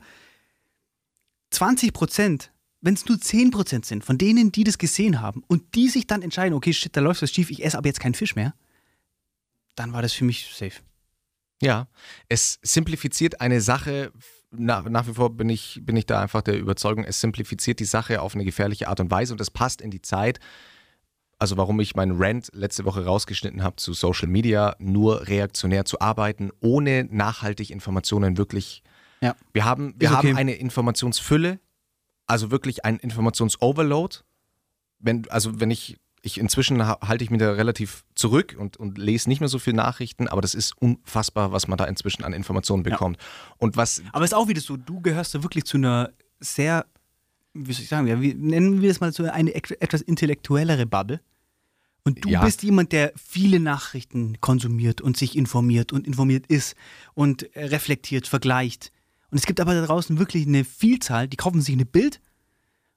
20 1.51 1.93
Prozent, 1.93 2.53
wenn 2.81 2.95
es 2.95 3.07
nur 3.07 3.19
10 3.21 3.51
Prozent 3.51 3.87
sind 3.87 4.05
von 4.05 4.19
denen, 4.19 4.53
die 4.53 4.65
das 4.65 4.77
gesehen 4.77 5.21
haben 5.21 5.43
und 5.47 5.75
die 5.75 5.89
sich 5.89 6.07
dann 6.07 6.23
entscheiden, 6.23 6.55
okay, 6.55 6.73
shit, 6.73 6.95
da 6.97 7.01
läuft 7.01 7.23
was 7.23 7.31
schief, 7.31 7.51
ich 7.51 7.65
esse 7.65 7.79
aber 7.79 7.89
jetzt 7.89 8.01
keinen 8.01 8.15
Fisch 8.15 8.37
mehr, 8.37 8.55
dann 9.75 9.93
war 9.93 10.03
das 10.03 10.13
für 10.13 10.25
mich 10.25 10.51
safe. 10.55 10.81
Ja, 11.63 11.89
es 12.29 12.59
simplifiziert 12.63 13.41
eine 13.41 13.61
Sache. 13.61 14.13
Nach, 14.51 14.89
nach 14.89 15.07
wie 15.07 15.15
vor 15.15 15.37
bin 15.37 15.51
ich, 15.51 15.81
bin 15.85 15.97
ich 15.97 16.07
da 16.07 16.21
einfach 16.21 16.41
der 16.41 16.59
Überzeugung, 16.59 17.05
es 17.05 17.21
simplifiziert 17.21 17.81
die 17.81 17.85
Sache 17.85 18.23
auf 18.23 18.35
eine 18.35 18.45
gefährliche 18.45 18.89
Art 18.89 19.01
und 19.01 19.11
Weise 19.11 19.35
und 19.35 19.41
es 19.41 19.51
passt 19.51 19.83
in 19.83 19.91
die 19.91 20.01
Zeit. 20.01 20.41
Also 21.39 21.57
warum 21.57 21.79
ich 21.81 21.95
meinen 21.95 22.21
Rant 22.21 22.51
letzte 22.53 22.85
Woche 22.85 23.05
rausgeschnitten 23.05 23.63
habe 23.63 23.77
zu 23.77 23.93
Social 23.93 24.27
Media, 24.29 24.75
nur 24.79 25.29
reaktionär 25.29 25.85
zu 25.85 26.01
arbeiten, 26.01 26.51
ohne 26.61 27.05
nachhaltig 27.05 27.71
Informationen 27.71 28.37
wirklich. 28.39 28.83
Ja. 29.21 29.37
Wir 29.53 29.65
haben, 29.65 29.95
wir 29.99 30.09
okay. 30.11 30.17
haben 30.17 30.37
eine 30.37 30.55
Informationsfülle, 30.55 31.61
also 32.27 32.51
wirklich 32.51 32.85
ein 32.85 32.97
Informationsoverload. 32.97 34.19
Wenn, 34.99 35.29
also 35.31 35.61
wenn 35.61 35.71
ich, 35.71 35.99
ich 36.29 36.39
inzwischen 36.39 36.87
ha- 36.87 36.99
halte 37.03 37.25
ich 37.25 37.31
mich 37.31 37.41
da 37.41 37.51
relativ 37.53 38.05
zurück 38.15 38.55
und, 38.59 38.77
und 38.77 38.97
lese 38.99 39.29
nicht 39.29 39.41
mehr 39.41 39.49
so 39.49 39.59
viel 39.59 39.73
Nachrichten, 39.73 40.29
aber 40.29 40.41
das 40.41 40.55
ist 40.55 40.73
unfassbar, 40.81 41.51
was 41.53 41.67
man 41.69 41.77
da 41.79 41.85
inzwischen 41.87 42.23
an 42.25 42.33
Informationen 42.33 42.83
bekommt. 42.85 43.19
Und 43.57 43.77
was 43.77 44.03
Aber 44.13 44.25
es 44.25 44.31
ist 44.33 44.37
auch 44.37 44.49
wieder 44.49 44.61
so, 44.61 44.77
du 44.77 45.01
gehörst 45.01 45.35
da 45.35 45.43
wirklich 45.43 45.65
zu 45.65 45.77
einer 45.77 46.11
sehr, 46.41 46.87
wie 47.55 47.73
soll 47.73 47.83
ich 47.83 47.89
sagen, 47.89 48.07
ja, 48.07 48.21
wie, 48.21 48.35
nennen 48.35 48.81
wir 48.81 48.89
das 48.89 49.01
mal 49.01 49.13
so 49.13 49.25
eine 49.25 49.55
etwas 49.55 50.01
intellektuellere 50.03 50.87
Bubble. 50.87 51.21
Und 52.05 52.25
du 52.25 52.29
Ja. 52.31 52.45
bist 52.45 52.63
jemand, 52.63 52.93
der 52.93 53.13
viele 53.17 53.61
Nachrichten 53.61 54.41
konsumiert 54.41 55.01
und 55.01 55.17
sich 55.17 55.37
informiert 55.37 55.93
und 55.93 56.07
informiert 56.07 56.47
ist 56.47 56.75
und 57.15 57.49
reflektiert, 57.55 58.27
vergleicht. 58.29 58.93
Und 59.31 59.37
es 59.39 59.45
gibt 59.47 59.61
aber 59.61 59.75
da 59.75 59.85
draußen 59.85 60.19
wirklich 60.19 60.47
eine 60.47 60.65
Vielzahl, 60.65 61.29
die 61.29 61.37
kaufen 61.37 61.61
sich 61.61 61.75
eine 61.75 61.85
Bild 61.85 62.21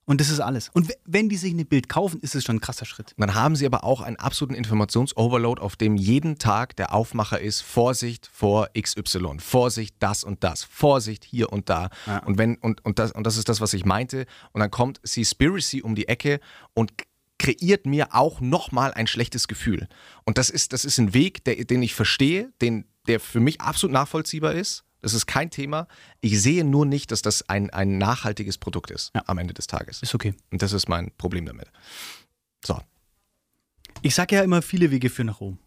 und 0.05 0.19
das 0.19 0.29
ist 0.29 0.39
alles. 0.39 0.69
Und 0.69 0.91
wenn 1.05 1.29
die 1.29 1.37
sich 1.37 1.53
eine 1.53 1.63
Bild 1.63 1.87
kaufen, 1.87 2.19
ist 2.21 2.35
es 2.35 2.43
schon 2.43 2.57
ein 2.57 2.61
krasser 2.61 2.85
Schritt. 2.85 3.13
Dann 3.17 3.35
haben 3.35 3.55
sie 3.55 3.65
aber 3.65 3.83
auch 3.83 4.01
einen 4.01 4.17
absoluten 4.17 4.55
Informationsoverload, 4.55 5.61
auf 5.61 5.75
dem 5.75 5.95
jeden 5.95 6.37
Tag 6.37 6.75
der 6.75 6.93
Aufmacher 6.93 7.39
ist, 7.39 7.61
Vorsicht 7.61 8.29
vor 8.31 8.69
XY, 8.77 9.37
Vorsicht 9.39 9.95
das 9.99 10.23
und 10.23 10.43
das, 10.43 10.63
Vorsicht 10.63 11.23
hier 11.23 11.51
und 11.51 11.69
da. 11.69 11.89
Ja. 12.07 12.23
Und 12.25 12.37
wenn, 12.37 12.55
und, 12.55 12.83
und, 12.83 12.99
das, 12.99 13.11
und 13.11 13.25
das 13.25 13.37
ist 13.37 13.47
das, 13.47 13.61
was 13.61 13.73
ich 13.73 13.85
meinte. 13.85 14.25
Und 14.53 14.59
dann 14.59 14.71
kommt 14.71 14.99
Seaspiracy 15.03 15.81
um 15.81 15.95
die 15.95 16.07
Ecke 16.07 16.39
und 16.73 16.93
kreiert 17.37 17.85
mir 17.85 18.13
auch 18.13 18.39
nochmal 18.39 18.93
ein 18.93 19.07
schlechtes 19.07 19.47
Gefühl. 19.47 19.87
Und 20.25 20.37
das 20.37 20.49
ist, 20.49 20.73
das 20.73 20.83
ist 20.83 20.97
ein 20.97 21.13
Weg, 21.13 21.43
der, 21.43 21.55
den 21.63 21.81
ich 21.83 21.95
verstehe, 21.95 22.51
den, 22.61 22.85
der 23.07 23.19
für 23.19 23.39
mich 23.39 23.61
absolut 23.61 23.93
nachvollziehbar 23.93 24.53
ist. 24.53 24.83
Das 25.01 25.13
ist 25.13 25.25
kein 25.25 25.49
Thema. 25.49 25.87
Ich 26.19 26.39
sehe 26.41 26.63
nur 26.63 26.85
nicht, 26.85 27.11
dass 27.11 27.21
das 27.21 27.47
ein, 27.49 27.69
ein 27.71 27.97
nachhaltiges 27.97 28.57
Produkt 28.57 28.91
ist 28.91 29.11
Ja. 29.15 29.23
am 29.27 29.37
Ende 29.39 29.53
des 29.53 29.67
Tages. 29.67 30.01
Ist 30.01 30.13
okay. 30.15 30.33
Und 30.51 30.61
das 30.61 30.73
ist 30.73 30.87
mein 30.89 31.11
Problem 31.17 31.45
damit. 31.45 31.71
So, 32.65 32.79
Ich 34.01 34.15
sage 34.15 34.35
ja 34.35 34.43
immer, 34.43 34.61
viele 34.61 34.91
Wege 34.91 35.09
führen 35.09 35.27
nach 35.27 35.39
Rom. 35.41 35.57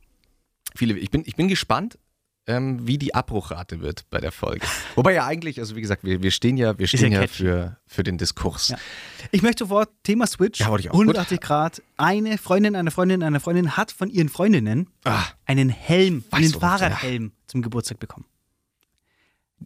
viele. 0.77 0.97
Ich 0.99 1.11
bin, 1.11 1.23
ich 1.27 1.37
bin 1.37 1.49
gespannt, 1.49 1.99
ähm, 2.47 2.87
wie 2.87 2.99
die 2.99 3.15
Abbruchrate 3.15 3.81
wird 3.81 4.05
bei 4.11 4.21
der 4.21 4.31
Folge. 4.31 4.67
Wobei 4.97 5.15
ja 5.15 5.25
eigentlich, 5.27 5.59
also 5.61 5.77
wie 5.77 5.81
gesagt, 5.81 6.05
wir, 6.05 6.23
wir 6.23 6.31
stehen 6.31 6.57
ja, 6.59 6.79
wir 6.79 6.87
stehen 6.87 7.11
ja 7.11 7.27
für, 7.27 7.79
für 7.87 8.03
den 8.03 8.19
Diskurs. 8.19 8.69
Ja. 8.69 8.79
Ich 9.31 9.41
möchte 9.43 9.65
sofort 9.65 9.89
Thema 10.03 10.27
Switch. 10.27 10.61
Ja, 10.61 10.69
wollte 10.69 10.83
ich 10.85 10.91
auch. 10.91 10.95
180 10.95 11.41
Grad. 11.41 11.83
Eine 11.97 12.37
Freundin, 12.39 12.77
eine 12.77 12.91
Freundin, 12.91 13.23
eine 13.23 13.41
Freundin 13.41 13.77
hat 13.79 13.93
von 13.93 14.11
ihren 14.11 14.29
Freundinnen 14.29 14.91
Ah, 15.05 15.25
einen 15.47 15.71
Helm, 15.71 16.23
einen 16.31 16.53
Fahrradhelm 16.53 17.33
zum 17.47 17.63
Geburtstag 17.63 17.99
bekommen. 17.99 18.27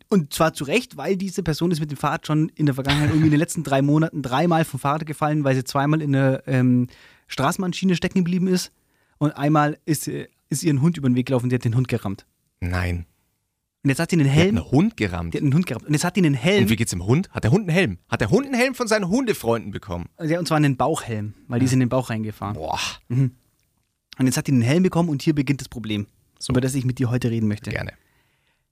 Und 0.08 0.32
zwar 0.32 0.52
zu 0.54 0.64
Recht, 0.64 0.96
weil 0.96 1.16
diese 1.16 1.42
Person 1.42 1.70
ist 1.70 1.80
mit 1.80 1.90
dem 1.90 1.96
Fahrrad 1.96 2.26
schon 2.26 2.50
in 2.50 2.66
der 2.66 2.74
Vergangenheit, 2.74 3.08
irgendwie 3.08 3.26
in 3.26 3.32
den 3.32 3.40
letzten 3.40 3.64
drei 3.64 3.82
Monaten 3.82 4.22
dreimal 4.22 4.64
vom 4.64 4.78
Fahrrad 4.78 5.06
gefallen, 5.06 5.44
weil 5.44 5.54
sie 5.56 5.64
zweimal 5.64 6.00
in 6.02 6.12
der 6.12 6.42
ähm, 6.46 6.86
Straßenbahnschiene 7.26 7.96
stecken 7.96 8.18
geblieben 8.18 8.46
ist. 8.46 8.70
Und 9.18 9.32
einmal 9.32 9.78
ist, 9.86 10.06
äh, 10.08 10.28
ist 10.50 10.62
ihr 10.62 10.72
ein 10.72 10.80
Hund 10.82 10.96
über 10.96 11.08
den 11.08 11.16
Weg 11.16 11.26
gelaufen, 11.26 11.48
die 11.48 11.54
hat 11.56 11.64
den 11.64 11.74
Hund 11.74 11.88
gerammt. 11.88 12.26
nein. 12.60 13.06
Und 13.84 13.90
jetzt 13.90 14.00
hat 14.00 14.10
sie 14.10 14.16
einen 14.16 14.24
Der 14.24 14.32
hat 14.34 14.40
Helm. 14.42 14.56
einen 14.56 14.70
Hund 14.72 14.96
gerammt. 14.96 15.32
Die 15.34 15.38
hat 15.38 15.44
einen 15.44 15.54
Hund 15.54 15.64
gerammt. 15.66 15.86
Und 15.86 15.92
jetzt 15.92 16.02
hat 16.04 16.16
die 16.16 16.20
einen 16.20 16.34
Helm. 16.34 16.64
Und 16.64 16.68
wie 16.68 16.74
geht's 16.76 16.90
dem 16.90 17.06
Hund? 17.06 17.30
Hat 17.30 17.44
der 17.44 17.52
Hund 17.52 17.60
einen 17.68 17.70
Helm? 17.70 17.98
Hat 18.08 18.20
der 18.20 18.28
Hund 18.28 18.44
einen 18.46 18.56
Helm 18.56 18.74
von 18.74 18.88
seinen 18.88 19.08
Hundefreunden 19.08 19.70
bekommen? 19.70 20.06
Ja, 20.20 20.40
und 20.40 20.48
zwar 20.48 20.56
einen 20.56 20.76
Bauchhelm, 20.76 21.34
weil 21.46 21.60
die 21.60 21.66
ist 21.66 21.72
in 21.72 21.78
den 21.80 21.88
Bauch 21.88 22.10
reingefahren. 22.10 22.54
Boah, 22.54 22.78
Und 23.08 23.30
jetzt 24.18 24.36
hat 24.36 24.48
die 24.48 24.52
einen 24.52 24.62
Helm 24.62 24.82
bekommen 24.82 25.08
und 25.08 25.22
hier 25.22 25.32
beginnt 25.34 25.60
das 25.60 25.68
Problem, 25.68 26.06
So. 26.40 26.52
über 26.52 26.60
das 26.60 26.74
ich 26.74 26.84
mit 26.84 26.98
dir 26.98 27.08
heute 27.08 27.30
reden 27.30 27.46
möchte. 27.46 27.70
gerne. 27.70 27.92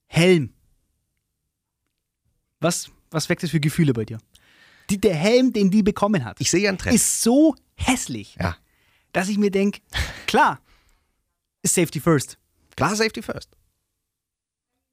Helm. 0.06 0.50
Was, 2.60 2.90
was 3.10 3.28
weckt 3.28 3.42
das 3.42 3.50
für 3.50 3.60
Gefühle 3.60 3.92
bei 3.92 4.04
dir? 4.04 4.18
Die, 4.90 5.00
der 5.00 5.14
Helm, 5.14 5.52
den 5.52 5.70
die 5.70 5.82
bekommen 5.82 6.24
hat, 6.24 6.40
Ich 6.40 6.50
sehe 6.50 6.68
einen 6.68 6.78
Trend. 6.78 6.94
ist 6.94 7.22
so 7.22 7.54
hässlich, 7.74 8.36
ja. 8.40 8.56
dass 9.12 9.28
ich 9.28 9.36
mir 9.38 9.50
denke, 9.50 9.80
klar, 10.26 10.60
ist 11.62 11.74
Safety 11.74 12.00
First. 12.00 12.38
Klar, 12.76 12.94
Safety 12.94 13.22
first. 13.22 13.56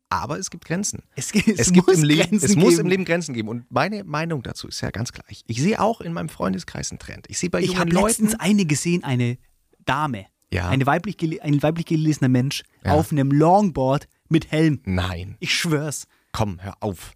Aber 0.10 0.38
es 0.38 0.49
gibt 0.49 0.65
Grenzen. 0.65 1.04
Es, 1.15 1.34
es, 1.34 1.47
Es, 1.60 1.73
gibt 1.73 1.88
muss 1.88 1.97
im 1.97 2.04
Leben, 2.04 2.30
Grenzen 2.30 2.45
es 2.45 2.56
muss 2.56 2.69
geben. 2.69 2.82
im 2.82 2.88
Leben 2.88 3.06
Grenzen 3.06 3.34
geben. 3.34 3.47
Und 3.49 3.69
meine 3.71 4.04
Meinung 4.04 4.43
dazu 4.43 4.67
ist 4.67 4.80
ja 4.82 4.91
ganz 4.91 5.12
gleich. 5.12 5.43
Ich 5.47 5.60
sehe 5.62 5.82
auch 5.82 6.02
in 6.02 6.13
meinem 6.13 6.30
Freundeskreis 6.30 6.91
einen 6.91 6.99
Trend. 6.99 7.26
Ich 7.30 7.39
sehe 7.39 7.49
bei 7.49 7.60
Ich 7.62 7.67
jungen 7.67 7.80
habe 7.80 7.89
Leuten. 7.91 8.08
letztens 8.08 8.36
eine 8.39 8.65
gesehen, 8.65 9.04
eine 9.04 9.38
Dame, 9.86 10.28
Ja. 10.52 10.69
eine 10.69 10.86
weiblich 10.86 11.17
gele 11.17 11.41
ein 11.41 11.62
weiblich 11.63 11.88
gelesener 11.88 12.30
Mensch 12.30 12.63
auf 12.84 13.12
einem 13.12 13.32
Longboard 13.32 14.08
mit 14.30 14.52
Helm. 14.52 14.82
Nein. 14.86 15.36
Ich 15.39 15.54
schwör's. 15.56 16.08
Komm, 16.32 16.62
hör 16.62 16.78
auf. 16.82 17.13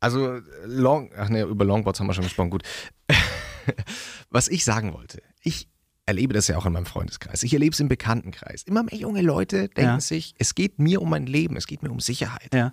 Also, 0.00 0.40
Long, 0.64 1.10
ach 1.16 1.28
ne, 1.28 1.42
über 1.42 1.64
Longboards 1.64 2.00
haben 2.00 2.06
wir 2.06 2.14
schon 2.14 2.24
gesprochen, 2.24 2.50
gut. 2.50 2.62
Was 4.30 4.48
ich 4.48 4.64
sagen 4.64 4.92
wollte, 4.92 5.22
ich 5.42 5.68
erlebe 6.04 6.34
das 6.34 6.46
ja 6.48 6.56
auch 6.56 6.66
in 6.66 6.72
meinem 6.72 6.86
Freundeskreis. 6.86 7.42
Ich 7.42 7.52
erlebe 7.52 7.72
es 7.72 7.80
im 7.80 7.88
Bekanntenkreis. 7.88 8.62
Immer 8.62 8.84
mehr 8.84 8.94
junge 8.96 9.22
Leute 9.22 9.68
denken 9.68 9.80
Ja. 9.94 10.00
sich, 10.00 10.34
es 10.38 10.54
geht 10.54 10.78
mir 10.78 11.02
um 11.02 11.10
mein 11.10 11.26
Leben, 11.26 11.56
es 11.56 11.66
geht 11.66 11.82
mir 11.82 11.90
um 11.90 11.98
Sicherheit. 12.00 12.54
Ja. 12.54 12.72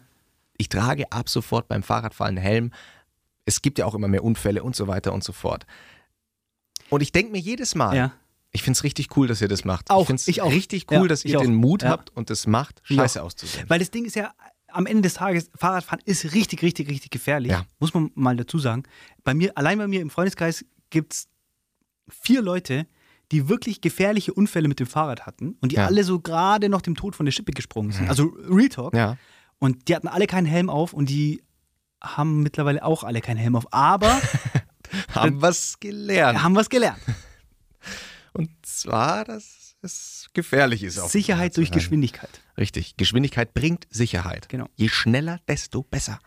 Ich 0.58 0.70
trage 0.70 1.12
ab 1.12 1.30
sofort 1.30 1.68
beim 1.68 1.82
Fahrradfahren 1.82 2.38
einen 2.38 2.46
Helm. 2.46 2.72
Es 3.46 3.62
gibt 3.62 3.80
ja 3.80 3.86
auch 3.86 3.96
immer 3.96 4.08
mehr 4.08 4.24
Unfälle 4.24 4.62
und 4.64 4.76
so 4.76 4.88
weiter 4.88 5.14
und 5.14 5.24
so 5.24 5.34
fort. 5.34 5.66
Und 6.90 7.02
ich 7.02 7.12
denke 7.12 7.32
mir 7.32 7.40
jedes 7.40 7.74
Mal, 7.74 7.96
Ja. 7.96 8.14
ich 8.52 8.62
finde 8.62 8.78
es 8.78 8.84
richtig 8.84 9.18
cool, 9.18 9.28
dass 9.28 9.42
ihr 9.42 9.48
das 9.48 9.66
macht. 9.66 9.90
Auch, 9.90 10.02
ich 10.02 10.08
finde 10.08 10.22
es 10.22 10.54
richtig 10.54 10.92
cool, 10.92 11.08
dass 11.08 11.26
ihr 11.26 11.40
den 11.40 11.56
Mut 11.56 11.84
habt 11.84 12.12
und 12.16 12.30
das 12.30 12.46
macht, 12.46 12.82
scheiße 12.84 13.22
auszusehen. 13.24 13.68
Weil 13.68 13.80
das 13.80 13.90
Ding 13.90 14.06
ist 14.06 14.16
ja, 14.16 14.32
am 14.74 14.86
Ende 14.86 15.04
des 15.04 15.16
Tages, 15.16 15.50
Fahrradfahren 15.56 16.02
ist 16.06 16.34
richtig, 16.34 16.62
richtig, 16.62 16.90
richtig 16.90 17.12
gefährlich. 17.12 17.52
Ja. 17.52 17.66
Muss 17.80 17.94
man 17.94 18.12
mal 18.16 18.36
dazu 18.36 18.60
sagen. 18.60 18.84
Bei 19.24 19.34
mir, 19.34 19.58
allein 19.58 19.78
bei 19.78 19.88
mir 19.88 20.02
im 20.02 20.10
Freundeskreis 20.10 20.66
gibt 20.90 21.14
es 21.14 21.28
vier 22.10 22.42
Leute, 22.42 22.86
die 23.32 23.48
wirklich 23.50 23.82
gefährliche 23.82 24.34
Unfälle 24.34 24.68
mit 24.68 24.80
dem 24.80 24.88
Fahrrad 24.88 25.26
hatten 25.26 25.56
und 25.62 25.72
die 25.72 25.78
Ja. 25.78 25.86
alle 25.88 26.04
so 26.04 26.20
gerade 26.20 26.70
noch 26.70 26.82
dem 26.82 26.96
Tod 26.96 27.16
von 27.16 27.26
der 27.26 27.32
Schippe 27.32 27.52
gesprungen 27.52 27.92
sind. 27.92 28.10
Also 28.10 28.26
Real 28.50 28.70
Talk. 28.70 28.94
Ja. 28.96 29.18
Und 29.60 29.88
die 29.88 29.96
hatten 29.96 30.08
alle 30.08 30.28
keinen 30.28 30.46
Helm 30.46 30.70
auf 30.70 30.94
und 30.94 31.10
die 31.10 31.42
haben 32.02 32.44
mittlerweile 32.44 32.84
auch 32.84 33.04
alle 33.04 33.22
keinen 33.22 33.38
Helm 33.38 33.56
auf. 33.56 33.66
Aber 33.72 34.22
Haben 35.16 35.42
was 35.42 35.80
gelernt. 35.80 36.44
haben 36.44 36.56
was 36.56 36.70
gelernt. 36.70 37.00
Und 38.34 38.50
zwar, 38.64 39.26
dass 39.26 39.76
es 39.82 40.13
gefährlich 40.34 40.84
ist. 40.84 40.96
Sicherheit 41.10 41.56
durch. 41.58 41.72
Geschwindigkeit. 41.72 42.42
Richtig. 42.58 42.98
Geschwindigkeit 42.98 43.54
bringt 43.54 43.88
Sicherheit. 43.90 44.50
Genau. 44.50 44.68
Je 44.76 44.90
schneller, 44.90 45.40
desto 45.48 45.84
besser. 45.84 46.20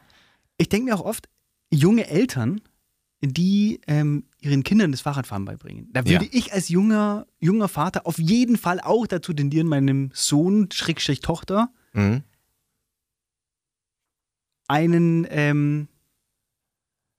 Ich 0.59 0.69
denke 0.69 0.87
mir 0.87 0.95
auch 0.97 1.05
oft, 1.05 1.29
junge 1.71 2.07
Eltern, 2.09 2.61
die 3.23 3.81
ähm, 3.87 4.25
ihren 4.41 4.63
Kindern 4.63 4.93
das 4.93 5.01
Fahrradfahren 5.01 5.45
beibringen. 5.45 5.89
Da 5.93 6.05
würde 6.07 6.25
Ja. 6.27 6.31
ich 6.33 6.53
als 6.53 6.69
junger, 6.69 7.27
junger 7.41 7.69
Vater 7.69 8.07
auf 8.07 8.19
jeden 8.19 8.57
Fall 8.57 8.81
auch 8.81 9.07
dazu 9.07 9.33
tendieren, 9.33 9.67
meinem 9.67 10.11
Sohn, 10.15 10.69
Schrägstrich 10.73 11.21
Tochter, 11.21 11.71
Mhm. 11.93 12.23
einen 14.69 15.27
ähm, 15.31 15.89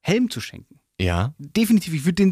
Helm 0.02 0.30
zu 0.30 0.40
schenken. 0.40 0.80
Ja. 1.00 1.34
Definitiv. 1.38 1.94
Ich 1.94 2.04
würde 2.04 2.30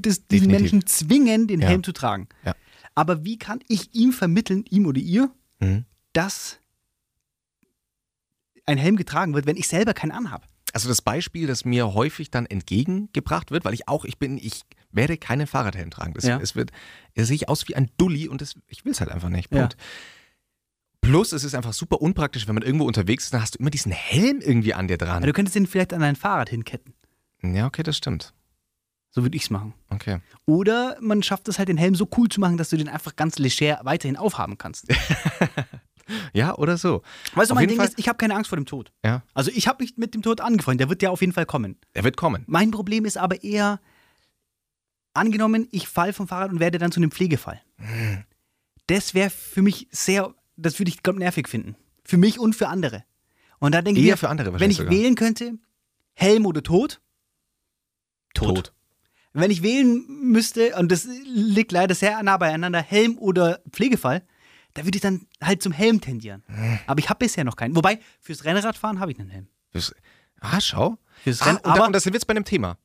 das- 0.00 0.26
diesen. 0.28 0.50
Menschen 0.50 0.86
zwingen, 0.86 1.46
den 1.46 1.60
Ja. 1.60 1.68
Helm 1.68 1.82
zu 1.82 1.92
tragen. 1.92 2.28
Ja. 2.44 2.54
Aber 2.96 3.24
wie 3.24 3.38
kann 3.38 3.60
ich 3.68 3.94
ihm 3.94 4.12
vermitteln, 4.12 4.64
ihm 4.68 4.86
oder 4.86 4.98
ihr, 4.98 5.30
Mhm. 5.60 5.84
dass 6.12 6.58
ein 8.66 8.78
Helm 8.78 8.96
getragen 8.96 9.34
wird, 9.34 9.46
wenn 9.46 9.56
ich 9.56 9.68
selber 9.68 9.94
keinen 9.94 10.10
anhab? 10.10 10.48
Also 10.72 10.88
das 10.88 11.00
Beispiel, 11.00 11.46
das 11.46 11.64
mir 11.64 11.94
häufig 11.94 12.30
dann 12.30 12.44
entgegengebracht 12.46 13.50
wird, 13.50 13.64
weil 13.64 13.72
ich 13.74 13.88
auch, 13.88 14.04
ich 14.04 14.18
bin, 14.18 14.36
ich 14.36 14.62
werde 14.90 15.16
keinen 15.16 15.46
Fahrradhelm 15.46 15.90
tragen. 15.90 16.12
Das, 16.14 16.24
Ja. 16.24 16.38
Es 16.40 16.56
wird, 16.56 16.70
da 17.14 17.24
sehe 17.24 17.36
ich 17.36 17.48
aus 17.48 17.68
wie 17.68 17.76
ein 17.76 17.90
Dulli 17.96 18.28
und 18.28 18.40
das, 18.40 18.54
ich 18.66 18.84
will 18.84 18.92
es 18.92 19.00
halt 19.00 19.10
einfach 19.10 19.28
nicht. 19.28 19.52
Ja. 19.52 19.60
Punkt. 19.60 19.76
Plus, 21.00 21.32
es 21.32 21.44
ist 21.44 21.54
einfach 21.54 21.72
super 21.72 22.02
unpraktisch, 22.02 22.48
wenn 22.48 22.54
man 22.56 22.64
irgendwo 22.64 22.84
unterwegs 22.84 23.24
ist, 23.24 23.34
dann 23.34 23.40
hast 23.40 23.54
du 23.54 23.58
immer 23.60 23.70
diesen 23.70 23.92
Helm 23.92 24.40
irgendwie 24.40 24.74
an 24.74 24.88
dir 24.88 24.98
dran. 24.98 25.22
Du 25.22 25.32
könntest 25.32 25.54
den 25.54 25.66
vielleicht 25.66 25.92
an 25.92 26.00
dein 26.00 26.16
Fahrrad 26.16 26.48
hinketten. 26.50 26.94
Ja, 27.42 27.66
okay, 27.66 27.82
das 27.84 27.96
stimmt. 27.96 28.34
So 29.16 29.22
würde 29.22 29.34
ich 29.34 29.44
es 29.44 29.50
machen. 29.50 29.72
Okay. 29.88 30.18
Oder 30.44 30.98
man 31.00 31.22
schafft 31.22 31.48
es 31.48 31.58
halt, 31.58 31.70
den 31.70 31.78
Helm 31.78 31.94
so 31.94 32.06
cool 32.18 32.28
zu 32.28 32.38
machen, 32.38 32.58
dass 32.58 32.68
du 32.68 32.76
den 32.76 32.86
einfach 32.90 33.16
ganz 33.16 33.38
leger 33.38 33.80
weiterhin 33.82 34.18
aufhaben 34.18 34.58
kannst. 34.58 34.86
Ja, 36.32 36.54
oder 36.56 36.76
so. 36.78 37.02
Weißt 37.34 37.50
du, 37.50 37.54
Auf 37.54 37.58
mein 37.58 37.66
Ding 37.66 37.78
Fall- 37.78 37.88
ist, 37.88 37.98
ich 37.98 38.06
habe 38.06 38.16
keine 38.16 38.36
Angst 38.36 38.48
vor 38.48 38.56
dem 38.56 38.64
Tod. 38.66 38.92
Ja. 39.04 39.24
Also 39.34 39.50
ich 39.52 39.66
habe 39.66 39.82
mich 39.82 39.96
mit 39.96 40.14
dem 40.14 40.22
Tod 40.22 40.40
angefreundet, 40.40 40.82
der 40.82 40.88
wird 40.88 41.02
ja 41.02 41.10
auf 41.10 41.20
jeden 41.20 41.32
Fall 41.32 41.46
kommen. 41.46 41.80
Er 41.94 42.04
wird 42.04 42.16
kommen. 42.16 42.44
Mein 42.46 42.70
Problem 42.70 43.04
ist 43.06 43.18
aber 43.18 43.42
eher, 43.42 43.80
angenommen, 45.12 45.66
ich 45.72 45.88
fall 45.88 46.12
vom 46.12 46.28
Fahrrad 46.28 46.52
und 46.52 46.60
werde 46.60 46.78
dann 46.78 46.92
zu 46.92 47.00
einem 47.00 47.10
Pflegefall. 47.10 47.60
Hm. 47.78 48.22
Das 48.86 49.14
wäre 49.14 49.30
für 49.30 49.62
mich 49.62 49.88
sehr, 49.90 50.32
das 50.56 50.78
würde 50.78 50.90
ich 50.90 51.02
glaub, 51.02 51.16
nervig 51.16 51.48
finden. 51.48 51.74
Für 52.04 52.18
mich 52.18 52.38
und 52.38 52.54
für 52.54 52.68
andere. 52.68 53.02
Und 53.58 53.74
da 53.74 53.82
denke 53.82 54.00
ich 54.00 54.06
mir, 54.06 54.60
wenn 54.60 54.70
ich 54.70 54.76
sogar. 54.76 54.92
wählen 54.92 55.16
könnte, 55.16 55.54
Helm 56.14 56.46
oder 56.46 56.62
Tod, 56.62 57.00
Tot. 58.32 58.72
Wenn 59.38 59.50
ich 59.50 59.62
wählen 59.62 60.04
müsste, 60.08 60.74
und 60.76 60.90
das 60.90 61.06
liegt 61.24 61.70
leider 61.72 61.94
sehr 61.94 62.22
nah 62.22 62.36
beieinander, 62.38 62.80
Helm 62.80 63.18
oder 63.18 63.60
Pflegefall, 63.70 64.22
da 64.74 64.84
würde 64.84 64.96
ich 64.96 65.02
dann 65.02 65.26
halt 65.42 65.62
zum 65.62 65.72
Helm 65.72 66.00
tendieren. 66.00 66.42
Hm. 66.46 66.78
Aber 66.86 66.98
ich 66.98 67.08
habe 67.10 67.18
bisher 67.18 67.44
noch 67.44 67.56
keinen. 67.56 67.76
Wobei, 67.76 67.98
fürs 68.20 68.44
Rennradfahren 68.44 68.98
habe 69.00 69.12
ich 69.12 69.20
einen 69.20 69.28
Helm. 69.30 69.48
Das, 69.72 69.94
ah, 70.40 70.60
schau. 70.60 70.98
Fürs 71.22 71.42
Ah, 71.42 71.46
Rennen, 71.46 71.56
und, 71.58 71.66
da, 71.66 71.70
aber 71.72 71.86
und 71.86 71.92
da 71.92 72.00
sind 72.00 72.12
wir 72.12 72.16
jetzt 72.18 72.26
bei 72.26 72.32
einem 72.34 72.44
Thema, 72.44 72.78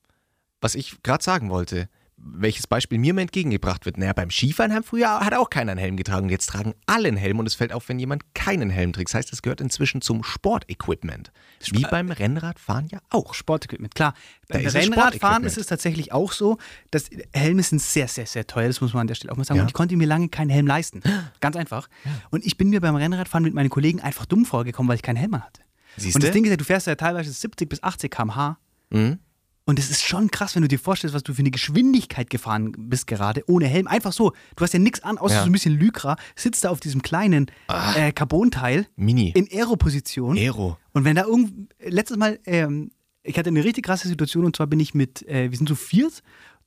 was 0.60 0.74
ich 0.74 1.02
gerade 1.02 1.24
sagen 1.24 1.48
wollte. 1.50 1.88
Welches 2.24 2.66
Beispiel 2.66 2.98
mir 2.98 3.14
mal 3.14 3.22
entgegengebracht 3.22 3.84
wird. 3.84 3.98
Naja, 3.98 4.12
beim 4.12 4.30
Skifahren 4.30 4.72
haben 4.72 4.84
früher 4.84 5.20
hat 5.20 5.34
auch 5.34 5.50
keiner 5.50 5.72
einen 5.72 5.80
Helm 5.80 5.96
getragen. 5.96 6.28
Jetzt 6.28 6.46
tragen 6.46 6.74
alle 6.86 7.08
einen 7.08 7.16
Helm 7.16 7.38
und 7.40 7.46
es 7.46 7.54
fällt 7.54 7.72
auf, 7.72 7.88
wenn 7.88 7.98
jemand 7.98 8.34
keinen 8.34 8.70
Helm 8.70 8.92
trägt. 8.92 9.10
Das 9.10 9.14
heißt, 9.14 9.32
es 9.32 9.42
gehört 9.42 9.60
inzwischen 9.60 10.00
zum 10.02 10.22
Sportequipment. 10.22 11.32
Wie 11.72 11.82
beim 11.82 12.10
Rennradfahren 12.10 12.86
ja 12.88 13.00
auch. 13.10 13.34
Sportequipment, 13.34 13.94
klar. 13.94 14.14
Beim 14.48 14.66
Rennradfahren 14.66 15.44
ist 15.44 15.58
es 15.58 15.66
tatsächlich 15.66 16.12
auch 16.12 16.32
so, 16.32 16.58
dass 16.90 17.10
Helme 17.32 17.62
sind 17.62 17.80
sehr, 17.80 18.08
sehr, 18.08 18.26
sehr 18.26 18.46
teuer. 18.46 18.68
Das 18.68 18.80
muss 18.80 18.92
man 18.92 19.02
an 19.02 19.06
der 19.08 19.14
Stelle 19.14 19.32
auch 19.32 19.36
mal 19.36 19.44
sagen. 19.44 19.56
Ja. 19.56 19.62
Und 19.62 19.68
ich 19.68 19.74
konnte 19.74 19.96
mir 19.96 20.06
lange 20.06 20.28
keinen 20.28 20.50
Helm 20.50 20.66
leisten. 20.66 21.02
Ganz 21.40 21.56
einfach. 21.56 21.88
Und 22.30 22.46
ich 22.46 22.56
bin 22.56 22.70
mir 22.70 22.80
beim 22.80 22.94
Rennradfahren 22.94 23.44
mit 23.44 23.54
meinen 23.54 23.70
Kollegen 23.70 24.00
einfach 24.00 24.26
dumm 24.26 24.44
vorgekommen, 24.44 24.88
weil 24.88 24.96
ich 24.96 25.02
keinen 25.02 25.16
Helm 25.16 25.34
hatte. 25.34 25.62
Siehst 25.96 26.14
Und 26.14 26.24
das? 26.24 26.30
Ding 26.30 26.44
ist 26.44 26.50
ja, 26.50 26.56
du 26.56 26.64
fährst 26.64 26.86
ja 26.86 26.94
teilweise 26.94 27.32
70 27.32 27.68
bis 27.68 27.82
80 27.82 28.10
km/h. 28.10 28.58
Mhm. 28.90 29.18
Und 29.64 29.78
es 29.78 29.90
ist 29.90 30.02
schon 30.02 30.28
krass, 30.30 30.54
wenn 30.56 30.62
du 30.62 30.68
dir 30.68 30.78
vorstellst, 30.78 31.14
was 31.14 31.22
du 31.22 31.34
für 31.34 31.38
eine 31.40 31.52
Geschwindigkeit 31.52 32.30
gefahren 32.30 32.72
bist 32.76 33.06
gerade, 33.06 33.44
ohne 33.46 33.66
Helm. 33.66 33.86
Einfach 33.86 34.12
so. 34.12 34.32
Du 34.56 34.64
hast 34.64 34.72
ja 34.72 34.80
nichts 34.80 35.02
an, 35.04 35.18
außer 35.18 35.36
Ja. 35.36 35.40
so 35.42 35.46
ein 35.46 35.52
bisschen 35.52 35.78
Lycra, 35.78 36.16
sitzt 36.34 36.64
da 36.64 36.70
auf 36.70 36.80
diesem 36.80 37.00
kleinen 37.02 37.46
äh, 37.94 38.10
Carbonteil 38.12 38.86
Mini. 38.96 39.30
in 39.30 39.46
Aero-Position. 39.52 40.36
Aero. 40.36 40.78
Und 40.92 41.04
wenn 41.04 41.14
da 41.16 41.24
irgend. 41.24 41.72
Letztes 41.78 42.16
Mal, 42.16 42.40
ähm, 42.44 42.90
ich 43.22 43.38
hatte 43.38 43.50
eine 43.50 43.62
richtig 43.62 43.84
krasse 43.84 44.08
Situation 44.08 44.44
und 44.44 44.56
zwar 44.56 44.66
bin 44.66 44.80
ich 44.80 44.94
mit, 44.94 45.22
äh, 45.28 45.50
wir 45.50 45.56
sind 45.56 45.68
zu 45.68 45.76
viert 45.76 46.22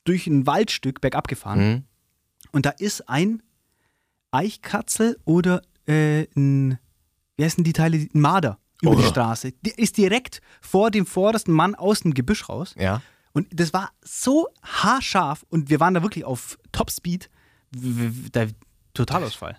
durch 0.06 0.26
ein 0.28 0.48
Waldstück 0.48 1.02
bergab 1.02 1.28
gefahren. 1.28 1.60
Mhm. 1.70 1.84
Und 2.54 2.66
da 2.66 2.70
ist 2.70 3.10
ein 3.10 3.42
Eichkatzel 4.32 5.18
oder 5.26 5.62
äh, 5.88 6.28
ein, 6.36 6.78
wie 7.38 7.44
heißen 7.44 7.64
die 7.64 7.74
Teile? 7.74 7.98
Ein 7.98 8.10
Marder 8.22 8.58
über 8.82 8.96
die 8.96 9.04
Oh. 9.04 9.10
Straße. 9.10 9.52
Der 9.64 9.78
ist 9.80 9.98
direkt 9.98 10.42
vor 10.62 10.92
dem 10.92 11.06
vordersten 11.06 11.54
Mann 11.54 11.76
aus 11.76 12.02
dem 12.02 12.14
Gebüsch 12.14 12.50
raus. 12.50 12.76
Ja. 12.78 13.02
Und 13.34 13.48
das 13.60 13.74
war 13.74 13.92
so 14.02 14.48
haarscharf 14.64 15.46
und 15.50 15.70
wir 15.70 15.80
waren 15.80 15.94
da 15.94 16.02
wirklich 16.02 16.24
auf 16.26 16.58
Topspeed. 16.72 17.30
Der 17.72 18.50
Totalausfall. 18.94 19.58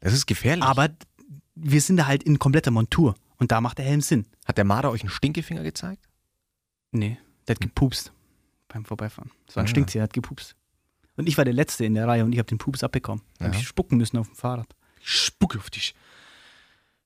Das 0.00 0.12
ist 0.12 0.26
gefährlich. 0.26 0.64
Aber 0.64 0.88
wir 1.54 1.80
sind 1.80 1.96
da 1.96 2.06
halt 2.06 2.22
in 2.22 2.38
kompletter 2.38 2.70
Montur. 2.70 3.14
Und 3.36 3.52
da 3.52 3.60
macht 3.60 3.78
der 3.78 3.84
Helm 3.84 4.00
Sinn. 4.00 4.26
Hat 4.44 4.56
der 4.58 4.64
Marder 4.64 4.90
euch 4.90 5.00
einen 5.02 5.10
Stinkefinger 5.10 5.62
gezeigt? 5.62 6.08
Nee, 6.92 7.18
der 7.46 7.54
hat 7.56 7.60
gepupst 7.60 8.12
beim 8.68 8.84
Vorbeifahren. 8.84 9.30
Das 9.46 9.56
war 9.56 9.62
ein 9.62 9.66
Ah. 9.66 9.68
Stinktier, 9.68 10.00
der 10.00 10.04
hat 10.04 10.12
gepupst. 10.12 10.54
Und 11.16 11.28
ich 11.28 11.36
war 11.38 11.44
der 11.44 11.54
Letzte 11.54 11.84
in 11.84 11.94
der 11.94 12.06
Reihe 12.06 12.24
und 12.24 12.32
ich 12.32 12.38
habe 12.38 12.48
den 12.48 12.58
Pups 12.58 12.82
abbekommen. 12.84 13.22
Da 13.38 13.46
habe 13.46 13.54
Ja. 13.54 13.60
ich 13.60 13.66
spucken 13.68 13.98
müssen 13.98 14.16
auf 14.18 14.28
dem 14.28 14.36
Fahrrad. 14.36 14.74
Spucke 15.00 15.58
auf 15.58 15.70
dich. 15.70 15.94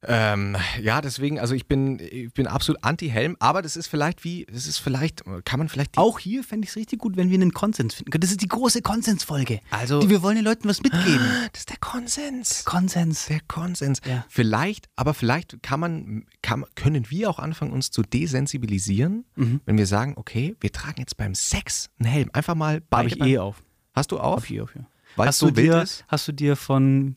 Ähm, 0.09 0.57
ja, 0.81 1.01
deswegen, 1.01 1.41
also 1.41 1.55
ich 1.55 1.67
bin, 1.67 1.99
ich 2.01 2.33
bin 2.33 2.47
absolut 2.47 2.83
anti-Helm, 2.85 3.37
aber 3.41 3.61
das 3.63 3.77
ist 3.77 3.89
vielleicht 3.89 4.23
wie, 4.25 4.47
das 4.51 4.67
ist 4.67 4.79
vielleicht, 4.79 5.25
kann 5.45 5.59
man 5.59 5.69
vielleicht 5.69 5.99
Auch 5.99 6.19
hier 6.19 6.45
fände 6.45 6.65
ich 6.65 6.71
es 6.71 6.77
richtig 6.77 6.99
gut, 7.01 7.17
wenn 7.17 7.29
wir 7.31 7.35
einen 7.35 7.53
Konsens 7.53 7.95
finden 7.95 8.11
können. 8.11 8.21
Das 8.21 8.31
ist 8.31 8.41
die 8.43 8.49
große 8.49 8.83
Konsensfolge. 8.83 9.61
Also- 9.71 10.01
die, 10.01 10.09
wir 10.09 10.23
wollen 10.23 10.37
den 10.37 10.45
Leuten 10.45 10.69
was 10.69 10.81
mitgeben. 10.83 11.27
Das 11.53 11.61
ist 11.61 11.71
der 11.71 11.79
Konsens. 11.79 12.65
Konsens. 12.65 13.27
Der 13.27 13.41
Konsens. 13.49 14.01
Ja. 14.07 14.25
Vielleicht, 14.29 14.87
aber 14.97 15.13
vielleicht 15.15 15.63
kann 15.63 15.81
man, 15.81 16.25
kann, 16.43 16.65
können 16.75 17.11
wir 17.11 17.29
auch 17.31 17.39
anfangen, 17.39 17.73
uns 17.73 17.91
zu 17.91 18.03
desensibilisieren, 18.03 19.25
Mhm. 19.35 19.61
wenn 19.65 19.77
wir 19.79 19.87
sagen, 19.87 20.15
okay, 20.17 20.55
wir 20.61 20.71
tragen 20.73 21.01
jetzt 21.01 21.17
beim 21.17 21.35
Sex 21.35 21.91
einen 21.99 22.09
Helm. 22.09 22.31
Einfach 22.33 22.55
mal 22.55 22.75
Habe 22.77 22.85
beide. 22.91 23.09
ich 23.09 23.19
beim- 23.19 23.29
eh 23.29 23.39
auf. 23.39 23.63
Hast 23.95 24.13
du 24.13 24.19
auf? 24.19 24.37
Hab 24.37 24.45
ich 24.45 24.57
eh 24.57 24.61
auf, 24.61 24.75
ja. 24.75 24.83
Weil 25.17 25.29
es 25.29 25.37
Hast, 25.37 25.43
du 25.43 25.47
wild 25.57 25.57
dir, 25.73 25.83
ist? 25.83 26.05
hast 26.09 26.29
du 26.29 26.33
dir 26.33 26.57
von 26.57 27.17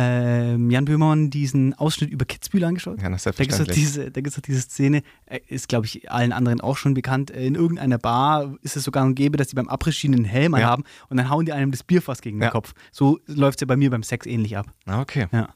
ähm, 0.00 0.70
Jan 0.70 0.84
Böhmermann 0.86 1.30
diesen 1.30 1.74
Ausschnitt 1.74 2.10
über 2.10 2.24
Kitzbühel 2.24 2.64
angeschaut? 2.64 3.00
Ja, 3.02 3.08
das 3.10 3.24
Da 3.24 3.30
gibt 3.32 3.52
es 3.52 3.58
doch 3.58 3.64
selbstverständlich. 3.66 4.12
diese, 4.14 4.60
Szene, 4.60 5.02
äh, 5.26 5.40
ist 5.48 5.68
glaube 5.68 5.86
ich 5.86 6.10
allen 6.10 6.32
anderen 6.32 6.60
auch 6.60 6.76
schon 6.76 6.94
bekannt. 6.94 7.30
äh, 7.30 7.46
In 7.46 7.54
irgendeiner 7.54 7.98
Bar 7.98 8.54
ist 8.62 8.76
es 8.76 8.84
sogar 8.84 9.04
und 9.04 9.14
gäbe, 9.14 9.36
dass 9.36 9.48
die 9.48 9.54
beim 9.56 9.68
Abriss-Ski 9.68 10.06
einen 10.08 10.24
Helm 10.24 10.56
Ja. 10.56 10.66
haben 10.68 10.84
und 11.08 11.16
dann 11.16 11.28
hauen 11.28 11.44
die 11.46 11.52
einem 11.52 11.70
das 11.70 11.82
Bierfass 11.82 12.20
gegen 12.22 12.38
den 12.38 12.44
Ja. 12.44 12.50
Kopf. 12.50 12.72
So 12.92 13.20
läuft 13.26 13.58
es 13.58 13.60
ja 13.62 13.66
bei 13.66 13.76
mir 13.76 13.90
beim 13.90 14.02
Sex 14.02 14.26
ähnlich 14.26 14.56
ab. 14.56 14.66
Ah, 14.86 15.00
okay. 15.00 15.26
Ja. 15.32 15.48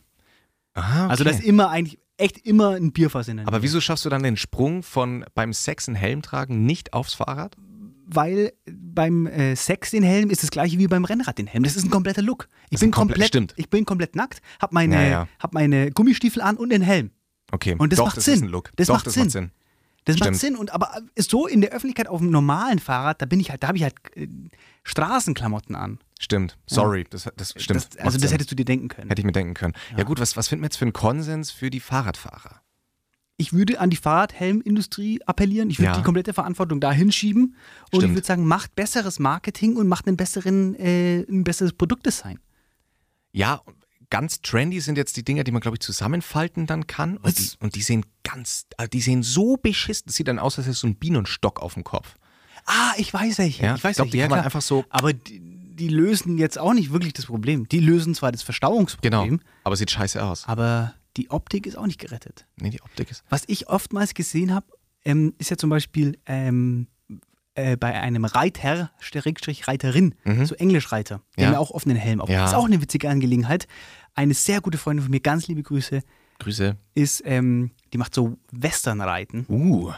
Aha, 0.75 1.05
okay. 1.05 1.11
Also 1.11 1.25
da 1.25 1.31
ist 1.31 1.43
immer 1.45 1.71
eigentlich 1.71 1.99
echt 2.17 2.39
immer 2.47 2.71
ein 2.71 2.93
Bierfass 2.93 3.29
in 3.29 3.39
der 3.39 3.47
aber 3.47 3.57
Nähe. 3.59 3.63
wieso 3.65 3.81
schaffst 3.81 4.05
du 4.05 4.09
dann 4.09 4.23
den 4.23 4.37
Sprung 4.37 4.83
von 4.83 5.25
beim 5.35 5.53
Sex 5.53 5.89
einen 5.89 5.97
Helm 5.97 6.23
tragen 6.23 6.65
nicht 6.67 6.93
aufs 6.93 7.15
Fahrrad? 7.15 7.57
Weil 8.07 8.53
beim 8.71 9.27
äh, 9.27 9.57
Sex 9.57 9.91
den 9.91 10.03
Helm 10.03 10.31
ist 10.31 10.43
das 10.43 10.51
gleiche 10.51 10.79
wie 10.79 10.87
beim 10.87 11.05
Rennrad 11.05 11.39
den 11.39 11.47
Helm. 11.47 11.65
Das 11.65 11.75
ist 11.77 11.85
ein 11.85 11.91
kompletter 11.91 12.23
Look. 12.23 12.49
Ich 12.71 12.81
bin 12.81 12.89
ein 12.89 12.93
komplett- 12.93 13.29
stimmt. 13.29 13.55
ich 13.57 13.71
bin 13.71 13.85
komplett 13.85 14.15
nackt, 14.15 14.41
hab 14.61 14.73
meine, 14.73 14.95
Ja, 14.97 15.03
ja. 15.09 15.29
hab 15.39 15.55
meine 15.55 15.91
Gummistiefel 15.91 16.43
an 16.43 16.57
und 16.57 16.69
den 16.71 16.83
Helm. 16.83 17.11
Okay. 17.51 17.75
Und 17.79 17.93
das 17.93 17.99
Doch, 17.99 18.07
macht 18.07 18.17
das 18.19 18.25
Sinn. 18.27 18.35
Ist 18.35 18.43
ein 18.43 18.49
Look. 18.49 18.71
Das 18.77 18.89
Doch, 18.89 18.95
macht 18.95 19.07
das 19.07 19.15
Sinn. 19.15 19.23
macht 19.25 19.33
Sinn. 19.33 19.51
Das 20.07 20.17
Stimmt. 20.17 20.31
macht 20.33 20.41
Sinn. 20.41 20.57
Und 20.57 20.73
aber 20.75 20.97
äh, 21.15 21.23
so 21.23 21.47
in 21.47 21.63
der 21.63 21.71
Öffentlichkeit 21.71 22.09
auf 22.09 22.19
dem 22.21 22.31
normalen 22.31 22.79
Fahrrad, 22.79 23.23
da 23.23 23.27
bin 23.27 23.41
ich 23.41 23.51
halt, 23.51 23.63
da 23.63 23.69
habe 23.69 23.79
ich 23.79 23.85
halt 23.85 23.95
äh, 24.17 24.29
Straßenklamotten 24.83 25.75
an. 25.75 25.99
Stimmt. 26.21 26.57
Sorry, 26.67 27.05
das, 27.09 27.29
das 27.37 27.55
stimmt. 27.57 27.71
Das, 27.95 27.97
also 27.99 28.19
das 28.19 28.23
Sinn. 28.23 28.31
hättest 28.33 28.51
du 28.51 28.55
dir 28.55 28.65
denken 28.65 28.89
können. 28.89 29.09
Hätte 29.09 29.21
ich 29.21 29.27
mir 29.27 29.33
denken 29.33 29.55
können. 29.55 29.73
Ja, 29.97 30.05
gut, 30.05 30.21
was, 30.21 30.37
was 30.37 30.49
finden 30.49 30.63
wir 30.63 30.67
jetzt 30.67 30.77
für 30.77 30.85
einen 30.85 30.93
Konsens 30.93 31.51
für 31.51 31.71
die 31.71 31.81
Fahrradfahrer? 31.81 32.61
Ich 33.37 33.53
würde 33.53 33.81
an 33.81 33.91
die 33.91 33.97
Fahrradhelmindustrie 33.97 35.21
appellieren. 35.27 35.69
Ich 35.71 35.79
würde 35.81 35.93
Ja. 35.93 35.97
die 35.97 36.03
komplette 36.05 36.33
Verantwortung 36.33 36.81
da 36.81 36.93
hinschieben. 36.93 37.43
Und 37.45 37.55
ich 37.93 37.99
Stimmt. 37.99 38.15
würde 38.15 38.27
sagen, 38.27 38.47
macht 38.47 38.75
besseres 38.77 39.19
Marketing 39.19 39.77
und 39.77 39.89
macht 39.89 40.07
einen 40.07 40.17
besseren, 40.17 40.75
äh, 40.77 41.21
ein 41.29 41.43
besseres 41.45 41.73
Produktdesign. 41.73 42.39
Ja, 43.33 43.63
ganz 44.11 44.41
trendy 44.41 44.79
sind 44.81 44.97
jetzt 44.97 45.17
die 45.17 45.25
Dinger, 45.25 45.43
die 45.43 45.51
man, 45.51 45.61
glaube 45.61 45.77
ich, 45.77 45.81
zusammenfalten 45.81 46.67
dann 46.67 46.87
kann. 46.87 47.17
Und 47.17 47.37
die, 47.39 47.49
und 47.59 47.75
die 47.75 47.83
sehen 47.83 48.07
ganz, 48.23 48.67
äh, 48.79 48.89
die 48.89 49.01
sehen 49.01 49.25
so 49.25 49.57
beschissen. 49.57 50.05
Das 50.07 50.15
sieht 50.15 50.29
dann 50.29 50.39
aus, 50.39 50.57
als 50.59 50.69
hätte 50.69 50.77
so 50.77 50.87
ein 50.87 50.95
Bienenstock 50.97 51.61
auf 51.61 51.75
dem 51.75 51.83
Kopf. 51.83 52.15
Ah, 52.67 52.93
ich 52.99 53.13
weiß 53.13 53.39
welche. 53.39 53.65
Ja, 53.65 53.75
ich 53.75 53.83
weiß 53.83 53.91
ich 53.93 53.97
glaub, 53.97 54.07
welche. 54.07 54.13
die 54.13 54.19
ja, 54.19 54.25
kann 54.29 54.37
man 54.37 54.45
einfach 54.45 54.63
so- 54.63 54.85
Aber 54.91 55.13
die, 55.13 55.41
die 55.75 55.89
lösen 55.89 56.39
jetzt 56.39 56.57
auch 56.57 56.73
nicht 56.73 56.93
wirklich 56.93 57.13
das 57.15 57.27
Problem. 57.27 57.67
Die 57.69 57.81
lösen 57.81 58.15
zwar 58.15 58.31
das 58.31 58.43
Verstauungsproblem, 58.45 59.29
Genau. 59.29 59.43
Aber 59.65 59.75
sieht 59.75 59.91
scheiße 59.91 60.23
aus. 60.25 60.45
aber 60.47 60.95
die 61.17 61.31
Optik 61.31 61.67
ist 61.67 61.77
auch 61.79 61.87
nicht 61.87 62.01
gerettet. 62.01 62.47
Nee, 62.57 62.71
die 62.71 62.83
Optik 62.83 63.11
ist. 63.11 63.25
Was 63.29 63.45
ich 63.47 63.69
oftmals 63.69 64.15
gesehen 64.15 64.53
habe, 64.55 64.67
ähm, 65.05 65.35
ist 65.39 65.51
ja 65.51 65.57
zum 65.57 65.71
Beispiel 65.71 66.19
ähm, 66.27 66.87
äh, 67.55 67.77
bei 67.77 67.95
einem 68.01 68.25
Reiter, 68.25 68.91
Schrägstrich 68.99 69.69
Reiterin, 69.69 70.15
so 70.45 70.55
Englischreiter, 70.57 71.21
die 71.37 71.41
Mhm. 71.41 71.43
Ja. 71.43 71.47
haben 71.47 71.53
ja 71.55 71.59
auch 71.61 71.71
oft 71.71 71.87
einen 71.87 71.97
Helm 71.97 72.21
auf. 72.21 72.29
Ja. 72.29 72.47
Ist 72.47 72.55
auch 72.55 72.65
eine 72.67 72.81
witzige 72.83 73.09
Angelegenheit. 73.09 73.69
Eine 74.15 74.35
sehr 74.35 74.61
gute 74.61 74.77
Freundin 74.79 75.03
von 75.05 75.11
mir, 75.11 75.21
ganz 75.21 75.47
liebe 75.47 75.63
Grüße, 75.63 76.03
Grüße. 76.41 76.77
ist, 76.95 77.23
ähm, 77.25 77.71
die 77.93 77.99
macht 77.99 78.15
so 78.15 78.39
Westernreiten. 78.51 79.47
Uh. 79.49 79.93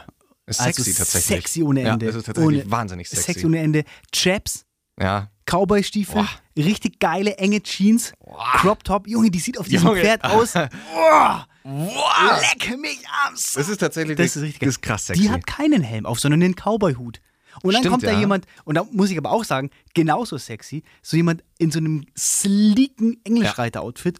Ist 0.45 0.61
Also 0.61 0.81
sexy 0.83 0.97
tatsächlich. 0.97 1.25
Sexy 1.43 1.63
ohne 1.63 1.81
Ende. 1.81 2.05
Ja, 2.05 2.11
das 2.11 2.15
ist 2.19 2.25
tatsächlich 2.27 2.61
ohne, 2.63 2.71
wahnsinnig 2.71 3.09
sexy. 3.09 3.23
Sexy 3.33 3.45
ohne 3.45 3.59
Ende. 3.59 3.83
Chaps, 4.13 4.65
ja. 4.99 5.29
Cowboy-Stiefel, 5.45 6.25
richtig 6.57 6.99
geile, 6.99 7.37
enge 7.37 7.61
Jeans, 7.63 8.11
Crop 8.55 8.83
Top. 8.83 9.07
Junge, 9.07 9.31
die 9.31 9.39
sieht 9.39 9.57
auf 9.57 9.67
diesem 9.69 9.87
Junge. 9.87 10.01
Pferd 10.01 10.23
aus. 10.25 10.53
Boah, 11.63 12.39
leck 12.41 12.77
mich 12.79 12.99
am 13.25 13.33
Das 13.33 13.69
ist 13.69 13.77
tatsächlich 13.77 14.17
Das 14.17 14.35
ist 14.35 14.41
richtig 14.43 14.59
das 14.59 14.69
ist 14.69 14.81
krass 14.81 15.05
sexy. 15.07 15.21
Die 15.21 15.29
hat 15.29 15.45
keinen 15.47 15.81
Helm 15.83 16.05
auf, 16.05 16.19
sondern 16.19 16.41
einen 16.43 16.55
Cowboy-Hut. 16.55 17.21
Und 17.63 17.73
dann 17.73 17.81
Stimmt, 17.81 17.91
kommt 17.93 18.03
da 18.03 18.11
ja. 18.11 18.19
jemand, 18.19 18.45
und 18.65 18.75
da 18.75 18.83
muss 18.91 19.09
ich 19.09 19.17
aber 19.17 19.31
auch 19.31 19.43
sagen, 19.43 19.69
genauso 19.93 20.37
sexy, 20.37 20.83
so 21.01 21.17
jemand 21.17 21.43
in 21.57 21.71
so 21.71 21.79
einem 21.79 22.05
sleeken 22.17 23.17
Englischreiter-Outfit. 23.23 24.19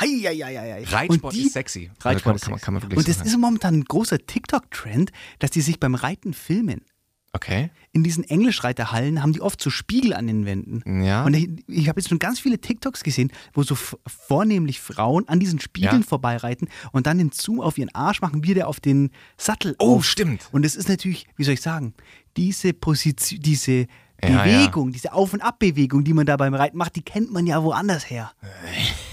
Heieieiei. 0.00 0.84
Reitsport 0.84 1.34
die- 1.34 1.42
ist 1.46 1.52
sexy. 1.54 1.90
Also 1.98 2.08
Reitsport 2.08 2.22
kann, 2.24 2.36
ist 2.36 2.42
kann, 2.42 2.50
man, 2.52 2.58
sexy. 2.58 2.64
kann 2.64 2.74
man 2.74 2.82
wirklich 2.82 2.96
Und 2.98 3.02
so 3.04 3.08
das 3.08 3.16
sagen. 3.18 3.28
ist 3.28 3.38
momentan 3.38 3.74
ein 3.74 3.84
großer 3.84 4.18
TikTok-Trend, 4.26 5.10
dass 5.38 5.50
die 5.50 5.62
sich 5.62 5.80
beim 5.80 5.94
Reiten 5.94 6.34
filmen. 6.34 6.82
Okay. 7.36 7.70
In 7.92 8.02
diesen 8.02 8.24
Englischreiterhallen 8.24 9.22
haben 9.22 9.32
die 9.32 9.40
oft 9.40 9.62
so 9.62 9.70
Spiegel 9.70 10.12
an 10.14 10.26
den 10.26 10.44
Wänden. 10.44 11.02
Ja. 11.04 11.24
Und 11.24 11.34
ich, 11.34 11.48
ich 11.68 11.88
habe 11.88 12.00
jetzt 12.00 12.08
schon 12.08 12.18
ganz 12.18 12.40
viele 12.40 12.58
TikToks 12.60 13.02
gesehen, 13.02 13.30
wo 13.54 13.62
so 13.62 13.74
vornehmlich 14.06 14.80
Frauen 14.80 15.28
an 15.28 15.38
diesen 15.40 15.60
Spiegeln 15.60 16.00
Ja. 16.02 16.06
vorbeireiten 16.06 16.68
und 16.92 17.06
dann 17.06 17.18
den 17.18 17.30
Zoom 17.32 17.60
auf 17.60 17.78
ihren 17.78 17.94
Arsch 17.94 18.20
machen, 18.20 18.44
wie 18.44 18.54
der 18.54 18.68
auf 18.68 18.80
den 18.80 19.10
Sattel 19.38 19.76
Oh, 19.78 19.96
auf- 19.96 20.04
stimmt. 20.04 20.48
Und 20.52 20.66
es 20.66 20.76
ist 20.76 20.88
natürlich, 20.88 21.26
wie 21.36 21.44
soll 21.44 21.54
ich 21.54 21.62
sagen, 21.62 21.94
diese 22.36 22.72
Position, 22.74 23.40
diese 23.40 23.86
Ja, 24.22 24.42
Bewegung, 24.44 24.92
diese 24.92 25.12
Auf- 25.12 25.32
und 25.34 25.40
Abbewegung, 25.42 26.02
die 26.04 26.14
man 26.14 26.24
da 26.26 26.36
beim 26.36 26.54
Reiten 26.54 26.78
macht, 26.78 26.96
die 26.96 27.02
kennt 27.02 27.32
man 27.32 27.46
ja 27.46 27.62
woanders 27.62 28.08
her. 28.10 28.32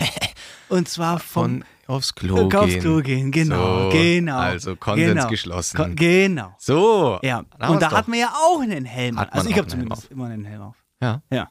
und 0.73 0.87
zwar 0.89 1.19
vom 1.19 1.43
Von 1.43 1.65
aufs 1.87 2.15
Klo 2.15 2.47
aufs 2.47 2.67
gehen. 2.67 2.81
Klo 2.81 3.01
gehen, 3.01 3.31
genau, 3.31 3.89
So, 3.91 3.97
genau. 3.97 4.37
Also 4.37 4.75
Konsens 4.75 5.13
genau. 5.13 5.27
geschlossen. 5.29 5.77
Ko 5.77 5.85
genau. 5.95 6.55
so. 6.59 7.19
Ja, 7.23 7.39
und 7.67 7.81
da 7.81 7.91
hat 7.91 8.07
man 8.07 8.19
ja 8.19 8.33
auch 8.33 8.61
einen 8.61 8.85
Helm. 8.85 9.17
an. 9.17 9.25
Hat 9.27 9.33
Also 9.33 9.49
ich 9.49 9.57
habe 9.57 9.67
zumindest 9.67 10.09
immer 10.11 10.25
einen 10.27 10.45
Helm 10.45 10.61
auf. 10.61 10.75
Ja. 11.01 11.21
Ja. 11.31 11.49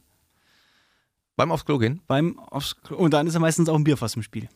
Beim 1.36 1.50
aufs 1.52 1.64
Klo 1.64 1.78
gehen? 1.78 2.00
Beim 2.06 2.38
aufs 2.38 2.76
Klo. 2.82 2.96
Und 2.96 3.12
dann 3.14 3.26
ist 3.26 3.34
ja 3.34 3.40
meistens 3.40 3.68
auch 3.68 3.74
ein 3.76 3.84
Bierfass 3.84 4.14
im 4.16 4.22
Spiel. 4.22 4.48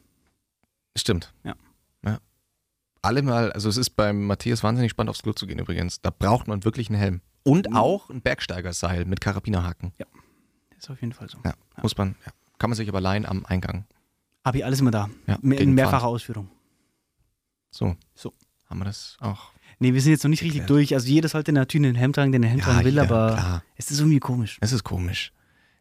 Stimmt. 0.97 1.33
Ja. 1.45 1.55
ja. 2.05 2.19
Alle 3.03 3.23
mal, 3.23 3.53
also 3.53 3.69
es 3.69 3.77
ist 3.77 3.91
beim 3.91 4.27
Matthias 4.27 4.63
wahnsinnig 4.63 4.91
spannend 4.91 5.11
aufs 5.11 5.23
Klo 5.23 5.33
zu 5.33 5.47
gehen 5.47 5.59
übrigens. 5.59 6.01
Da 6.01 6.11
braucht 6.11 6.49
man 6.49 6.65
wirklich 6.65 6.89
einen 6.89 6.99
Helm. 6.99 7.21
Und 7.45 7.71
Mhm. 7.71 7.77
auch 7.77 8.11
ein 8.11 8.21
Bergsteigerseil 8.23 9.05
mit 9.05 9.21
Karabinerhaken. 9.21 9.93
Ist 10.77 10.91
auf 10.91 11.01
jeden 11.01 11.13
Fall 11.13 11.29
so. 11.29 11.39
Ja, 11.45 11.55
muss 11.83 11.97
man, 11.97 12.17
ja. 12.27 12.33
Kann 12.59 12.71
man 12.71 12.77
sich 12.77 12.89
aber 12.89 13.01
leihen 13.01 13.25
am 13.27 13.45
Eingang. 13.47 13.87
Habe 14.47 14.59
ich 14.59 14.65
alles 14.65 14.81
immer 14.81 14.93
da. 14.93 15.11
Ja, 15.27 15.39
Mehr- 15.43 15.61
In 15.61 15.75
mehrfacher. 15.75 16.07
Ausführung. 16.07 16.49
So. 17.73 17.97
So. 18.15 18.33
Haben 18.71 18.79
wir 18.79 18.85
das 18.85 19.17
auch. 19.21 19.51
Nee, 19.81 19.93
wir 19.93 20.01
sind 20.01 20.13
jetzt 20.13 20.23
noch 20.23 20.29
nicht 20.31 20.43
richtig 20.43 20.61
Ja. 20.61 20.67
durch. 20.67 20.95
Also 20.95 21.09
jeder 21.09 21.29
sollte 21.29 21.51
natürlich 21.53 21.85
einen 21.87 21.97
Helm 21.97 22.13
tragen, 22.13 22.31
den 22.31 22.43
er 22.45 22.49
Helm 22.51 22.61
tragen 22.61 22.85
will, 22.85 22.93
jeder, 22.93 23.03
aber 23.03 23.35
klar. 23.35 23.63
es 23.75 23.91
ist 23.91 23.99
irgendwie 23.99 24.21
komisch. 24.21 24.57
Es 24.61 24.71
ist 24.73 24.85
komisch. 24.85 25.33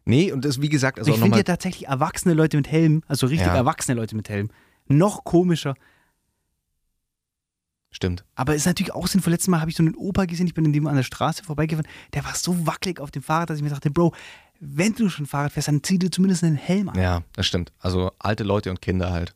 Nee, 0.04 0.32
und 0.32 0.44
das, 0.44 0.60
wie 0.60 0.68
gesagt, 0.68 0.98
also 0.98 1.12
ich 1.14 1.18
finde 1.20 1.36
ja 1.38 1.42
tatsächlich 1.44 1.86
erwachsene 1.86 2.34
Leute 2.34 2.56
mit 2.56 2.68
Helm, 2.70 3.02
also 3.06 3.26
richtig 3.28 3.46
Ja. 3.46 3.54
erwachsene 3.56 3.98
Leute 3.98 4.14
mit 4.16 4.28
Helm, 4.28 4.50
noch 4.88 5.22
komischer. 5.24 5.74
Stimmt. 7.90 8.24
Aber 8.34 8.54
ist 8.54 8.66
natürlich 8.66 8.92
auch 8.92 9.06
sinnvoll. 9.06 9.32
Letztes 9.32 9.48
Mal 9.48 9.60
habe 9.60 9.70
ich 9.70 9.76
so 9.76 9.82
einen 9.82 9.94
Opa 9.94 10.26
gesehen, 10.26 10.46
ich 10.46 10.54
bin 10.54 10.64
in 10.66 10.72
dem 10.72 10.86
an 10.86 10.96
der 10.96 11.02
Straße 11.02 11.42
vorbeigefahren, 11.44 11.88
der 12.14 12.24
war 12.24 12.34
so 12.34 12.66
wackelig 12.66 13.00
auf 13.00 13.10
dem 13.10 13.22
Fahrrad, 13.22 13.48
dass 13.48 13.56
ich 13.58 13.62
mir 13.62 13.70
dachte, 13.70 13.90
Bro, 13.90 14.12
wenn 14.60 14.94
du 14.94 15.08
schon 15.08 15.26
Fahrrad 15.26 15.52
fährst, 15.52 15.68
dann 15.68 15.82
zieh 15.82 15.98
dir 15.98 16.10
zumindest 16.10 16.44
einen 16.44 16.56
Helm 16.56 16.88
an. 16.88 16.98
Ja, 16.98 17.22
das 17.34 17.46
stimmt. 17.46 17.72
Also 17.80 18.12
alte 18.18 18.44
Leute 18.44 18.70
und 18.70 18.80
Kinder 18.80 19.10
halt. 19.10 19.34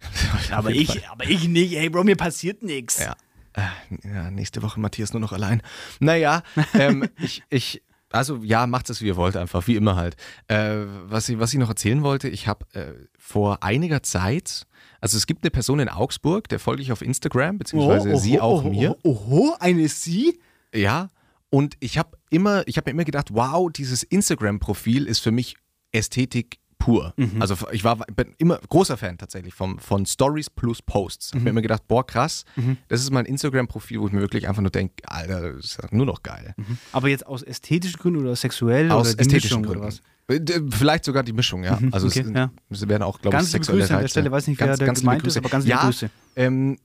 aber, 0.50 0.70
ich, 0.70 1.08
aber 1.08 1.24
ich 1.24 1.48
nicht, 1.48 1.74
ey, 1.74 1.88
Bro, 1.88 2.04
mir 2.04 2.16
passiert 2.16 2.62
nichts. 2.62 2.98
Ja. 2.98 3.16
Äh, 3.54 4.08
ja, 4.08 4.30
nächste 4.30 4.62
Woche 4.62 4.78
Matthias 4.80 5.12
nur 5.12 5.20
noch 5.20 5.32
allein. 5.32 5.62
Naja, 6.00 6.42
ähm, 6.74 7.08
ich, 7.18 7.42
ich, 7.48 7.82
also 8.10 8.40
ja, 8.42 8.66
macht 8.66 8.90
es 8.90 9.00
wie 9.00 9.06
ihr 9.06 9.16
wollt, 9.16 9.36
einfach, 9.36 9.66
wie 9.66 9.76
immer 9.76 9.96
halt. 9.96 10.16
Äh, 10.48 10.84
was, 11.04 11.28
ich, 11.28 11.38
was 11.38 11.52
ich 11.52 11.58
noch 11.58 11.68
erzählen 11.68 12.02
wollte, 12.02 12.28
ich 12.28 12.46
habe 12.46 12.66
äh, 12.74 12.92
vor 13.18 13.62
einiger 13.62 14.02
Zeit, 14.02 14.66
also 15.00 15.16
es 15.16 15.26
gibt 15.26 15.42
eine 15.42 15.50
Person 15.50 15.80
in 15.80 15.88
Augsburg, 15.88 16.48
der 16.48 16.58
folge 16.58 16.82
ich 16.82 16.92
auf 16.92 17.02
Instagram, 17.02 17.58
beziehungsweise 17.58 18.16
sie 18.16 18.40
auch 18.40 18.64
oho, 18.64 18.70
mir. 18.70 18.96
Oho, 19.02 19.48
oho, 19.48 19.56
eine 19.58 19.88
sie? 19.88 20.40
Ja, 20.74 21.08
und 21.56 21.76
ich 21.80 21.96
habe 21.98 22.10
immer, 22.30 22.66
ich 22.66 22.76
habe 22.76 22.88
mir 22.88 22.92
immer 22.92 23.04
gedacht, 23.04 23.28
wow, 23.32 23.70
dieses 23.72 24.02
Instagram-Profil 24.02 25.06
ist 25.06 25.20
für 25.20 25.30
mich 25.30 25.56
Ästhetik 25.92 26.58
pur. 26.78 27.14
Mhm. 27.16 27.40
Also 27.40 27.56
ich 27.72 27.82
war 27.84 27.96
bin 28.14 28.34
immer 28.36 28.58
großer 28.68 28.96
Fan 28.98 29.16
tatsächlich 29.16 29.54
vom, 29.54 29.78
von 29.78 30.04
Stories 30.04 30.50
plus 30.50 30.82
Posts. 30.82 31.32
Mhm. 31.32 31.38
Hab 31.38 31.44
mir 31.44 31.50
immer 31.50 31.62
gedacht, 31.62 31.88
boah, 31.88 32.04
krass, 32.06 32.44
das 32.88 33.00
ist 33.00 33.10
mein 33.10 33.24
Instagram-Profil, 33.24 34.00
wo 34.00 34.06
ich 34.08 34.12
mir 34.12 34.20
wirklich 34.20 34.46
einfach 34.48 34.60
nur 34.60 34.70
denke, 34.70 34.94
Alter, 35.08 35.54
das 35.54 35.64
ist 35.64 35.92
nur 35.92 36.04
noch 36.04 36.22
geil. 36.22 36.54
Aber 36.92 37.08
jetzt 37.08 37.26
aus 37.26 37.42
ästhetischen 37.42 37.98
Gründen 37.98 38.20
oder 38.20 38.36
sexuell 38.36 38.90
Aus 38.90 39.14
oder 39.14 39.20
ästhetischen 39.20 39.60
Mischung 39.60 39.62
Gründen. 39.62 39.78
oder 39.78 39.88
was? 39.88 40.02
Äh, 40.28 40.60
Vielleicht 40.70 41.04
sogar 41.06 41.22
die 41.22 41.32
Mischung, 41.32 41.64
ja. 41.64 41.78
Mhm, 41.80 41.94
Also 41.94 42.08
okay, 42.08 42.20
es, 42.20 42.30
ja. 42.30 42.50
es 42.68 42.86
werden 42.88 43.02
auch, 43.02 43.20
glaube 43.20 43.34
ich, 43.36 43.38
Ganz 43.40 43.52
liebe 43.52 43.64
sexuelle 43.64 43.80
Grüße 43.82 43.94
an 43.94 44.00
der. 44.02 44.08
Stelle, 44.08 44.30
weiß 44.30 44.46
nicht, 44.48 44.60
wer 44.60 44.66
Ganz- 44.66 44.78
der 44.78 44.86
ganz 44.86 45.00
gemeint 45.00 45.26
ist, 45.26 45.36
aber 45.38 45.48
ganz 45.48 45.64
liebe 45.64 45.76
ja, 45.78 45.84
Grüße. 45.84 46.10
Ähm, 46.36 46.76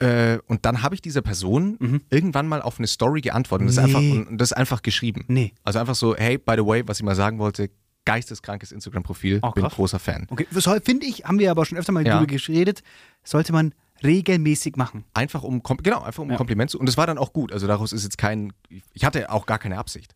äh, 0.00 0.38
und 0.46 0.64
dann 0.64 0.82
habe 0.82 0.94
ich 0.94 1.02
dieser 1.02 1.22
Person 1.22 1.76
Mhm. 1.80 2.00
irgendwann 2.10 2.46
mal 2.46 2.62
auf 2.62 2.78
eine 2.78 2.86
Story 2.86 3.20
geantwortet 3.20 3.68
und 3.68 3.76
das, 3.76 3.84
Nee. 3.84 3.94
einfach, 3.94 4.28
und 4.30 4.38
das 4.38 4.52
einfach 4.52 4.82
geschrieben. 4.82 5.24
Nee. 5.28 5.52
Also 5.64 5.78
einfach 5.78 5.94
so, 5.94 6.14
hey, 6.16 6.38
by 6.38 6.54
the 6.56 6.64
way, 6.66 6.82
was 6.86 6.98
ich 6.98 7.04
mal 7.04 7.14
sagen 7.16 7.38
wollte, 7.38 7.70
geisteskrankes 8.04 8.72
Instagram-Profil, 8.72 9.40
Oh, 9.42 9.50
bin 9.50 9.64
krass. 9.64 9.74
großer 9.74 9.98
Fan. 9.98 10.26
Okay, 10.30 10.46
das 10.52 10.64
finde 10.84 11.06
ich, 11.06 11.24
haben 11.24 11.38
wir 11.38 11.50
aber 11.50 11.66
schon 11.66 11.76
öfter 11.76 11.92
mal 11.92 12.06
Ja. 12.06 12.18
drüber 12.18 12.26
geredet, 12.26 12.82
sollte 13.22 13.52
man 13.52 13.74
regelmäßig 14.02 14.76
machen. 14.76 15.04
Einfach 15.12 15.42
um, 15.42 15.62
genau, 15.82 16.02
einfach 16.02 16.22
um 16.22 16.28
Ja. 16.28 16.34
ein 16.34 16.38
Kompliment 16.38 16.70
zu, 16.70 16.78
und 16.78 16.88
es 16.88 16.96
war 16.96 17.06
dann 17.06 17.18
auch 17.18 17.32
gut, 17.32 17.52
also 17.52 17.66
daraus 17.66 17.92
ist 17.92 18.04
jetzt 18.04 18.16
kein, 18.18 18.52
ich 18.94 19.04
hatte 19.04 19.30
auch 19.30 19.44
gar 19.46 19.58
keine 19.58 19.76
Absicht. 19.78 20.14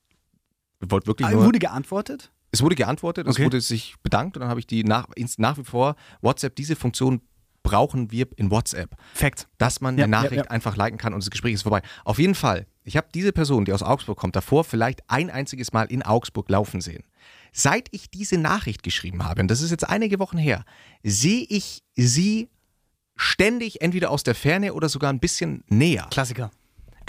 Ich 0.80 0.90
wollte 0.90 1.06
wirklich 1.08 1.26
Ah, 1.28 1.32
nur, 1.32 1.44
Wurde 1.44 1.58
geantwortet? 1.58 2.32
es 2.52 2.62
wurde 2.62 2.76
geantwortet, 2.76 3.26
es 3.26 3.34
Okay. 3.36 3.44
wurde 3.44 3.60
sich 3.60 3.96
bedankt 4.02 4.36
und 4.36 4.40
dann 4.40 4.48
habe 4.50 4.60
ich 4.60 4.66
die 4.66 4.84
nach, 4.84 5.06
nach 5.36 5.58
wie 5.58 5.64
vor, 5.64 5.96
WhatsApp, 6.20 6.54
diese 6.56 6.76
Funktion 6.76 7.20
brauchen 7.62 8.10
wir 8.10 8.26
in 8.36 8.50
WhatsApp. 8.50 8.96
Fact. 9.14 9.48
dass 9.58 9.80
man 9.80 9.96
Ja, 9.98 10.04
eine 10.04 10.10
Nachricht 10.10 10.32
ja, 10.36 10.44
ja. 10.44 10.50
einfach 10.50 10.76
liken 10.76 10.98
kann 10.98 11.14
und 11.14 11.22
das 11.22 11.30
Gespräch 11.30 11.54
ist 11.54 11.62
vorbei. 11.62 11.82
Auf 12.04 12.18
jeden 12.18 12.34
Fall, 12.34 12.66
ich 12.84 12.96
habe 12.96 13.06
diese 13.14 13.32
Person, 13.32 13.64
die 13.64 13.72
aus 13.72 13.82
Augsburg 13.82 14.18
kommt, 14.18 14.34
davor 14.36 14.64
vielleicht 14.64 15.02
ein 15.08 15.30
einziges 15.30 15.72
Mal 15.72 15.84
in 15.84 16.02
Augsburg 16.02 16.48
laufen 16.50 16.80
sehen. 16.80 17.04
Seit 17.52 17.88
ich 17.90 18.10
diese 18.10 18.38
Nachricht 18.38 18.82
geschrieben 18.82 19.24
habe, 19.24 19.42
und 19.42 19.48
das 19.48 19.60
ist 19.60 19.70
jetzt 19.70 19.88
einige 19.88 20.18
Wochen 20.18 20.38
her, 20.38 20.64
sehe 21.02 21.44
ich 21.48 21.82
sie 21.94 22.48
ständig 23.14 23.80
entweder 23.82 24.10
aus 24.10 24.22
der 24.22 24.34
Ferne 24.34 24.72
oder 24.74 24.88
sogar 24.88 25.12
ein 25.12 25.20
bisschen 25.20 25.62
näher. 25.68 26.06
Klassiker. 26.10 26.50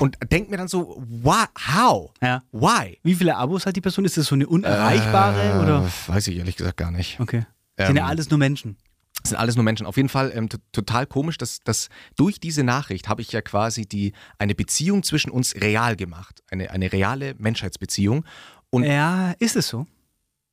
Und 0.01 0.17
denke 0.31 0.49
mir 0.51 0.57
dann 0.57 0.67
so, 0.67 1.01
why, 1.07 1.45
how? 1.73 2.11
Ja. 2.21 2.41
Why? 2.51 2.97
Wie 3.03 3.13
viele 3.15 3.35
Abos 3.37 3.65
hat 3.65 3.75
die 3.75 3.81
Person? 3.81 4.05
Ist 4.05 4.17
das 4.17 4.25
so 4.25 4.35
eine 4.35 4.47
unerreichbare 4.47 5.61
oder? 5.61 5.85
Äh, 5.87 6.11
weiß 6.13 6.27
ich 6.27 6.37
ehrlich 6.37 6.55
gesagt 6.57 6.77
gar 6.77 6.91
nicht. 6.91 7.19
Okay. 7.19 7.45
Sind 7.77 7.95
ja 7.95 8.03
Ähm, 8.03 8.09
alles 8.09 8.29
nur 8.29 8.37
Menschen. 8.39 8.77
Das 9.23 9.29
sind 9.29 9.37
alles 9.39 9.55
nur 9.55 9.63
Menschen. 9.63 9.85
Auf 9.85 9.95
jeden 9.97 10.09
Fall 10.09 10.31
ähm, 10.35 10.49
total 10.71 11.07
komisch, 11.07 11.37
dass, 11.37 11.61
dass 11.61 11.89
durch 12.17 12.39
diese 12.39 12.63
Nachricht 12.63 13.07
habe 13.07 13.21
ich 13.21 13.31
ja 13.31 13.41
quasi 13.41 13.85
die, 13.85 14.11
eine 14.37 14.53
Beziehung 14.53 15.01
zwischen 15.03 15.31
uns 15.31 15.55
real 15.55 15.95
gemacht. 15.95 16.43
Eine, 16.51 16.69
eine 16.71 16.91
reale 16.91 17.33
Menschheitsbeziehung. 17.37 18.25
Und 18.69 18.83
Ja, 18.83 19.31
ist 19.39 19.55
es 19.55 19.67
so? 19.69 19.87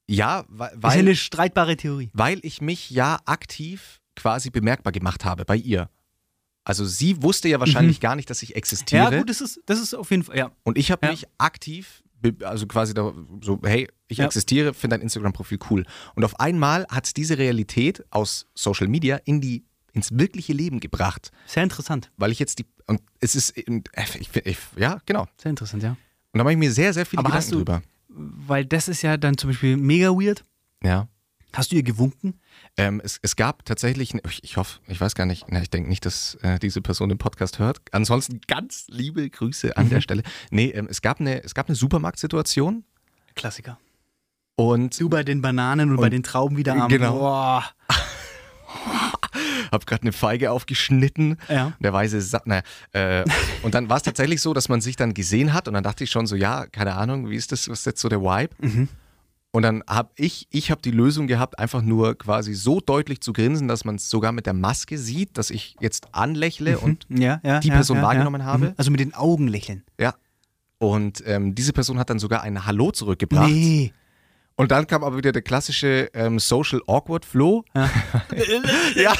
ja, 0.08 0.44
weil, 0.48 0.70
ist 0.76 0.82
ja 0.82 0.90
eine 0.90 1.16
streitbare 1.16 1.76
Theorie. 1.76 2.10
weil 2.12 2.40
ich 2.42 2.60
mich 2.60 2.90
ja 2.90 3.18
aktiv 3.26 4.00
quasi 4.16 4.50
bemerkbar 4.50 4.92
gemacht 4.92 5.24
habe 5.24 5.44
bei 5.44 5.56
ihr. 5.56 5.88
Also 6.64 6.84
sie 6.84 7.22
wusste 7.22 7.48
ja 7.48 7.58
wahrscheinlich 7.58 8.00
gar 8.00 8.16
nicht, 8.16 8.28
dass 8.30 8.42
ich 8.42 8.54
existiere. 8.54 9.06
Mhm. 9.06 9.12
Ja, 9.12 9.18
gut, 9.18 9.30
das 9.30 9.40
ist, 9.40 9.60
das 9.66 9.80
ist 9.80 9.94
auf 9.94 10.10
jeden 10.10 10.22
Fall, 10.24 10.36
ja. 10.36 10.50
Und 10.62 10.78
ich 10.78 10.90
habe 10.90 11.06
Ja. 11.06 11.12
mich 11.12 11.26
aktiv, 11.38 12.02
also 12.44 12.66
quasi 12.66 12.94
da, 12.94 13.12
so, 13.42 13.60
hey, 13.64 13.88
ich 14.08 14.18
Ja. 14.18 14.26
existiere, 14.26 14.74
finde 14.74 14.96
dein 14.96 15.02
Instagram-Profil 15.02 15.58
cool. 15.70 15.84
Und 16.14 16.24
auf 16.24 16.38
einmal 16.40 16.86
hat 16.90 17.06
es 17.06 17.14
diese 17.14 17.38
Realität 17.38 18.04
aus 18.10 18.46
Social 18.54 18.88
Media 18.88 19.20
in 19.24 19.40
die, 19.40 19.64
ins 19.92 20.10
wirkliche 20.18 20.52
Leben 20.52 20.80
gebracht. 20.80 21.30
Sehr 21.46 21.62
interessant. 21.62 22.10
weil 22.16 22.30
ich 22.32 22.38
jetzt 22.38 22.58
die 22.58 22.66
und 22.86 23.00
es 23.20 23.34
ist 23.34 23.56
äh, 23.56 23.80
ich, 24.18 24.28
ich, 24.44 24.58
ja 24.76 24.98
genau 25.06 25.26
Sehr 25.40 25.50
interessant, 25.50 25.82
ja. 25.82 25.90
und 25.90 26.38
da 26.38 26.42
mache 26.44 26.52
ich 26.54 26.58
mir 26.58 26.72
sehr 26.72 26.92
sehr 26.92 27.06
viele 27.06 27.20
Aber 27.20 27.28
Gedanken 27.28 27.44
hast 27.44 27.52
du- 27.52 27.56
drüber 27.58 27.82
Weil 28.08 28.64
das 28.64 28.88
ist 28.88 29.02
ja 29.02 29.16
dann 29.16 29.36
zum 29.38 29.50
Beispiel 29.50 29.76
mega 29.76 30.08
weird. 30.10 30.44
ja 30.82 31.08
Hast 31.52 31.72
du 31.72 31.76
ihr 31.76 31.82
gewunken? 31.82 32.34
Ähm, 32.76 33.00
es, 33.04 33.18
es 33.22 33.36
gab 33.36 33.64
tatsächlich 33.64 34.14
ich, 34.14 34.44
ich 34.44 34.56
hoffe 34.56 34.80
ich 34.86 35.00
weiß 35.00 35.14
gar 35.14 35.26
nicht 35.26 35.46
na, 35.48 35.60
ich 35.60 35.70
denke 35.70 35.88
nicht 35.88 36.06
dass 36.06 36.36
äh, 36.42 36.58
diese 36.58 36.80
Person 36.80 37.08
den 37.08 37.18
Podcast 37.18 37.58
hört 37.58 37.78
ansonsten 37.92 38.40
ganz 38.46 38.86
liebe 38.88 39.28
Grüße 39.28 39.76
an 39.76 39.86
Mhm. 39.86 39.90
der 39.90 40.00
Stelle 40.00 40.22
nee 40.50 40.70
ähm, 40.70 40.86
es 40.90 41.02
gab 41.02 41.20
eine 41.20 41.42
es 41.42 41.54
gab 41.54 41.68
eine 41.68 41.76
Supermarktsituation 41.76 42.84
Klassiker. 43.34 43.78
und 44.56 44.98
Du 45.00 45.08
bei 45.08 45.22
den 45.22 45.40
Bananen 45.42 45.90
und, 45.90 45.96
bei 45.96 46.10
den 46.10 46.22
Trauben 46.22 46.56
wieder 46.56 46.74
am. 46.74 46.88
Genau. 46.88 47.18
Boah. 47.18 47.64
habe 49.72 49.84
gerade 49.86 50.02
eine 50.02 50.12
Feige 50.12 50.50
aufgeschnitten. 50.50 51.36
Ja. 51.48 51.72
Der 51.80 51.92
weiße 51.92 52.20
Sa 52.20 52.40
naja, 52.44 52.62
äh, 52.92 53.24
Und 53.62 53.74
dann 53.74 53.88
war 53.88 53.96
es 53.98 54.02
tatsächlich 54.02 54.40
so, 54.42 54.52
dass 54.54 54.68
man 54.68 54.80
sich 54.80 54.96
dann 54.96 55.14
gesehen 55.14 55.52
hat 55.52 55.68
und 55.68 55.74
dann 55.74 55.84
dachte 55.84 56.04
ich 56.04 56.10
schon 56.10 56.26
so, 56.26 56.34
ja, 56.36 56.66
keine 56.66 56.94
Ahnung, 56.96 57.30
wie 57.30 57.36
ist 57.36 57.52
das, 57.52 57.68
was 57.68 57.80
ist 57.80 57.86
jetzt 57.86 58.00
so 58.00 58.08
der 58.08 58.20
Vibe? 58.20 58.54
Mhm. 58.58 58.88
Und 59.52 59.62
dann 59.62 59.82
habe 59.88 60.10
ich, 60.14 60.46
ich 60.50 60.70
habe 60.70 60.80
die 60.80 60.92
Lösung 60.92 61.26
gehabt, 61.26 61.58
einfach 61.58 61.82
nur 61.82 62.16
quasi 62.16 62.54
so 62.54 62.80
deutlich 62.80 63.20
zu 63.20 63.32
grinsen, 63.32 63.66
dass 63.66 63.84
man 63.84 63.96
es 63.96 64.08
sogar 64.08 64.30
mit 64.30 64.46
der 64.46 64.52
Maske 64.54 64.96
sieht, 64.96 65.36
dass 65.38 65.50
ich 65.50 65.76
jetzt 65.80 66.14
anlächle 66.14 66.78
und 66.78 67.04
ja, 67.08 67.40
ja, 67.42 67.58
die 67.58 67.68
ja, 67.68 67.74
Person 67.74 67.96
ja, 67.96 68.02
wahrgenommen 68.04 68.42
ja. 68.42 68.46
habe. 68.46 68.66
Mhm. 68.66 68.74
Also 68.76 68.90
mit 68.92 69.00
den 69.00 69.14
Augen 69.14 69.48
lächeln. 69.48 69.84
ja. 69.98 70.14
Und 70.82 71.22
ähm, 71.26 71.54
diese 71.54 71.74
Person 71.74 71.98
hat 71.98 72.08
dann 72.08 72.18
sogar 72.18 72.42
ein 72.42 72.64
Hallo 72.64 72.90
zurückgebracht. 72.90 73.50
Nee. 73.50 73.92
Und 74.56 74.70
dann 74.70 74.86
kam 74.86 75.04
aber 75.04 75.18
wieder 75.18 75.30
der 75.30 75.42
klassische 75.42 76.08
ähm, 76.14 76.38
Social 76.38 76.80
Awkward 76.86 77.26
Flow. 77.26 77.64
Ja, 77.74 77.90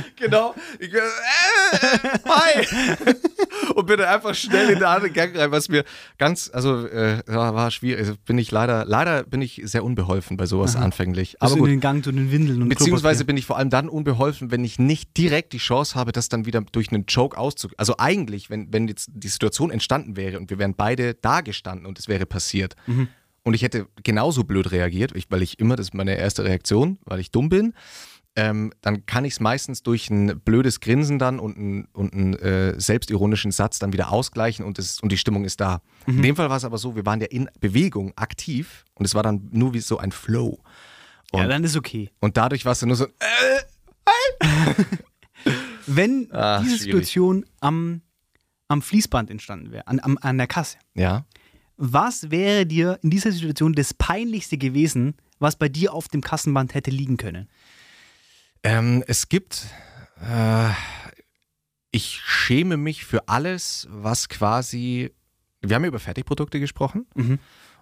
genau. 0.16 0.54
Ich, 0.78 0.92
äh, 0.92 0.98
äh, 0.98 2.18
hi. 2.26 2.66
Und 3.74 3.86
bin 3.86 3.98
dann 3.98 4.08
einfach 4.08 4.34
schnell 4.34 4.70
in 4.70 4.78
der 4.78 4.90
andere 4.90 5.10
Gang 5.10 5.36
rein, 5.36 5.50
was 5.50 5.68
mir 5.68 5.84
ganz, 6.18 6.50
also 6.52 6.86
äh, 6.86 7.22
war, 7.26 7.70
schwierig. 7.70 8.00
Also 8.00 8.14
bin 8.24 8.38
ich 8.38 8.50
leider, 8.50 8.84
leider 8.84 9.22
bin 9.24 9.40
ich 9.42 9.60
sehr 9.64 9.84
unbeholfen 9.84 10.36
bei 10.36 10.46
sowas 10.46 10.76
anfänglich. 10.76 11.40
Also 11.40 11.54
Aber 11.54 11.58
in 11.58 11.64
gut. 11.64 11.70
den 11.70 11.80
Gang 11.80 12.04
zu 12.04 12.12
den 12.12 12.30
Windeln 12.30 12.62
und 12.62 12.68
Beziehungsweise 12.68 13.24
bin 13.24 13.36
ich 13.36 13.46
vor 13.46 13.56
allem 13.58 13.70
dann 13.70 13.88
unbeholfen, 13.88 14.50
wenn 14.50 14.64
ich 14.64 14.78
nicht 14.78 15.16
direkt 15.16 15.52
die 15.52 15.58
Chance 15.58 15.94
habe, 15.94 16.12
das 16.12 16.28
dann 16.28 16.46
wieder 16.46 16.62
durch 16.72 16.90
einen 16.90 17.04
Joke 17.06 17.36
auszugehen. 17.36 17.78
Also 17.78 17.94
eigentlich, 17.98 18.50
wenn, 18.50 18.72
wenn 18.72 18.88
jetzt 18.88 19.10
die 19.12 19.28
Situation 19.28 19.70
entstanden 19.70 20.16
wäre 20.16 20.38
und 20.38 20.50
wir 20.50 20.58
wären 20.58 20.74
beide 20.74 21.14
da 21.14 21.40
gestanden 21.40 21.86
und 21.86 21.98
es 21.98 22.08
wäre 22.08 22.26
passiert 22.26 22.74
und 23.44 23.54
ich 23.54 23.62
hätte 23.62 23.86
genauso 24.02 24.44
blöd 24.44 24.70
reagiert, 24.70 25.12
weil 25.30 25.42
ich 25.42 25.58
immer, 25.58 25.76
das 25.76 25.86
ist 25.86 25.94
meine 25.94 26.16
erste 26.16 26.44
Reaktion, 26.44 26.98
weil 27.04 27.20
ich 27.20 27.30
dumm 27.30 27.48
bin, 27.48 27.74
ähm, 28.34 28.72
dann 28.80 29.04
kann 29.06 29.24
ich 29.24 29.34
es 29.34 29.40
meistens 29.40 29.82
durch 29.82 30.08
ein 30.10 30.40
blödes 30.40 30.80
Grinsen 30.80 31.18
dann 31.18 31.38
und 31.38 31.56
einen 31.58 31.84
und 31.92 32.34
äh, 32.40 32.74
selbstironischen 32.78 33.50
Satz 33.52 33.78
dann 33.78 33.92
wieder 33.92 34.10
ausgleichen 34.10 34.64
und, 34.64 34.78
es, 34.78 35.00
und 35.00 35.12
die 35.12 35.18
Stimmung 35.18 35.44
ist 35.44 35.60
da. 35.60 35.82
In 36.06 36.22
dem 36.22 36.36
Fall 36.36 36.48
war 36.48 36.56
es 36.56 36.64
aber 36.64 36.78
so, 36.78 36.96
wir 36.96 37.04
waren 37.04 37.20
ja 37.20 37.26
in 37.26 37.48
Bewegung 37.60 38.12
aktiv 38.16 38.84
und 38.94 39.04
es 39.04 39.14
war 39.14 39.22
dann 39.22 39.48
nur 39.52 39.74
wie 39.74 39.80
so 39.80 39.98
ein 39.98 40.12
Flow. 40.12 40.58
Ja, 41.34 41.46
dann 41.46 41.64
ist 41.64 41.76
okay. 41.76 42.10
Und 42.20 42.36
dadurch 42.36 42.64
war 42.64 42.72
es 42.72 42.80
dann 42.80 42.88
nur 42.88 42.96
so, 42.96 43.04
äh, 43.06 43.08
Wenn 45.86 46.28
Ah, 46.32 46.60
diese 46.60 46.76
schwierig. 46.76 46.82
Situation 46.82 47.44
am, 47.60 48.02
am 48.68 48.82
Fließband 48.82 49.30
entstanden 49.30 49.72
wäre, 49.72 49.86
an, 49.86 50.00
am, 50.00 50.18
an 50.20 50.38
der 50.38 50.46
Kasse, 50.46 50.78
ja. 50.94 51.26
was 51.76 52.30
wäre 52.30 52.66
dir 52.66 52.98
in 53.02 53.10
dieser 53.10 53.32
Situation 53.32 53.72
das 53.72 53.92
Peinlichste 53.94 54.58
gewesen, 54.58 55.14
was 55.38 55.56
bei 55.56 55.68
dir 55.68 55.92
auf 55.92 56.08
dem 56.08 56.20
Kassenband 56.20 56.74
hätte 56.74 56.90
liegen 56.90 57.16
können? 57.16 57.48
Ähm, 58.62 59.02
es 59.06 59.28
gibt, 59.28 59.66
äh, 60.20 60.68
ich 61.90 62.20
schäme 62.24 62.76
mich 62.76 63.04
für 63.04 63.28
alles, 63.28 63.86
was 63.90 64.28
quasi, 64.28 65.12
wir 65.60 65.74
haben 65.76 65.82
ja 65.82 65.88
über 65.88 65.98
Fertigprodukte 65.98 66.60
gesprochen 66.60 67.06
Mhm. 67.14 67.38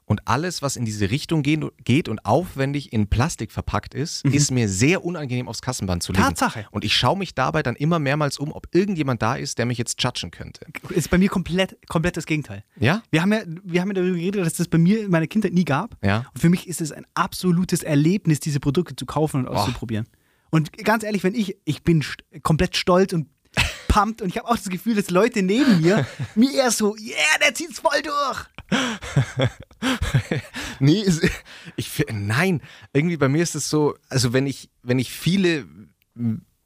und 0.07 0.27
alles, 0.27 0.63
was 0.63 0.77
in 0.77 0.85
diese 0.85 1.11
Richtung 1.11 1.43
geht, 1.43 1.63
geht 1.85 2.09
und 2.09 2.25
aufwendig 2.25 2.93
in 2.93 3.09
Plastik 3.09 3.53
verpackt 3.53 3.95
ist, 3.95 4.25
ist 4.25 4.51
mir 4.51 4.69
sehr 4.69 5.05
unangenehm 5.05 5.49
aufs 5.49 5.63
Kassenband 5.63 6.03
zu 6.03 6.13
legen. 6.13 6.25
Mhm. 6.25 6.29
Tatsache. 6.29 6.67
Und 6.73 6.85
ich 6.85 6.97
schaue 6.97 7.17
mich 7.19 7.35
dabei 7.35 7.63
dann 7.63 7.77
immer 7.77 7.99
mehrmals 7.99 8.39
um, 8.39 8.51
ob 8.51 8.67
irgendjemand 8.75 9.21
da 9.23 9.37
ist, 9.37 9.59
der 9.59 9.67
mich 9.67 9.79
jetzt 9.79 10.03
judgen 10.03 10.31
könnte. 10.31 10.67
Ist 10.89 11.11
bei 11.11 11.19
mir 11.19 11.29
komplett, 11.29 11.77
komplett 11.89 12.17
das 12.17 12.25
Gegenteil. 12.27 12.65
Ja? 12.77 13.03
Wir 13.11 13.21
haben, 13.23 13.33
ja, 13.33 13.43
wir 13.65 13.81
haben 13.83 13.89
ja 13.91 13.95
darüber 13.95 14.17
geredet, 14.17 14.41
dass 14.41 14.49
es 14.53 14.57
das 14.59 14.69
bei 14.69 14.79
mir 14.79 15.05
in 15.05 15.11
meiner 15.11 15.27
Kindheit 15.27 15.53
nie 15.53 15.65
gab. 15.67 15.97
Ja. 16.03 16.25
Und 16.35 16.41
für 16.41 16.49
mich 16.49 16.67
ist 16.67 16.81
es 16.81 16.91
ein 16.91 17.07
absolutes 17.15 17.83
Erlebnis, 17.83 18.41
diese 18.41 18.59
Produkte 18.61 18.97
zu 18.97 19.05
kaufen 19.07 19.47
und 19.47 19.49
auszuprobieren. 19.55 20.07
Und 20.51 20.73
ganz 20.85 21.05
ehrlich, 21.05 21.25
wenn 21.25 21.35
ich, 21.35 21.57
ich 21.65 21.83
bin 21.83 22.03
st 22.03 22.23
komplett 22.43 22.77
stolz 22.77 23.13
und 23.13 23.29
pumped 23.89 24.23
und 24.23 24.29
ich 24.29 24.39
habe 24.39 24.49
auch 24.49 24.57
das 24.57 24.69
Gefühl, 24.69 24.95
dass 24.95 25.11
Leute 25.11 25.43
neben 25.43 25.81
mir 25.81 26.07
mir 26.35 26.53
eher 26.53 26.71
so, 26.71 26.97
yeah, 26.97 27.39
der 27.43 27.55
zieht's 27.55 27.81
voll 27.81 28.03
durch. 28.03 28.47
Nee, 30.83 31.05
ich, 31.77 32.05
nein, 32.11 32.63
irgendwie 32.95 33.19
bei 33.19 33.29
mir 33.29 33.43
ist 33.43 33.55
es 33.55 33.69
so, 33.69 33.97
also 34.09 34.33
wenn 34.33 34.47
ich, 34.47 34.71
wenn 34.83 34.99
ich 34.99 35.13
viele, 35.13 35.67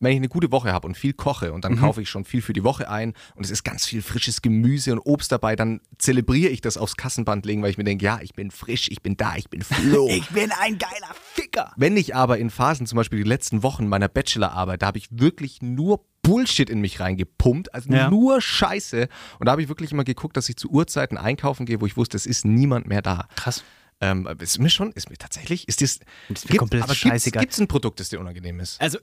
wenn 0.04 0.12
ich 0.12 0.18
eine 0.18 0.28
gute 0.28 0.52
Woche 0.52 0.72
habe 0.72 0.86
und 0.86 0.96
viel 0.96 1.12
koche 1.12 1.52
und 1.52 1.64
dann 1.64 1.78
kaufe 1.78 2.00
ich 2.02 2.08
schon 2.08 2.24
viel 2.24 2.42
für 2.42 2.52
die 2.52 2.62
Woche 2.64 2.88
ein 2.88 3.14
und 3.34 3.44
es 3.44 3.50
ist 3.50 3.64
ganz 3.64 3.84
viel 3.86 4.02
frisches 4.02 4.42
Gemüse 4.42 4.92
und 4.92 4.98
Obst 5.00 5.32
dabei, 5.32 5.56
dann 5.56 5.80
zelebriere 5.98 6.50
ich 6.50 6.60
das 6.60 6.76
aufs 6.76 6.96
Kassenband 6.96 7.44
legen, 7.46 7.62
weil 7.62 7.70
ich 7.70 7.78
mir 7.78 7.84
denke, 7.84 8.04
ja, 8.04 8.20
ich 8.22 8.34
bin 8.34 8.50
frisch, 8.50 8.88
ich 8.90 9.02
bin 9.02 9.16
da, 9.16 9.36
ich 9.36 9.48
bin 9.50 9.62
flow. 9.62 10.08
Ich 10.10 10.28
bin 10.30 10.50
ein 10.60 10.78
geiler 10.78 11.14
Ficker. 11.32 11.72
Wenn 11.76 11.96
ich 11.96 12.14
aber 12.14 12.38
in 12.38 12.50
Phasen, 12.50 12.86
zum 12.86 12.96
Beispiel 12.96 13.22
die 13.22 13.28
letzten 13.28 13.62
Wochen 13.62 13.88
meiner 13.88 14.08
Bachelorarbeit, 14.08 14.82
da 14.82 14.86
habe 14.86 14.98
ich 14.98 15.08
wirklich 15.10 15.60
nur 15.62 16.04
Bullshit 16.22 16.70
in 16.70 16.80
mich 16.80 17.00
reingepumpt, 17.00 17.74
also 17.74 17.90
Ja. 17.92 18.08
nur 18.10 18.40
Scheiße. 18.40 19.08
Und 19.38 19.46
da 19.46 19.52
habe 19.52 19.62
ich 19.62 19.68
wirklich 19.68 19.92
immer 19.92 20.04
geguckt, 20.04 20.36
dass 20.36 20.48
ich 20.48 20.56
zu 20.56 20.70
Uhrzeiten 20.70 21.18
einkaufen 21.18 21.66
gehe, 21.66 21.80
wo 21.80 21.86
ich 21.86 21.96
wusste, 21.96 22.16
es 22.16 22.26
ist 22.26 22.44
niemand 22.44 22.86
mehr 22.86 23.02
da. 23.02 23.28
Krass. 23.36 23.62
Ähm, 24.00 24.28
ist 24.40 24.58
mir 24.58 24.70
schon, 24.70 24.90
ist 24.92 25.08
mir 25.10 25.16
tatsächlich, 25.16 25.68
ist 25.68 25.80
das, 25.80 26.00
ist 26.28 26.50
mir 26.50 26.58
komplett 26.58 26.82
aber 26.82 26.94
scheißegal. 26.94 27.42
Gibt 27.42 27.52
es 27.52 27.60
ein 27.60 27.68
Produkt, 27.68 28.00
das 28.00 28.08
dir 28.08 28.20
unangenehm 28.20 28.58
ist? 28.60 28.80
Also 28.80 28.98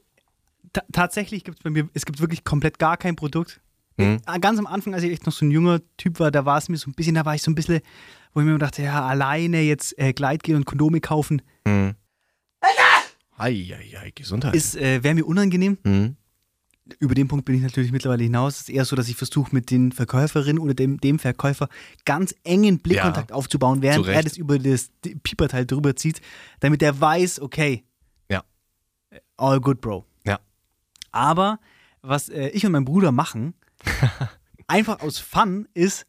tatsächlich 0.91 1.43
gibt 1.43 1.57
es 1.59 1.63
bei 1.63 1.69
mir, 1.69 1.89
es 1.93 2.05
gibt 2.05 2.19
wirklich 2.19 2.43
komplett 2.43 2.79
gar 2.79 2.97
kein 2.97 3.15
Produkt. 3.15 3.61
Mhm. 3.97 4.19
Äh, 4.25 4.39
Ganz 4.39 4.57
am 4.59 4.67
Anfang, 4.67 4.93
als 4.93 5.03
ich 5.03 5.11
echt 5.11 5.25
noch 5.25 5.33
so 5.33 5.45
ein 5.45 5.51
junger 5.51 5.81
Typ 5.97 6.19
war, 6.19 6.31
da 6.31 6.45
war 6.45 6.57
es 6.57 6.69
mir 6.69 6.77
so 6.77 6.89
ein 6.89 6.93
bisschen, 6.93 7.15
da 7.15 7.25
war 7.25 7.35
ich 7.35 7.41
so 7.41 7.51
ein 7.51 7.55
bisschen, 7.55 7.81
wo 8.33 8.39
ich 8.39 8.45
mir 8.45 8.57
dachte, 8.57 8.81
ja, 8.83 9.05
alleine 9.05 9.61
jetzt 9.61 9.97
äh, 9.99 10.13
Gleitgel 10.13 10.55
und 10.55 10.65
Kondome 10.65 11.01
kaufen, 11.01 11.41
Eieiei, 13.37 14.11
Gesundheit. 14.13 14.53
ist, 14.55 14.75
äh, 14.75 15.03
wäre 15.03 15.15
mir 15.15 15.25
unangenehm. 15.25 15.77
Mhm. 15.83 16.15
Über 16.99 17.15
den 17.15 17.27
Punkt 17.27 17.45
bin 17.45 17.55
ich 17.55 17.61
natürlich 17.61 17.91
mittlerweile 17.91 18.23
hinaus. 18.23 18.55
Es 18.55 18.61
ist 18.61 18.69
eher 18.69 18.85
so, 18.85 18.95
dass 18.95 19.07
ich 19.07 19.15
versuche, 19.15 19.53
mit 19.55 19.71
den 19.71 19.91
Verkäuferinnen 19.91 20.59
oder 20.61 20.73
dem, 20.73 20.99
dem 20.99 21.19
Verkäufer 21.19 21.67
ganz 22.05 22.35
engen 22.43 22.79
Blickkontakt 22.79 23.29
Ja. 23.31 23.35
aufzubauen, 23.35 23.81
während 23.81 24.07
er 24.07 24.21
das 24.23 24.37
über 24.37 24.59
das 24.59 24.91
Pieperteil 25.23 25.65
drüber 25.65 25.95
zieht, 25.95 26.21
damit 26.59 26.83
er 26.83 26.99
weiß, 26.99 27.39
okay, 27.41 27.83
Ja. 28.29 28.43
all 29.37 29.59
good, 29.61 29.79
Bro. 29.81 30.05
Aber 31.11 31.59
was 32.01 32.29
äh, 32.29 32.47
ich 32.49 32.65
und 32.65 32.71
mein 32.71 32.85
Bruder 32.85 33.11
machen, 33.11 33.53
einfach 34.67 35.01
aus 35.01 35.19
Fun, 35.19 35.67
ist, 35.73 36.05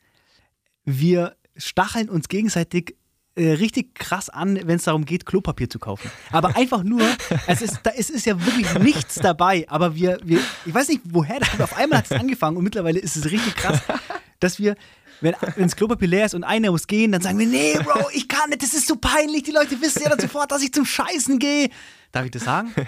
wir 0.85 1.37
stacheln 1.57 2.09
uns 2.09 2.29
gegenseitig 2.29 2.97
äh, 3.35 3.53
richtig 3.53 3.95
krass 3.95 4.29
an, 4.29 4.61
wenn 4.65 4.77
es 4.77 4.85
darum 4.85 5.05
geht, 5.05 5.25
Klopapier 5.25 5.71
zu 5.71 5.79
kaufen. 5.79 6.11
Aber 6.31 6.57
einfach 6.57 6.83
nur, 6.83 7.03
es 7.47 7.63
ist, 7.63 7.81
da, 7.83 7.91
es 7.97 8.11
ist 8.11 8.27
ja 8.27 8.45
wirklich 8.45 8.79
nichts 8.79 9.15
dabei, 9.17 9.65
aber 9.69 9.95
wir, 9.95 10.19
wir, 10.23 10.41
ich 10.67 10.75
weiß 10.75 10.89
nicht, 10.89 11.01
woher 11.05 11.41
das 11.41 11.51
kommt. 11.51 11.63
Auf 11.63 11.77
einmal 11.77 11.99
hat 11.99 12.07
es 12.07 12.13
angefangen 12.13 12.57
und 12.57 12.65
mittlerweile 12.65 12.99
ist 12.99 13.17
es 13.17 13.31
richtig 13.31 13.55
krass, 13.57 13.81
dass 14.41 14.59
wir, 14.59 14.77
wenn 15.23 15.35
das 15.57 15.77
Klopapier 15.77 16.09
leer 16.09 16.27
ist 16.27 16.35
und 16.35 16.45
einer 16.45 16.71
muss 16.71 16.87
gehen, 16.87 17.13
dann 17.13 17.23
sagen 17.23 17.39
wir, 17.39 17.47
nee, 17.47 17.79
Bro, 17.79 18.11
ich 18.13 18.29
kann 18.29 18.51
nicht, 18.51 18.63
das 18.63 18.75
ist 18.75 18.89
so 18.89 18.97
peinlich, 18.97 19.45
die 19.45 19.53
Leute 19.53 19.81
wissen 19.81 20.03
ja 20.03 20.09
dann 20.11 20.21
sofort, 20.21 20.51
dass 20.51 20.63
ich 20.63 20.73
zum 20.73 20.85
Scheißen 20.85 21.39
gehe. 21.39 21.71
Darf 22.11 22.25
ich 22.25 22.31
das 22.33 22.45
sagen? 22.45 22.75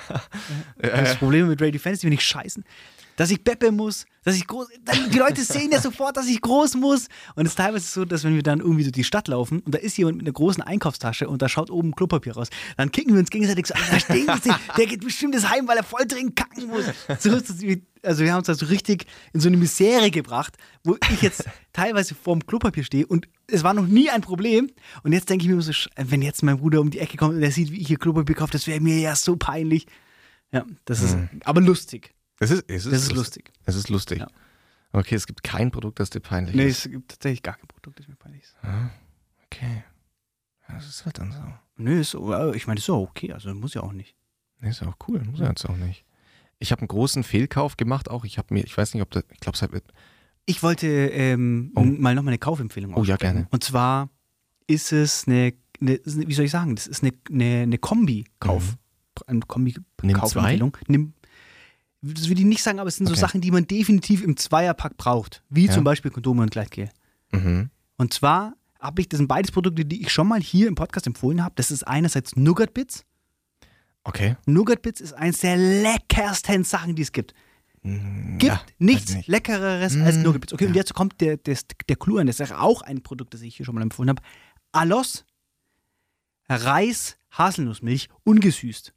Das 0.76 1.16
Problem 1.16 1.49
mit 1.49 1.62
Radio 1.62 1.80
Fantasy, 1.80 2.07
wenn 2.07 2.12
ich 2.12 2.22
scheißen, 2.22 2.64
dass 3.16 3.30
ich 3.30 3.42
Beppe 3.42 3.72
muss, 3.72 4.06
dass 4.24 4.36
ich 4.36 4.46
groß, 4.46 4.68
die 5.12 5.18
Leute 5.18 5.42
sehen 5.42 5.70
ja 5.70 5.80
sofort, 5.80 6.16
dass 6.16 6.26
ich 6.26 6.40
groß 6.40 6.74
muss. 6.74 7.08
Und 7.34 7.46
es 7.46 7.52
ist 7.52 7.56
teilweise 7.56 7.86
so, 7.86 8.04
dass 8.04 8.24
wenn 8.24 8.34
wir 8.34 8.42
dann 8.42 8.60
irgendwie 8.60 8.82
durch 8.82 8.92
die 8.92 9.04
Stadt 9.04 9.28
laufen 9.28 9.60
und 9.60 9.74
da 9.74 9.78
ist 9.78 9.96
jemand 9.98 10.16
mit 10.16 10.26
einer 10.26 10.32
großen 10.32 10.62
Einkaufstasche 10.62 11.28
und 11.28 11.42
da 11.42 11.48
schaut 11.48 11.70
oben 11.70 11.94
Klopapier 11.94 12.34
raus, 12.34 12.48
dann 12.76 12.90
kicken 12.90 13.12
wir 13.14 13.20
uns 13.20 13.30
gegenseitig 13.30 13.66
so 13.66 13.74
an, 13.74 13.82
da 13.90 14.00
stinkt 14.00 14.46
es, 14.46 14.54
der 14.76 14.86
geht 14.86 15.04
bestimmt 15.04 15.34
das 15.34 15.48
heim, 15.48 15.68
weil 15.68 15.76
er 15.76 15.84
voll 15.84 16.06
dringend 16.06 16.36
kacken 16.36 16.68
muss. 16.68 16.84
So 17.20 17.30
ist 17.30 17.50
das, 17.50 17.56
also 18.02 18.24
wir 18.24 18.32
haben 18.32 18.38
uns 18.38 18.46
da 18.46 18.54
so 18.54 18.66
richtig 18.66 19.06
in 19.32 19.40
so 19.40 19.48
eine 19.48 19.56
Misere 19.56 20.10
gebracht, 20.10 20.56
wo 20.84 20.96
ich 21.12 21.22
jetzt 21.22 21.44
teilweise 21.72 22.14
vorm 22.14 22.44
Klopapier 22.46 22.84
stehe 22.84 23.06
und 23.06 23.28
es 23.46 23.62
war 23.62 23.74
noch 23.74 23.86
nie 23.86 24.10
ein 24.10 24.20
Problem. 24.20 24.70
Und 25.02 25.12
jetzt 25.12 25.28
denke 25.28 25.44
ich 25.44 25.50
mir 25.50 25.60
so, 25.60 25.72
wenn 25.96 26.22
jetzt 26.22 26.42
mein 26.42 26.58
Bruder 26.58 26.80
um 26.80 26.90
die 26.90 26.98
Ecke 26.98 27.16
kommt 27.16 27.34
und 27.34 27.40
der 27.40 27.52
sieht, 27.52 27.70
wie 27.70 27.80
ich 27.80 27.88
hier 27.88 27.98
Klopapier 27.98 28.34
kaufe, 28.34 28.52
das 28.52 28.66
wäre 28.66 28.80
mir 28.80 28.98
ja 28.98 29.16
so 29.16 29.36
peinlich. 29.36 29.86
Ja, 30.52 30.64
das 30.84 31.02
ist 31.02 31.16
aber 31.44 31.60
lustig. 31.60 32.14
Es 32.41 32.51
ist, 32.51 32.64
es 32.68 32.87
ist, 32.87 32.93
Das 32.93 33.03
ist 33.05 33.12
lustig. 33.12 33.53
Es 33.64 33.76
ist 33.76 33.89
lustig. 33.89 34.18
Ja. 34.20 34.28
Okay, 34.93 35.14
es 35.16 35.26
gibt 35.26 35.43
kein 35.43 35.70
Produkt, 35.70 35.99
das 36.01 36.11
dir 36.11 36.20
peinlich 36.20 36.55
Nee, 36.55 36.66
ist. 36.66 36.87
es 36.87 36.93
gibt 36.93 37.11
tatsächlich 37.11 37.43
gar 37.43 37.57
kein 37.57 37.66
Produkt, 37.66 37.99
das 37.99 38.09
mir 38.09 38.16
peinlich 38.16 38.43
ist. 38.43 38.55
Okay. 39.47 39.85
Ja, 40.68 40.74
das 40.76 40.87
ist 40.89 41.05
halt 41.05 41.18
dann 41.18 41.32
so. 41.32 41.39
Nö, 41.76 42.01
ist, 42.01 42.14
äh, 42.14 42.57
ich 42.57 42.66
meine, 42.66 42.78
ist 42.78 42.87
ja 42.89 42.95
okay, 42.95 43.32
also 43.32 43.53
muss 43.55 43.74
ja 43.74 43.82
auch 43.82 43.93
nicht. 43.93 44.14
Nee, 44.61 44.70
ist 44.70 44.82
auch 44.82 44.97
cool, 45.09 45.20
muss 45.24 45.41
er 45.41 45.49
jetzt 45.49 45.64
auch 45.68 45.76
nicht. 45.76 46.05
Ich 46.61 46.70
habe 46.72 46.80
einen 46.82 46.89
großen 46.89 47.24
Fehlkauf 47.24 47.76
gemacht 47.76 48.09
auch. 48.11 48.24
Ich 48.24 48.39
habe 48.39 48.55
mir, 48.55 48.64
ich 48.64 48.76
weiß 48.76 48.95
nicht, 48.95 49.03
ob 49.03 49.11
das, 49.11 49.24
ich 49.32 49.41
glaube, 49.41 49.57
es 49.57 49.62
hat 49.62 49.70
Ich 50.47 50.62
wollte 50.62 50.87
ähm, 50.87 51.72
Oh. 51.74 51.82
mal 51.82 52.14
nochmal 52.14 52.30
eine 52.32 52.39
Kaufempfehlung 52.39 52.95
Oh, 52.95 53.05
ja, 53.05 53.16
gerne. 53.16 53.49
Und 53.51 53.64
zwar 53.64 54.09
ist 54.66 54.93
es 54.93 55.26
eine, 55.26 55.53
eine, 55.80 56.01
eine- 56.07 56.28
wie 56.28 56.35
soll 56.35 56.45
ich 56.47 56.51
sagen, 56.53 56.76
das 56.76 56.87
ist 56.87 57.03
eine, 57.03 57.12
eine, 57.30 57.62
eine 57.62 57.78
Kombi-Kauf. 57.78 58.76
Eine 59.26 59.41
Nimm 59.41 59.49
Kombi-Kaufempfehlung. 59.49 60.76
Nimm, 60.87 61.14
das 62.12 62.28
würde 62.28 62.40
ich 62.40 62.46
nicht 62.46 62.62
sagen, 62.62 62.78
aber 62.80 62.88
es 62.88 62.96
sind 62.96 63.07
so 63.07 63.12
Okay. 63.12 63.20
Sachen, 63.20 63.40
die 63.40 63.50
man 63.50 63.66
definitiv 63.66 64.22
im 64.22 64.36
Zweierpack 64.36 64.96
braucht. 64.96 65.42
Wie 65.48 65.66
Ja. 65.66 65.72
zum 65.72 65.84
Beispiel 65.84 66.11
Kondome 66.11 66.42
und 66.42 66.50
Gleitgel. 66.50 66.90
mhm. 67.32 67.70
Und 67.96 68.12
zwar 68.12 68.55
habe 68.80 69.00
ich, 69.00 69.09
das 69.09 69.18
sind 69.18 69.28
beides 69.28 69.50
Produkte, 69.52 69.84
die 69.84 70.02
ich 70.02 70.12
schon 70.12 70.26
mal 70.28 70.40
hier 70.40 70.66
im 70.68 70.74
Podcast 70.74 71.07
empfohlen 71.07 71.42
habe. 71.42 71.55
Das 71.57 71.70
ist 71.70 71.84
einerseits 71.84 72.36
Nougat 72.36 72.74
Bits. 72.74 73.05
Okay. 74.07 74.36
Nougat-Bits 74.44 75.00
ist 75.00 75.14
eins 75.14 75.38
der 75.40 75.57
leckersten 75.57 76.62
Sachen, 76.64 76.94
die 76.94 77.00
es 77.02 77.12
gibt. 77.12 77.32
Gibt 77.82 77.94
Mm, 78.02 78.38
ja, 78.44 78.61
nichts 78.78 79.11
ich 79.12 79.16
nicht. 79.16 79.28
Leckereres 79.28 79.96
als 79.96 80.16
Mm, 80.16 80.22
Nougat-Bits. 80.22 80.52
Okay, 80.52 80.66
und 80.66 80.74
ja. 80.74 80.80
jetzt 80.80 80.92
kommt 80.92 81.20
der, 81.22 81.38
der, 81.38 81.57
der 81.88 81.96
Clou 81.96 82.18
an. 82.18 82.26
Das 82.26 82.38
ist 82.40 82.52
auch 82.52 82.82
ein 82.82 83.02
Produkt, 83.02 83.32
das 83.32 83.40
ich 83.40 83.57
hier 83.57 83.64
schon 83.64 83.74
mal 83.74 83.80
empfohlen 83.82 84.11
habe. 84.11 84.22
Alos, 84.72 85.24
Reis, 86.48 87.16
Haselnussmilch, 87.30 88.09
ungesüßt. 88.24 88.92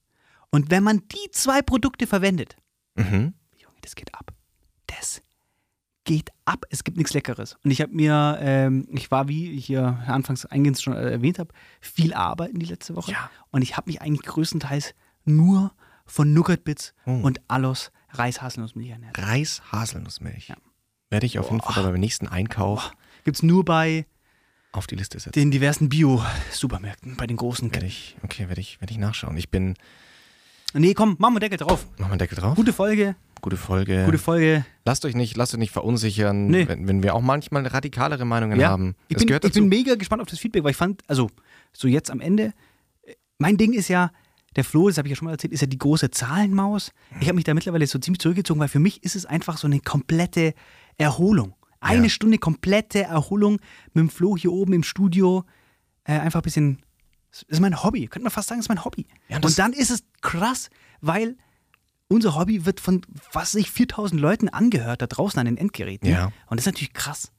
Und 0.49 0.69
wenn 0.71 0.83
man 0.83 1.03
die 1.09 1.31
zwei 1.31 1.61
Produkte 1.61 2.07
verwendet, 2.07 2.57
Mhm. 2.97 3.33
Junge, 3.57 3.75
das 3.81 3.95
geht 3.95 4.13
ab. 4.13 4.31
Das 4.87 5.21
geht 6.03 6.29
ab. 6.45 6.65
Es 6.69 6.83
gibt 6.83 6.97
nichts 6.97 7.13
Leckeres. 7.13 7.57
Und 7.63 7.71
ich 7.71 7.81
habe 7.81 7.93
mir, 7.93 8.37
ähm, 8.41 8.87
ich 8.91 9.11
war, 9.11 9.27
wie 9.27 9.51
ich 9.51 9.65
hier 9.65 9.83
anfangs 10.07 10.45
eingehend 10.45 10.79
schon 10.81 10.93
äh, 10.93 11.11
erwähnt 11.11 11.39
habe, 11.39 11.53
viel 11.81 12.13
arbeiten 12.13 12.59
die 12.59 12.65
letzte 12.65 12.95
Woche. 12.95 13.11
Ja. 13.11 13.29
Und 13.51 13.61
ich 13.61 13.75
habe 13.77 13.89
mich 13.89 14.01
eigentlich 14.01 14.21
größtenteils 14.23 14.93
nur 15.25 15.73
von 16.05 16.33
Nougat-Bits 16.33 16.93
Oh. 17.05 17.11
und 17.23 17.41
Alos 17.49 17.91
Reis-Haselnussmilch 18.11 18.89
ernährt. 18.91 19.17
Reis, 19.17 19.61
Haselnussmilch. 19.71 20.47
Ja. 20.47 20.55
Werde 21.09 21.25
ich 21.25 21.39
auf 21.39 21.51
jeden 21.51 21.61
Fall 21.61 21.83
beim 21.83 21.99
nächsten 21.99 22.27
Einkauf 22.27 22.91
Gibt 23.25 23.37
es 23.37 23.43
nur 23.43 23.65
bei 23.65 24.05
auf 24.71 24.87
die 24.87 24.95
Liste 24.95 25.19
setzen. 25.19 25.37
den 25.37 25.51
diversen 25.51 25.89
Bio-Supermärkten, 25.89 27.17
bei 27.17 27.27
den 27.27 27.35
großen. 27.37 27.73
Werde 27.73 27.85
ich, 27.87 28.15
okay, 28.23 28.47
werde 28.47 28.61
ich, 28.61 28.79
werde 28.79 28.91
ich 28.93 28.97
nachschauen. 28.99 29.35
Ich 29.35 29.49
bin, 29.49 29.73
Nee, 30.73 30.93
komm, 30.93 31.15
machen 31.19 31.35
wir 31.35 31.39
Deckel 31.39 31.57
drauf. 31.57 31.87
machen 31.97 32.11
wir 32.11 32.17
Deckel 32.17 32.37
drauf. 32.37 32.55
Gute 32.55 32.73
Folge, 32.73 33.15
Gute 33.41 33.57
Folge. 33.57 34.03
gute 34.05 34.17
Folge. 34.17 34.65
lasst 34.85 35.05
euch 35.05 35.15
nicht, 35.15 35.37
lasst 35.37 35.53
euch 35.53 35.59
nicht 35.59 35.71
verunsichern, 35.71 36.47
Nee. 36.47 36.67
wenn, 36.67 36.87
wenn 36.87 37.03
wir 37.03 37.15
auch 37.15 37.21
manchmal 37.21 37.65
radikalere 37.65 38.25
Meinungen 38.25 38.59
Ja. 38.59 38.69
haben. 38.69 38.95
Ich 39.07 39.17
bin, 39.17 39.39
ich 39.43 39.51
bin 39.53 39.67
mega 39.69 39.95
gespannt 39.95 40.21
auf 40.21 40.27
das 40.27 40.39
Feedback, 40.39 40.63
weil 40.63 40.71
ich 40.71 40.77
fand, 40.77 41.01
also 41.07 41.29
so 41.73 41.87
jetzt 41.87 42.11
am 42.11 42.19
Ende, 42.19 42.53
mein 43.39 43.57
Ding 43.57 43.73
ist 43.73 43.87
ja, 43.87 44.11
der 44.55 44.63
Flo, 44.63 44.87
das 44.87 44.97
habe 44.97 45.07
ich 45.07 45.11
ja 45.11 45.15
schon 45.15 45.25
mal 45.27 45.31
erzählt, 45.33 45.53
ist 45.53 45.61
ja 45.61 45.67
die 45.67 45.77
große 45.77 46.09
Zahlenmaus. 46.11 46.91
Ich 47.21 47.27
habe 47.27 47.35
mich 47.35 47.43
da 47.45 47.53
mittlerweile 47.53 47.85
so 47.85 47.99
ziemlich 47.99 48.19
zurückgezogen, 48.19 48.59
weil 48.59 48.67
für 48.69 48.79
mich 48.79 49.03
ist 49.03 49.15
es 49.15 49.25
einfach 49.25 49.57
so 49.57 49.67
eine 49.67 49.79
komplette 49.79 50.53
Erholung. 50.97 51.53
Eine 51.79 52.03
Ja. 52.03 52.09
Stunde 52.09 52.39
komplette 52.39 53.03
Erholung 53.03 53.59
mit 53.93 54.01
dem 54.01 54.09
Flo 54.09 54.35
hier 54.35 54.51
oben 54.51 54.73
im 54.73 54.81
Studio. 54.83 55.43
Äh, 56.05 56.13
einfach 56.19 56.39
ein 56.39 56.43
bisschen, 56.43 56.79
das 57.47 57.57
ist 57.57 57.59
mein 57.59 57.83
Hobby. 57.83 58.07
Könnte 58.07 58.23
man 58.23 58.31
fast 58.31 58.49
sagen, 58.49 58.59
ist 58.59 58.69
mein 58.69 58.83
Hobby. 58.85 59.05
Ja, 59.29 59.39
das- 59.39 59.51
Und 59.51 59.59
dann 59.59 59.73
ist 59.73 59.89
es 59.91 60.03
krass, 60.21 60.69
weil 61.01 61.35
unser 62.09 62.35
Hobby 62.35 62.65
wird 62.65 62.79
von, 62.79 63.01
was 63.33 63.53
ich, 63.55 63.69
4000 63.71 64.19
Leuten 64.19 64.49
angehört 64.49 65.01
da 65.01 65.07
draußen 65.07 65.39
an 65.39 65.45
den 65.45 65.57
Endgeräten. 65.57 66.09
Ja. 66.09 66.31
Und 66.47 66.57
das 66.59 66.61
ist 66.65 66.73
natürlich 66.73 66.93
krass. 66.93 67.31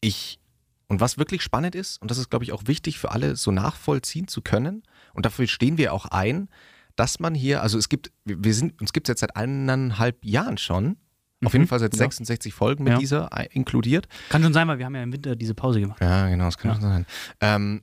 ich 0.00 0.38
und 0.86 1.00
was 1.00 1.16
wirklich 1.16 1.42
spannend 1.42 1.74
ist, 1.74 2.00
und 2.02 2.10
das 2.10 2.18
ist, 2.18 2.28
glaube 2.28 2.44
ich, 2.44 2.52
auch 2.52 2.64
wichtig 2.66 2.98
für 2.98 3.10
alle 3.10 3.36
so 3.36 3.50
nachvollziehen 3.50 4.28
zu 4.28 4.42
können, 4.42 4.82
und 5.14 5.24
dafür 5.24 5.46
stehen 5.46 5.78
wir 5.78 5.92
auch 5.94 6.04
ein, 6.06 6.48
dass 6.94 7.18
man 7.20 7.34
hier, 7.34 7.62
also 7.62 7.78
es 7.78 7.88
gibt, 7.88 8.12
wir 8.24 8.52
sind, 8.54 8.78
uns 8.80 8.92
gibt 8.92 9.08
es 9.08 9.12
jetzt 9.12 9.20
seit 9.20 9.34
eineinhalb 9.34 10.22
Jahren 10.24 10.58
schon, 10.58 10.96
auf 11.42 11.52
jeden 11.54 11.66
Fall 11.66 11.78
seit 11.80 11.94
ja. 11.94 11.98
66 11.98 12.52
Folgen 12.54 12.84
mit 12.84 12.92
Ja. 12.92 12.98
dieser 12.98 13.30
äh, 13.36 13.48
inkludiert. 13.52 14.08
Kann 14.28 14.42
schon 14.42 14.52
sein, 14.52 14.68
weil 14.68 14.78
wir 14.78 14.84
haben 14.86 14.94
ja 14.94 15.02
im 15.02 15.12
Winter 15.12 15.36
diese 15.36 15.54
Pause 15.54 15.80
gemacht. 15.80 16.00
Ja, 16.02 16.28
genau, 16.28 16.44
das 16.44 16.58
kann 16.58 16.70
Ja. 16.70 16.74
schon 16.74 16.82
sein. 16.82 17.06
Ähm, 17.40 17.82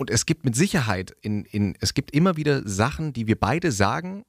und 0.00 0.08
es 0.08 0.24
gibt 0.24 0.46
mit 0.46 0.56
Sicherheit, 0.56 1.14
in, 1.20 1.44
in, 1.44 1.76
es 1.80 1.92
gibt 1.92 2.12
immer 2.12 2.38
wieder 2.38 2.66
Sachen, 2.66 3.12
die 3.12 3.26
wir 3.26 3.38
beide 3.38 3.70
sagen, 3.70 4.24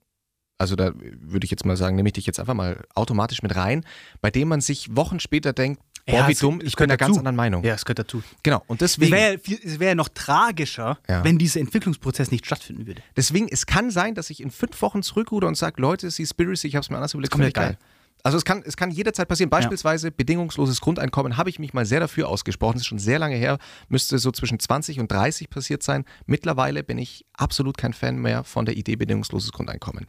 also 0.58 0.76
da 0.76 0.92
würde 0.94 1.46
ich 1.46 1.50
jetzt 1.50 1.66
mal 1.66 1.78
sagen, 1.78 1.96
nehme 1.96 2.10
ich 2.10 2.14
dich 2.14 2.26
jetzt 2.26 2.42
einfach 2.42 2.54
mal 2.54 2.84
automatisch 2.94 3.42
mit 3.42 3.56
rein, 3.56 3.86
bei 4.20 4.30
dem 4.30 4.50
man 4.50 4.60
sich 4.60 4.96
Wochen 4.98 5.22
später 5.22 5.54
denkt, 5.54 5.82
boah, 6.06 6.16
Ja, 6.20 6.28
wie 6.28 6.34
dumm, 6.36 6.60
ich 6.62 6.76
bin 6.76 6.90
der 6.90 6.98
ganz 6.98 7.18
anderen 7.18 7.38
Meinung. 7.38 7.64
Ja, 7.64 7.74
es 7.74 7.86
gehört 7.86 8.00
dazu. 8.00 8.22
Genau, 8.44 8.62
und 8.68 8.82
Es 8.82 8.96
deswegen, 8.98 9.14
wäre 9.14 9.40
es 9.64 9.80
wär 9.80 9.88
ja 9.90 9.96
noch 9.96 10.10
tragischer, 10.10 11.00
Ja. 11.08 11.24
wenn 11.24 11.38
dieser 11.38 11.62
Entwicklungsprozess 11.62 12.32
nicht 12.32 12.46
stattfinden 12.46 12.86
würde. 12.86 13.02
deswegen, 13.16 13.48
es 13.50 13.66
kann 13.66 13.92
sein, 13.92 14.14
dass 14.14 14.30
ich 14.30 14.42
in 14.42 14.52
fünf 14.52 14.82
Wochen 14.82 15.02
zurückruder 15.04 15.48
und 15.48 15.56
sage, 15.56 15.82
Leute, 15.82 16.12
Seaspiracy, 16.12 16.68
ich 16.68 16.76
habe 16.76 16.84
es 16.84 16.90
mir 16.90 16.98
anders 16.98 17.14
überlegt, 17.14 17.32
kommt 17.32 17.46
ja 17.46 17.50
geil. 17.52 17.78
Also 18.24 18.38
es 18.38 18.46
kann, 18.46 18.64
es 18.66 18.78
kann 18.78 18.92
jederzeit 18.92 19.28
passieren. 19.28 19.50
Beispielsweise 19.50 20.12
bedingungsloses 20.12 20.82
Grundeinkommen 20.82 21.38
habe 21.38 21.50
ich 21.50 21.60
mich 21.60 21.74
mal 21.74 21.86
sehr 21.86 22.00
dafür 22.00 22.28
ausgesprochen. 22.30 22.74
Das 22.74 22.84
ist 22.84 22.88
schon 22.88 23.00
sehr 23.00 23.20
lange 23.20 23.36
her, 23.36 23.58
müsste 23.90 24.18
so 24.20 24.32
zwischen 24.32 24.60
20 24.60 25.00
und 25.00 25.12
30 25.12 25.50
passiert 25.50 25.84
sein. 25.84 26.06
Mittlerweile 26.26 26.84
bin 26.84 26.98
ich 26.98 27.26
absolut 27.34 27.78
kein 27.78 27.94
Fan 27.94 28.18
mehr 28.18 28.44
von 28.44 28.66
der 28.66 28.78
Idee 28.78 28.96
bedingungsloses 28.96 29.52
Grundeinkommen. 29.52 30.08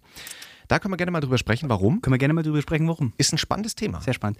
Da 0.68 0.78
können 0.78 0.92
wir 0.92 0.96
gerne 0.96 1.10
mal 1.10 1.20
drüber 1.20 1.38
sprechen. 1.38 1.68
Warum? 1.68 2.00
Können 2.00 2.14
wir 2.14 2.18
gerne 2.18 2.34
mal 2.34 2.42
drüber 2.42 2.62
sprechen, 2.62 2.88
warum. 2.88 3.12
Ist 3.18 3.32
ein 3.32 3.38
spannendes 3.38 3.74
Thema. 3.74 4.00
Sehr 4.00 4.14
spannend. 4.14 4.38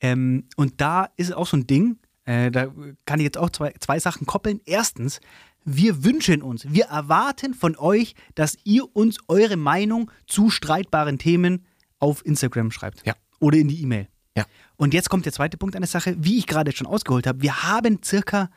Ähm, 0.00 0.48
und 0.56 0.80
da 0.80 1.08
ist 1.16 1.34
auch 1.34 1.46
so 1.46 1.56
ein 1.56 1.66
Ding, 1.66 1.98
äh, 2.24 2.50
da 2.50 2.68
kann 3.06 3.20
ich 3.20 3.24
jetzt 3.24 3.38
auch 3.38 3.50
zwei, 3.50 3.72
zwei 3.80 3.98
Sachen 3.98 4.26
koppeln. 4.26 4.60
Erstens, 4.64 5.20
wir 5.64 6.04
wünschen 6.04 6.42
uns, 6.42 6.70
wir 6.70 6.86
erwarten 6.86 7.54
von 7.54 7.76
euch, 7.76 8.14
dass 8.34 8.56
ihr 8.64 8.94
uns 8.94 9.18
eure 9.28 9.56
Meinung 9.56 10.10
zu 10.26 10.50
streitbaren 10.50 11.18
Themen 11.18 11.66
auf 12.04 12.24
Instagram 12.26 12.70
schreibt. 12.70 13.04
Ja. 13.06 13.14
Oder 13.40 13.58
in 13.58 13.68
die 13.68 13.80
E-Mail. 13.82 14.08
Ja. 14.36 14.44
Und 14.76 14.92
jetzt 14.94 15.08
kommt 15.10 15.24
der 15.24 15.32
zweite 15.32 15.56
Punkt 15.56 15.74
an 15.76 15.82
der 15.82 15.88
Sache, 15.88 16.14
wie 16.18 16.38
ich 16.38 16.46
gerade 16.46 16.72
schon 16.72 16.86
ausgeholt 16.86 17.26
habe. 17.26 17.40
Wir 17.42 17.62
haben 17.62 18.00
circa, 18.04 18.50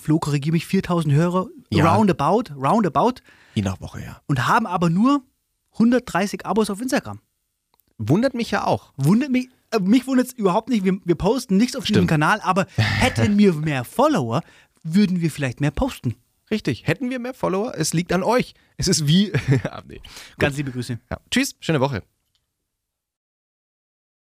Flo, 0.00 0.18
korrigiere 0.18 0.52
mich, 0.52 0.66
4000 0.66 1.12
Hörer, 1.14 1.48
Ja. 1.70 1.94
roundabout, 1.94 2.54
roundabout, 2.54 3.20
Je 3.54 3.62
nach 3.62 3.80
Woche, 3.80 4.02
ja. 4.02 4.20
und 4.26 4.46
haben 4.46 4.66
aber 4.66 4.90
nur 4.90 5.22
130 5.72 6.46
Abos 6.46 6.70
auf 6.70 6.80
Instagram. 6.80 7.20
Wundert 7.98 8.34
mich 8.34 8.50
ja 8.50 8.64
auch. 8.66 8.92
Wundert 8.96 9.30
mich, 9.30 9.48
äh, 9.72 9.80
mich 9.80 10.06
wundert 10.06 10.26
es 10.28 10.32
überhaupt 10.34 10.68
nicht. 10.68 10.84
Wir, 10.84 10.98
wir 11.04 11.14
posten 11.14 11.56
nichts 11.56 11.74
auf 11.76 11.84
diesem 11.84 11.96
Stimmt. 12.04 12.10
Kanal, 12.10 12.40
aber 12.42 12.66
hätten 12.76 13.38
wir 13.38 13.54
mehr 13.54 13.84
Follower, 13.84 14.42
würden 14.82 15.20
wir 15.20 15.30
vielleicht 15.30 15.60
mehr 15.60 15.70
posten. 15.72 16.14
Richtig. 16.50 16.86
Hätten 16.86 17.10
wir 17.10 17.18
mehr 17.18 17.34
Follower? 17.34 17.72
Es 17.74 17.92
liegt 17.92 18.12
an 18.12 18.22
euch. 18.22 18.54
Es 18.76 18.86
ist 18.86 19.08
wie. 19.08 19.32
ah, 19.64 19.82
nee. 19.88 20.00
Ganz 20.38 20.56
liebe 20.56 20.70
Grüße. 20.70 21.00
ja. 21.10 21.16
Tschüss, 21.30 21.56
schöne 21.60 21.80
Woche. 21.80 22.02